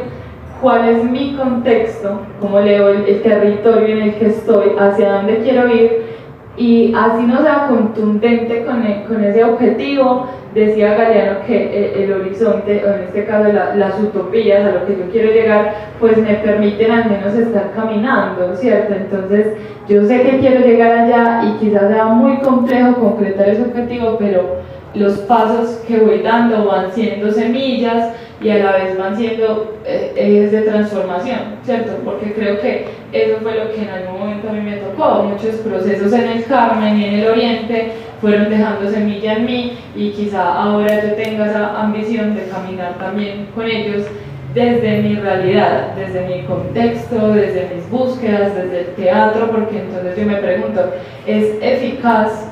¿Cuál 0.61 0.89
es 0.89 1.03
mi 1.03 1.35
contexto? 1.35 2.22
¿Cómo 2.39 2.59
leo 2.59 2.89
el, 2.89 3.05
el 3.05 3.22
territorio 3.22 3.97
en 3.97 4.01
el 4.03 4.15
que 4.15 4.27
estoy? 4.27 4.72
¿Hacia 4.80 5.13
dónde 5.13 5.39
quiero 5.39 5.67
ir? 5.69 6.15
y 6.57 6.93
así 6.95 7.26
no 7.26 7.41
sea 7.41 7.67
contundente 7.67 8.63
con, 8.63 8.85
e, 8.85 9.03
con 9.05 9.23
ese 9.23 9.43
objetivo, 9.43 10.27
decía 10.53 10.95
Galeano 10.95 11.39
que 11.45 11.95
el, 11.95 12.03
el 12.03 12.13
horizonte, 12.13 12.81
o 12.85 12.93
en 12.93 13.03
este 13.03 13.26
caso 13.26 13.51
la, 13.51 13.76
las 13.76 13.99
utopías 13.99 14.65
a 14.65 14.72
lo 14.72 14.85
que 14.85 14.95
yo 14.95 15.11
quiero 15.11 15.31
llegar, 15.34 15.73
pues 15.99 16.17
me 16.17 16.35
permiten 16.35 16.91
al 16.91 17.09
menos 17.09 17.35
estar 17.35 17.72
caminando, 17.76 18.55
¿cierto? 18.55 18.93
Entonces 18.93 19.47
yo 19.89 20.05
sé 20.05 20.22
que 20.22 20.39
quiero 20.39 20.65
llegar 20.65 20.91
allá 20.97 21.43
y 21.43 21.59
quizás 21.59 21.89
sea 21.89 22.05
muy 22.05 22.38
complejo 22.38 22.95
concretar 22.95 23.49
ese 23.49 23.63
objetivo, 23.63 24.15
pero 24.17 24.61
los 24.95 25.13
pasos 25.19 25.81
que 25.88 25.99
voy 25.99 26.19
dando 26.19 26.65
van 26.65 26.91
siendo 26.91 27.31
semillas 27.31 28.13
y 28.41 28.49
a 28.49 28.57
la 28.57 28.72
vez 28.73 28.97
van 28.97 29.15
siendo 29.15 29.77
eh, 29.85 30.13
ejes 30.15 30.51
de 30.51 30.61
transformación, 30.63 31.39
¿cierto? 31.63 31.93
Porque 32.03 32.34
creo 32.34 32.59
que 32.59 32.85
eso 33.11 33.38
fue 33.41 33.55
lo 33.55 33.72
que 33.72 33.81
en 33.81 33.89
algún 33.89 34.19
momento 34.19 34.49
a 34.49 34.53
mí 34.53 34.61
me 34.61 34.77
tocó. 34.77 35.23
Muchos 35.23 35.55
procesos 35.57 36.11
en 36.13 36.30
el 36.30 36.45
Carmen 36.45 36.99
y 36.99 37.05
en 37.05 37.13
el 37.15 37.27
Oriente 37.27 37.93
fueron 38.22 38.49
dejando 38.49 38.89
semilla 38.89 39.34
en 39.34 39.45
mí 39.45 39.77
y 39.95 40.11
quizá 40.11 40.53
ahora 40.53 41.03
yo 41.03 41.13
tenga 41.15 41.45
esa 41.47 41.81
ambición 41.81 42.35
de 42.35 42.47
caminar 42.47 42.97
también 42.97 43.47
con 43.55 43.65
ellos 43.65 44.05
desde 44.53 45.01
mi 45.01 45.15
realidad, 45.15 45.93
desde 45.95 46.26
mi 46.27 46.43
contexto, 46.43 47.34
desde 47.34 47.69
mis 47.76 47.89
búsquedas, 47.89 48.55
desde 48.55 48.80
el 48.80 48.88
teatro, 48.95 49.51
porque 49.51 49.80
entonces 49.80 50.17
yo 50.17 50.26
me 50.26 50.38
pregunto, 50.38 50.93
¿es 51.27 51.57
eficaz 51.61 52.49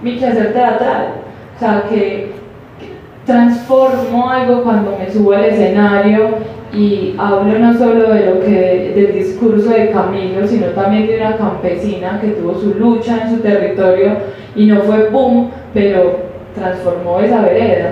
mi 0.00 0.18
quehacer 0.18 0.52
teatral? 0.52 1.21
O 1.62 1.64
sea, 1.64 1.84
que 1.88 2.32
transformo 3.24 4.28
algo 4.28 4.64
cuando 4.64 4.98
me 4.98 5.08
subo 5.08 5.30
al 5.30 5.44
escenario 5.44 6.30
y 6.74 7.14
hablo 7.16 7.56
no 7.56 7.72
solo 7.78 8.12
de 8.12 8.26
lo 8.26 8.40
que 8.40 8.92
del 8.96 9.12
discurso 9.12 9.70
de 9.70 9.92
Camilo, 9.92 10.44
sino 10.44 10.66
también 10.70 11.06
de 11.06 11.18
una 11.18 11.36
campesina 11.36 12.20
que 12.20 12.30
tuvo 12.30 12.56
su 12.56 12.74
lucha 12.74 13.22
en 13.22 13.36
su 13.36 13.42
territorio 13.42 14.16
y 14.56 14.66
no 14.66 14.80
fue 14.80 15.08
boom, 15.10 15.52
pero 15.72 16.16
transformó 16.56 17.20
esa 17.20 17.42
vereda, 17.42 17.90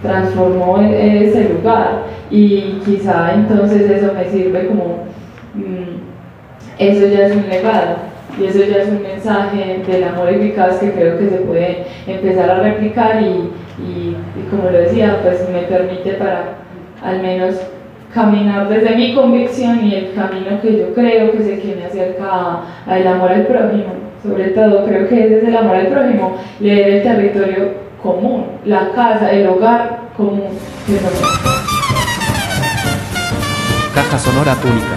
transformó 0.00 0.80
e-, 0.80 1.28
ese 1.28 1.50
lugar. 1.50 2.04
Y 2.30 2.80
quizá 2.86 3.34
entonces 3.34 3.82
eso 3.82 4.14
me 4.14 4.24
sirve 4.30 4.66
como 4.68 5.00
mmm, 5.52 5.98
eso 6.78 7.06
ya 7.08 7.26
es 7.26 7.36
un 7.36 7.50
legado 7.50 8.13
y 8.38 8.44
eso 8.44 8.58
ya 8.64 8.82
es 8.82 8.88
un 8.88 9.02
mensaje 9.02 9.82
del 9.86 10.04
amor 10.04 10.28
eficaz 10.28 10.78
que 10.78 10.92
creo 10.92 11.18
que 11.18 11.28
se 11.28 11.36
puede 11.36 11.84
empezar 12.06 12.50
a 12.50 12.60
replicar 12.60 13.22
y, 13.22 13.50
y, 13.82 14.16
y, 14.36 14.48
como 14.50 14.70
lo 14.70 14.78
decía, 14.78 15.20
pues 15.22 15.48
me 15.50 15.62
permite 15.62 16.14
para 16.14 16.56
al 17.02 17.20
menos 17.20 17.56
caminar 18.14 18.68
desde 18.68 18.94
mi 18.96 19.14
convicción 19.14 19.84
y 19.84 19.94
el 19.94 20.14
camino 20.14 20.60
que 20.62 20.78
yo 20.78 20.94
creo 20.94 21.32
que 21.32 21.38
que 21.38 21.76
me 21.76 21.84
acerca 21.84 22.60
al 22.86 23.06
amor 23.06 23.32
al 23.32 23.46
prójimo. 23.46 23.94
Sobre 24.22 24.48
todo 24.50 24.86
creo 24.86 25.08
que 25.08 25.26
ese 25.26 25.38
es 25.38 25.44
el 25.44 25.56
amor 25.56 25.76
al 25.76 25.88
prójimo, 25.88 26.36
leer 26.60 26.88
el 26.88 27.02
territorio 27.02 27.74
común, 28.02 28.46
la 28.64 28.90
casa, 28.94 29.30
el 29.30 29.46
hogar 29.48 29.98
común. 30.16 30.48
Caja 33.94 34.18
sonora 34.18 34.54
pública. 34.54 34.96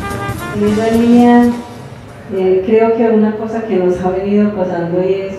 Eh, 2.33 2.61
creo 2.65 2.93
que 2.97 3.09
una 3.09 3.37
cosa 3.37 3.63
que 3.63 3.77
nos 3.77 4.03
ha 4.03 4.09
venido 4.09 4.51
pasando 4.53 5.01
y 5.01 5.13
es, 5.13 5.33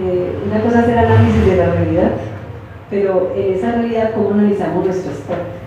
eh, 0.00 0.38
una 0.46 0.62
cosa 0.62 0.80
es 0.80 0.88
el 0.88 0.98
análisis 0.98 1.44
de 1.44 1.56
la 1.56 1.74
realidad, 1.74 2.12
pero 2.88 3.34
en 3.36 3.52
esa 3.52 3.72
realidad 3.72 4.12
cómo 4.14 4.30
analizamos 4.30 4.86
nuestras 4.86 5.16
prácticas. 5.16 5.60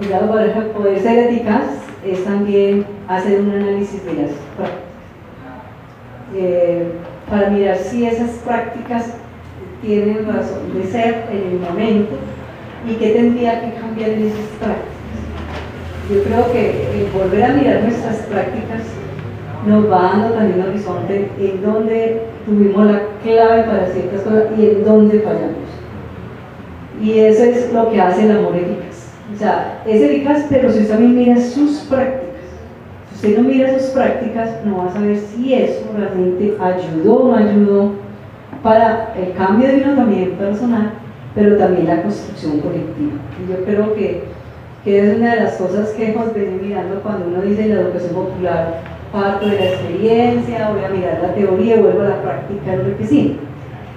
El 0.00 0.10
lado 0.10 0.32
para 0.32 0.72
poder 0.72 0.98
ser 1.00 1.28
eficaz 1.28 1.64
es 2.02 2.24
también 2.24 2.86
hacer 3.08 3.42
un 3.42 3.50
análisis 3.50 4.02
de 4.06 4.14
las 4.14 4.30
prácticas, 4.56 4.88
eh, 6.34 6.92
para 7.28 7.50
mirar 7.50 7.76
si 7.76 8.06
esas 8.06 8.30
prácticas 8.38 9.16
tienen 9.82 10.26
razón 10.26 10.72
de 10.74 10.84
ser 10.90 11.26
en 11.30 11.52
el 11.52 11.58
momento 11.60 12.16
y 12.88 12.94
qué 12.94 13.10
tendría 13.10 13.60
que 13.60 13.74
cambiar 13.78 14.10
en 14.12 14.28
esas 14.28 14.46
prácticas. 14.58 14.90
Yo 16.10 16.24
creo 16.24 16.52
que 16.52 17.02
el 17.02 17.06
volver 17.12 17.44
a 17.44 17.48
mirar 17.48 17.82
nuestras 17.82 18.16
prácticas 18.26 18.80
nos 19.66 19.90
va 19.90 20.02
dando 20.02 20.34
también 20.34 20.60
un 20.60 20.68
horizonte 20.68 21.30
en 21.38 21.62
donde 21.62 22.22
tuvimos 22.46 22.86
la 22.86 23.02
clave 23.22 23.62
para 23.64 23.86
ciertas 23.86 24.22
cosas 24.22 24.44
y 24.56 24.66
en 24.66 24.84
donde 24.84 25.20
fallamos. 25.20 25.70
Y 27.02 27.18
eso 27.18 27.44
es 27.44 27.72
lo 27.72 27.90
que 27.90 28.00
hace 28.00 28.24
el 28.24 28.38
amor 28.38 28.56
eficaz. 28.56 29.14
O 29.34 29.38
sea, 29.38 29.82
es 29.86 30.02
eficaz, 30.02 30.46
pero 30.48 30.70
si 30.70 30.80
usted 30.80 30.90
también 30.90 31.16
mira 31.16 31.40
sus 31.40 31.80
prácticas, 31.80 32.30
si 33.10 33.26
usted 33.26 33.38
no 33.38 33.48
mira 33.48 33.78
sus 33.78 33.90
prácticas, 33.90 34.50
no 34.64 34.78
va 34.78 34.86
a 34.86 34.92
saber 34.92 35.16
si 35.16 35.54
eso 35.54 35.86
realmente 35.96 36.56
ayudó 36.58 37.14
o 37.14 37.28
no 37.28 37.36
ayudó 37.36 37.92
para 38.62 39.14
el 39.16 39.32
cambio 39.34 39.68
de 39.68 39.82
uno 39.82 39.94
también 39.94 40.32
personal, 40.32 40.92
pero 41.34 41.56
también 41.56 41.86
la 41.86 42.02
construcción 42.02 42.60
colectiva. 42.60 43.12
Y 43.38 43.50
yo 43.50 43.64
creo 43.64 43.94
que, 43.94 44.24
que 44.84 44.98
es 44.98 45.16
una 45.16 45.34
de 45.34 45.42
las 45.42 45.54
cosas 45.54 45.90
que 45.90 46.10
hemos 46.10 46.34
venido 46.34 46.62
mirando 46.62 47.00
cuando 47.02 47.26
uno 47.28 47.42
dice 47.42 47.68
la 47.68 47.82
educación 47.82 48.14
popular, 48.14 48.80
parto 49.12 49.46
de 49.46 49.56
la 49.56 49.64
experiencia, 49.66 50.70
voy 50.70 50.84
a 50.84 50.88
mirar 50.88 51.20
la 51.22 51.34
teoría 51.34 51.76
y 51.76 51.80
vuelvo 51.80 52.02
a 52.02 52.08
la 52.08 52.22
práctica 52.22 52.74
enriquecida. 52.74 53.34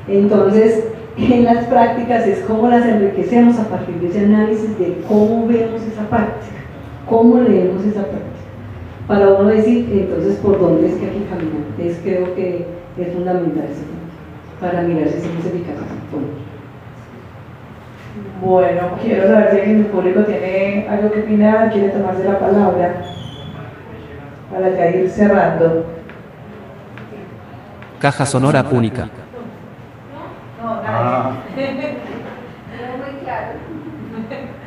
Entonces, 0.07 0.87
en 1.17 1.45
las 1.45 1.65
prácticas 1.65 2.27
es 2.27 2.39
cómo 2.39 2.67
las 2.67 2.85
enriquecemos 2.85 3.59
a 3.59 3.69
partir 3.69 3.95
de 3.95 4.07
ese 4.07 4.25
análisis 4.25 4.77
de 4.79 4.97
cómo 5.07 5.47
vemos 5.47 5.81
esa 5.83 6.09
práctica, 6.09 6.57
cómo 7.07 7.39
leemos 7.39 7.85
esa 7.85 8.01
práctica, 8.01 8.23
para 9.07 9.29
uno 9.29 9.49
decir 9.49 9.87
entonces 9.91 10.37
por 10.37 10.59
dónde 10.59 10.87
es 10.87 10.95
que 10.95 11.05
aquí 11.05 11.25
caminamos. 11.29 11.67
Entonces 11.77 11.99
creo 12.03 12.35
que 12.35 12.65
es 12.97 13.13
fundamental 13.13 13.65
ese 13.65 13.83
punto, 13.83 14.13
para 14.59 14.81
mirar 14.81 15.09
si 15.09 15.19
somos 15.19 15.45
eficaces. 15.45 15.83
Bueno, 18.43 18.81
quiero 19.01 19.27
saber 19.27 19.51
si 19.51 19.73
del 19.73 19.85
público 19.85 20.21
tiene 20.23 20.85
algo 20.89 21.11
que 21.11 21.21
opinar, 21.21 21.71
quiere 21.71 21.89
tomarse 21.89 22.25
la 22.25 22.39
palabra 22.39 23.01
para 24.53 24.69
ya 24.69 24.89
ir 24.89 25.09
cerrando. 25.09 25.85
Caja 27.99 28.25
sonora 28.25 28.63
única. 28.71 29.09
No, 30.61 30.81
nada. 30.83 31.31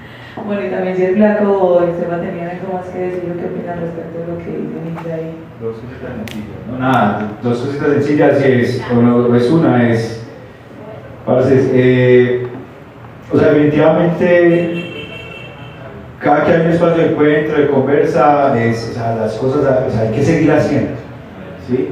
Bueno, 0.46 0.64
y 0.64 0.70
también 0.70 0.96
si 0.96 1.02
es 1.02 1.16
Blanco 1.16 1.50
o 1.50 1.82
Esteban 1.82 2.20
tenían 2.20 2.50
algo 2.50 2.74
más 2.74 2.86
que 2.86 2.98
decir 2.98 3.32
o 3.32 3.40
qué 3.40 3.46
opinan 3.46 3.80
respecto 3.80 4.18
de 4.18 4.26
lo 4.26 4.38
que 4.38 4.50
dice 4.90 5.12
ahí. 5.12 5.34
Dos 5.60 5.76
cositas 5.76 6.10
sencillas. 6.14 6.58
No, 6.70 6.78
nada, 6.78 7.32
dos 7.42 7.58
cositas 7.58 7.88
sencillas 7.88 8.40
y 8.40 8.52
es, 8.52 8.82
bueno, 8.94 9.34
es 9.34 9.50
una, 9.50 9.90
es, 9.90 10.24
eh, 11.72 12.46
o 13.32 13.38
sea, 13.38 13.48
definitivamente 13.48 14.95
cada 16.26 16.44
que 16.44 16.52
hay 16.52 16.60
un 16.62 16.72
espacio 16.72 17.02
de 17.04 17.10
encuentro, 17.12 17.60
de 17.60 17.68
conversa, 17.68 18.60
es, 18.60 18.90
o 18.90 18.94
sea, 18.94 19.14
las 19.14 19.34
cosas 19.34 19.60
o 19.60 19.90
sea, 19.90 20.00
hay 20.00 20.10
que 20.10 20.24
seguir 20.24 20.50
haciendo, 20.50 20.90
¿sí? 21.68 21.90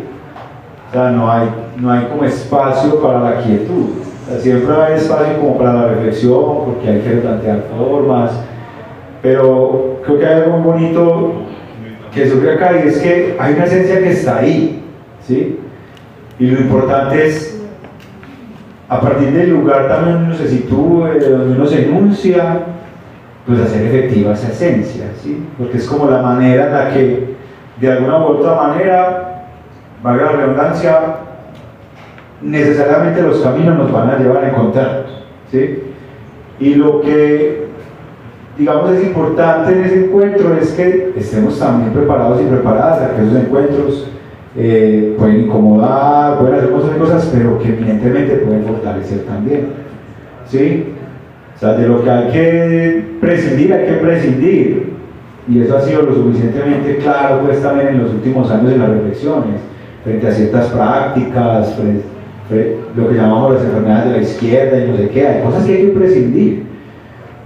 O 0.89 0.93
sea, 0.93 1.11
no 1.11 1.31
hay, 1.31 1.48
no 1.77 1.93
hay 1.93 2.06
como 2.06 2.24
espacio 2.24 3.01
para 3.01 3.20
la 3.20 3.43
quietud, 3.43 3.90
o 4.27 4.31
sea, 4.31 4.40
siempre 4.40 4.74
hay 4.74 4.94
espacio 4.94 5.39
como 5.39 5.56
para 5.56 5.73
la 5.74 5.86
reflexión, 5.86 6.65
porque 6.65 6.89
hay 6.89 7.01
que 7.01 7.11
plantear 7.11 7.62
formas, 7.78 8.32
pero 9.23 10.01
creo 10.05 10.19
que 10.19 10.27
hay 10.27 10.43
algo 10.43 10.59
bonito 10.59 11.32
que 12.12 12.28
surge 12.28 12.51
acá 12.51 12.73
y 12.85 12.89
es 12.89 12.98
que 12.98 13.36
hay 13.39 13.55
una 13.55 13.65
esencia 13.65 14.01
que 14.01 14.11
está 14.11 14.39
ahí, 14.39 14.82
¿sí? 15.24 15.61
Y 16.40 16.47
lo 16.47 16.61
importante 16.61 17.24
es, 17.24 17.62
a 18.89 19.01
partir 19.01 19.31
del 19.31 19.51
lugar 19.51 19.86
también 19.86 20.24
uno 20.24 20.35
se 20.35 20.48
sitúe, 20.48 21.06
donde 21.20 21.56
uno 21.56 21.66
se 21.66 21.85
enuncia, 21.85 22.73
pues 23.46 23.60
hacer 23.60 23.86
efectiva 23.86 24.32
esa 24.32 24.48
esencia, 24.48 25.06
¿sí? 25.22 25.44
Porque 25.58 25.76
es 25.76 25.86
como 25.86 26.10
la 26.10 26.22
manera 26.22 26.66
en 26.66 26.72
la 26.72 26.94
que, 26.94 27.34
de 27.80 27.92
alguna 27.92 28.18
u 28.18 28.24
otra 28.24 28.54
manera, 28.54 29.48
valga 30.02 30.24
la 30.24 30.32
redundancia, 30.32 31.00
necesariamente 32.40 33.22
los 33.22 33.40
caminos 33.40 33.76
nos 33.76 33.92
van 33.92 34.10
a 34.10 34.18
llevar 34.18 34.44
a 34.44 34.48
encontrarnos, 34.48 35.24
¿sí? 35.50 35.82
Y 36.58 36.74
lo 36.76 37.00
que, 37.02 37.66
digamos, 38.56 38.90
es 38.92 39.04
importante 39.04 39.72
en 39.72 39.84
ese 39.84 40.04
encuentro 40.06 40.54
es 40.54 40.72
que 40.72 41.12
estemos 41.16 41.58
también 41.58 41.92
preparados 41.92 42.40
y 42.40 42.44
preparadas 42.44 43.02
a 43.02 43.14
que 43.14 43.24
esos 43.24 43.36
encuentros 43.36 44.08
eh, 44.56 45.16
pueden 45.18 45.40
incomodar, 45.46 46.38
pueden 46.38 46.54
hacer 46.54 46.70
cosas, 46.70 46.96
cosas, 46.96 47.30
pero 47.34 47.58
que 47.58 47.68
evidentemente 47.68 48.36
pueden 48.36 48.64
fortalecer 48.64 49.24
también, 49.24 49.68
¿sí? 50.46 50.94
O 51.56 51.59
sea, 51.59 51.74
de 51.74 51.89
lo 51.89 52.02
que 52.02 52.10
hay 52.10 52.31
que 52.31 53.05
prescindir, 53.20 53.72
hay 53.72 53.86
que 53.86 53.93
prescindir. 53.94 54.94
Y 55.48 55.60
eso 55.60 55.76
ha 55.76 55.81
sido 55.81 56.02
lo 56.02 56.14
suficientemente 56.14 56.97
claro 56.97 57.43
pues 57.44 57.62
también 57.62 57.89
en 57.89 58.02
los 58.02 58.12
últimos 58.12 58.51
años 58.51 58.72
en 58.72 58.78
las 58.78 58.89
reflexiones, 58.89 59.60
frente 60.02 60.26
a 60.26 60.32
ciertas 60.32 60.66
prácticas, 60.68 61.74
frente, 61.74 62.78
lo 62.97 63.09
que 63.09 63.14
llamamos 63.14 63.55
las 63.55 63.64
enfermedades 63.64 64.05
de 64.06 64.16
la 64.16 64.22
izquierda 64.22 64.78
y 64.78 64.90
no 64.90 64.97
sé 64.97 65.09
qué, 65.10 65.28
hay 65.28 65.43
cosas 65.43 65.64
que 65.64 65.72
hay 65.72 65.86
que 65.86 65.93
prescindir. 65.93 66.62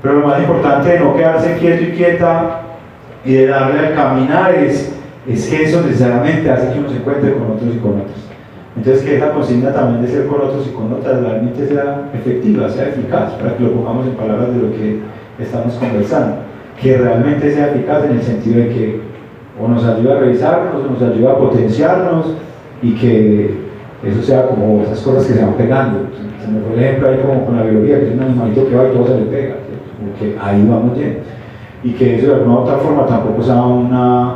Pero 0.01 0.21
lo 0.21 0.27
más 0.29 0.41
importante 0.41 0.91
de 0.91 1.01
no 1.01 1.17
quedarse 1.17 1.57
quieto 1.59 1.83
y 1.83 1.97
quieta 1.97 2.61
y 3.25 3.33
de 3.33 3.47
darle 3.49 3.79
al 3.81 3.95
caminar 3.95 4.55
es, 4.55 4.93
es 5.27 5.49
que 5.49 5.65
eso 5.65 5.83
necesariamente 5.83 6.51
hace 6.51 6.73
que 6.73 6.79
uno 6.79 6.89
se 6.89 6.97
encuentre 6.97 7.33
con 7.33 7.51
otros 7.51 7.75
y 7.75 7.79
con 7.79 7.91
otros. 8.01 8.28
Entonces 8.79 9.03
que 9.03 9.17
esa 9.17 9.33
consigna 9.33 9.73
también 9.73 10.03
de 10.03 10.09
ser 10.09 10.29
con 10.29 10.41
otros 10.41 10.69
y 10.69 10.71
con 10.71 10.93
otras 10.93 11.21
realmente 11.21 11.67
sea 11.67 12.11
efectiva, 12.15 12.69
sea 12.69 12.91
eficaz, 12.91 13.33
para 13.33 13.57
que 13.57 13.65
lo 13.65 13.73
pongamos 13.73 14.07
en 14.07 14.13
palabras 14.13 14.55
de 14.55 14.63
lo 14.63 14.71
que 14.71 15.01
estamos 15.41 15.75
conversando. 15.75 16.37
Que 16.81 16.97
realmente 16.97 17.53
sea 17.53 17.73
eficaz 17.73 18.05
en 18.05 18.13
el 18.13 18.23
sentido 18.23 18.61
de 18.61 18.69
que 18.69 19.01
o 19.61 19.67
nos 19.67 19.85
ayuda 19.85 20.15
a 20.15 20.21
revisarnos, 20.21 20.85
o 20.85 20.93
nos 20.93 21.03
ayuda 21.03 21.33
a 21.33 21.39
potenciarnos 21.39 22.27
y 22.81 22.93
que 22.95 23.51
eso 24.05 24.23
sea 24.23 24.47
como 24.47 24.83
esas 24.83 25.01
cosas 25.01 25.27
que 25.27 25.35
se 25.35 25.45
van 25.45 25.55
pegando. 25.55 25.99
Se 26.41 26.49
me 26.49 26.61
el 26.73 26.81
ejemplo 26.81 27.09
ahí 27.09 27.19
como 27.19 27.47
con 27.47 27.57
la 27.57 27.65
biología, 27.65 27.99
que 27.99 28.07
es 28.11 28.15
un 28.15 28.23
animalito 28.23 28.69
que 28.69 28.77
va 28.77 28.89
y 28.89 28.93
todo 28.93 29.09
se 29.09 29.17
le 29.17 29.27
pega, 29.27 29.55
como 29.99 30.15
que 30.17 30.39
ahí 30.41 30.65
vamos 30.71 30.97
bien. 30.97 31.19
Y 31.83 31.91
que 31.95 32.17
eso 32.17 32.29
de 32.29 32.35
alguna 32.35 32.55
u 32.55 32.59
otra 32.59 32.77
forma 32.77 33.07
tampoco 33.07 33.43
sea 33.43 33.61
una 33.61 34.35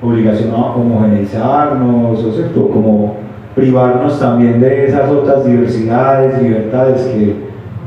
obligación 0.00 0.50
a 0.52 0.72
homogeneizarnos, 0.74 2.24
o 2.24 2.32
¿cierto? 2.32 2.68
como 2.70 3.21
privarnos 3.54 4.18
también 4.18 4.60
de 4.60 4.86
esas 4.86 5.10
otras 5.10 5.44
diversidades, 5.44 6.40
libertades 6.42 7.02
que 7.02 7.36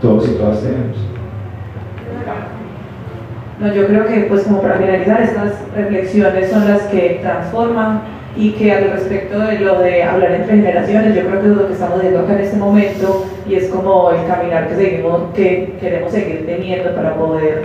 todos 0.01 0.27
y 0.27 0.33
todas 0.33 0.61
tenemos. 0.61 0.97
No, 3.59 3.73
yo 3.73 3.87
creo 3.87 4.05
que 4.05 4.21
pues 4.29 4.43
como 4.43 4.61
para 4.61 4.75
finalizar 4.75 5.21
estas 5.21 5.53
reflexiones 5.75 6.49
son 6.49 6.67
las 6.67 6.81
que 6.83 7.19
transforman 7.21 8.01
y 8.35 8.51
que 8.51 8.73
al 8.73 8.91
respecto 8.91 9.39
de 9.39 9.59
lo 9.59 9.79
de 9.79 10.03
hablar 10.03 10.31
entre 10.31 10.57
generaciones, 10.57 11.15
yo 11.15 11.21
creo 11.21 11.41
que 11.41 11.47
es 11.47 11.55
lo 11.55 11.67
que 11.67 11.73
estamos 11.73 12.01
viendo 12.01 12.19
acá 12.19 12.33
en 12.33 12.39
este 12.41 12.57
momento 12.57 13.25
y 13.47 13.55
es 13.55 13.69
como 13.69 14.11
el 14.11 14.27
caminar 14.27 14.67
que 14.67 14.75
seguimos, 14.75 15.33
que 15.33 15.73
queremos 15.79 16.11
seguir 16.11 16.45
teniendo 16.45 16.93
para 16.95 17.15
poder 17.15 17.63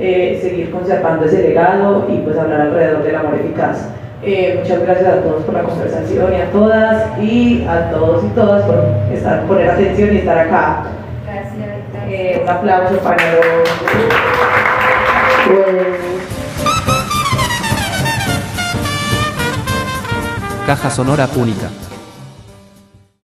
eh, 0.00 0.38
seguir 0.42 0.72
conservando 0.72 1.24
ese 1.24 1.42
legado 1.42 2.06
y 2.08 2.18
pues 2.18 2.36
hablar 2.36 2.62
alrededor 2.62 3.04
del 3.04 3.14
amor 3.14 3.34
eficaz. 3.36 3.90
Eh, 4.22 4.60
muchas 4.60 4.82
gracias 4.82 5.06
a 5.06 5.22
todos 5.22 5.44
por 5.44 5.54
la 5.54 5.62
conversación 5.62 6.32
y 6.32 6.36
a 6.36 6.50
todas 6.50 7.18
y 7.20 7.66
a 7.68 7.90
todos 7.90 8.24
y 8.24 8.28
todas 8.28 8.64
por 8.64 8.84
estar, 9.12 9.46
poner 9.46 9.70
atención 9.70 10.12
y 10.12 10.18
estar 10.18 10.38
acá. 10.38 10.82
Gracias. 11.24 11.68
Eh, 12.08 12.40
un 12.42 12.48
aplauso 12.48 12.98
para 12.98 13.32
los... 13.32 13.44
Caja 20.66 20.90
Sonora 20.90 21.28
Única. 21.36 21.68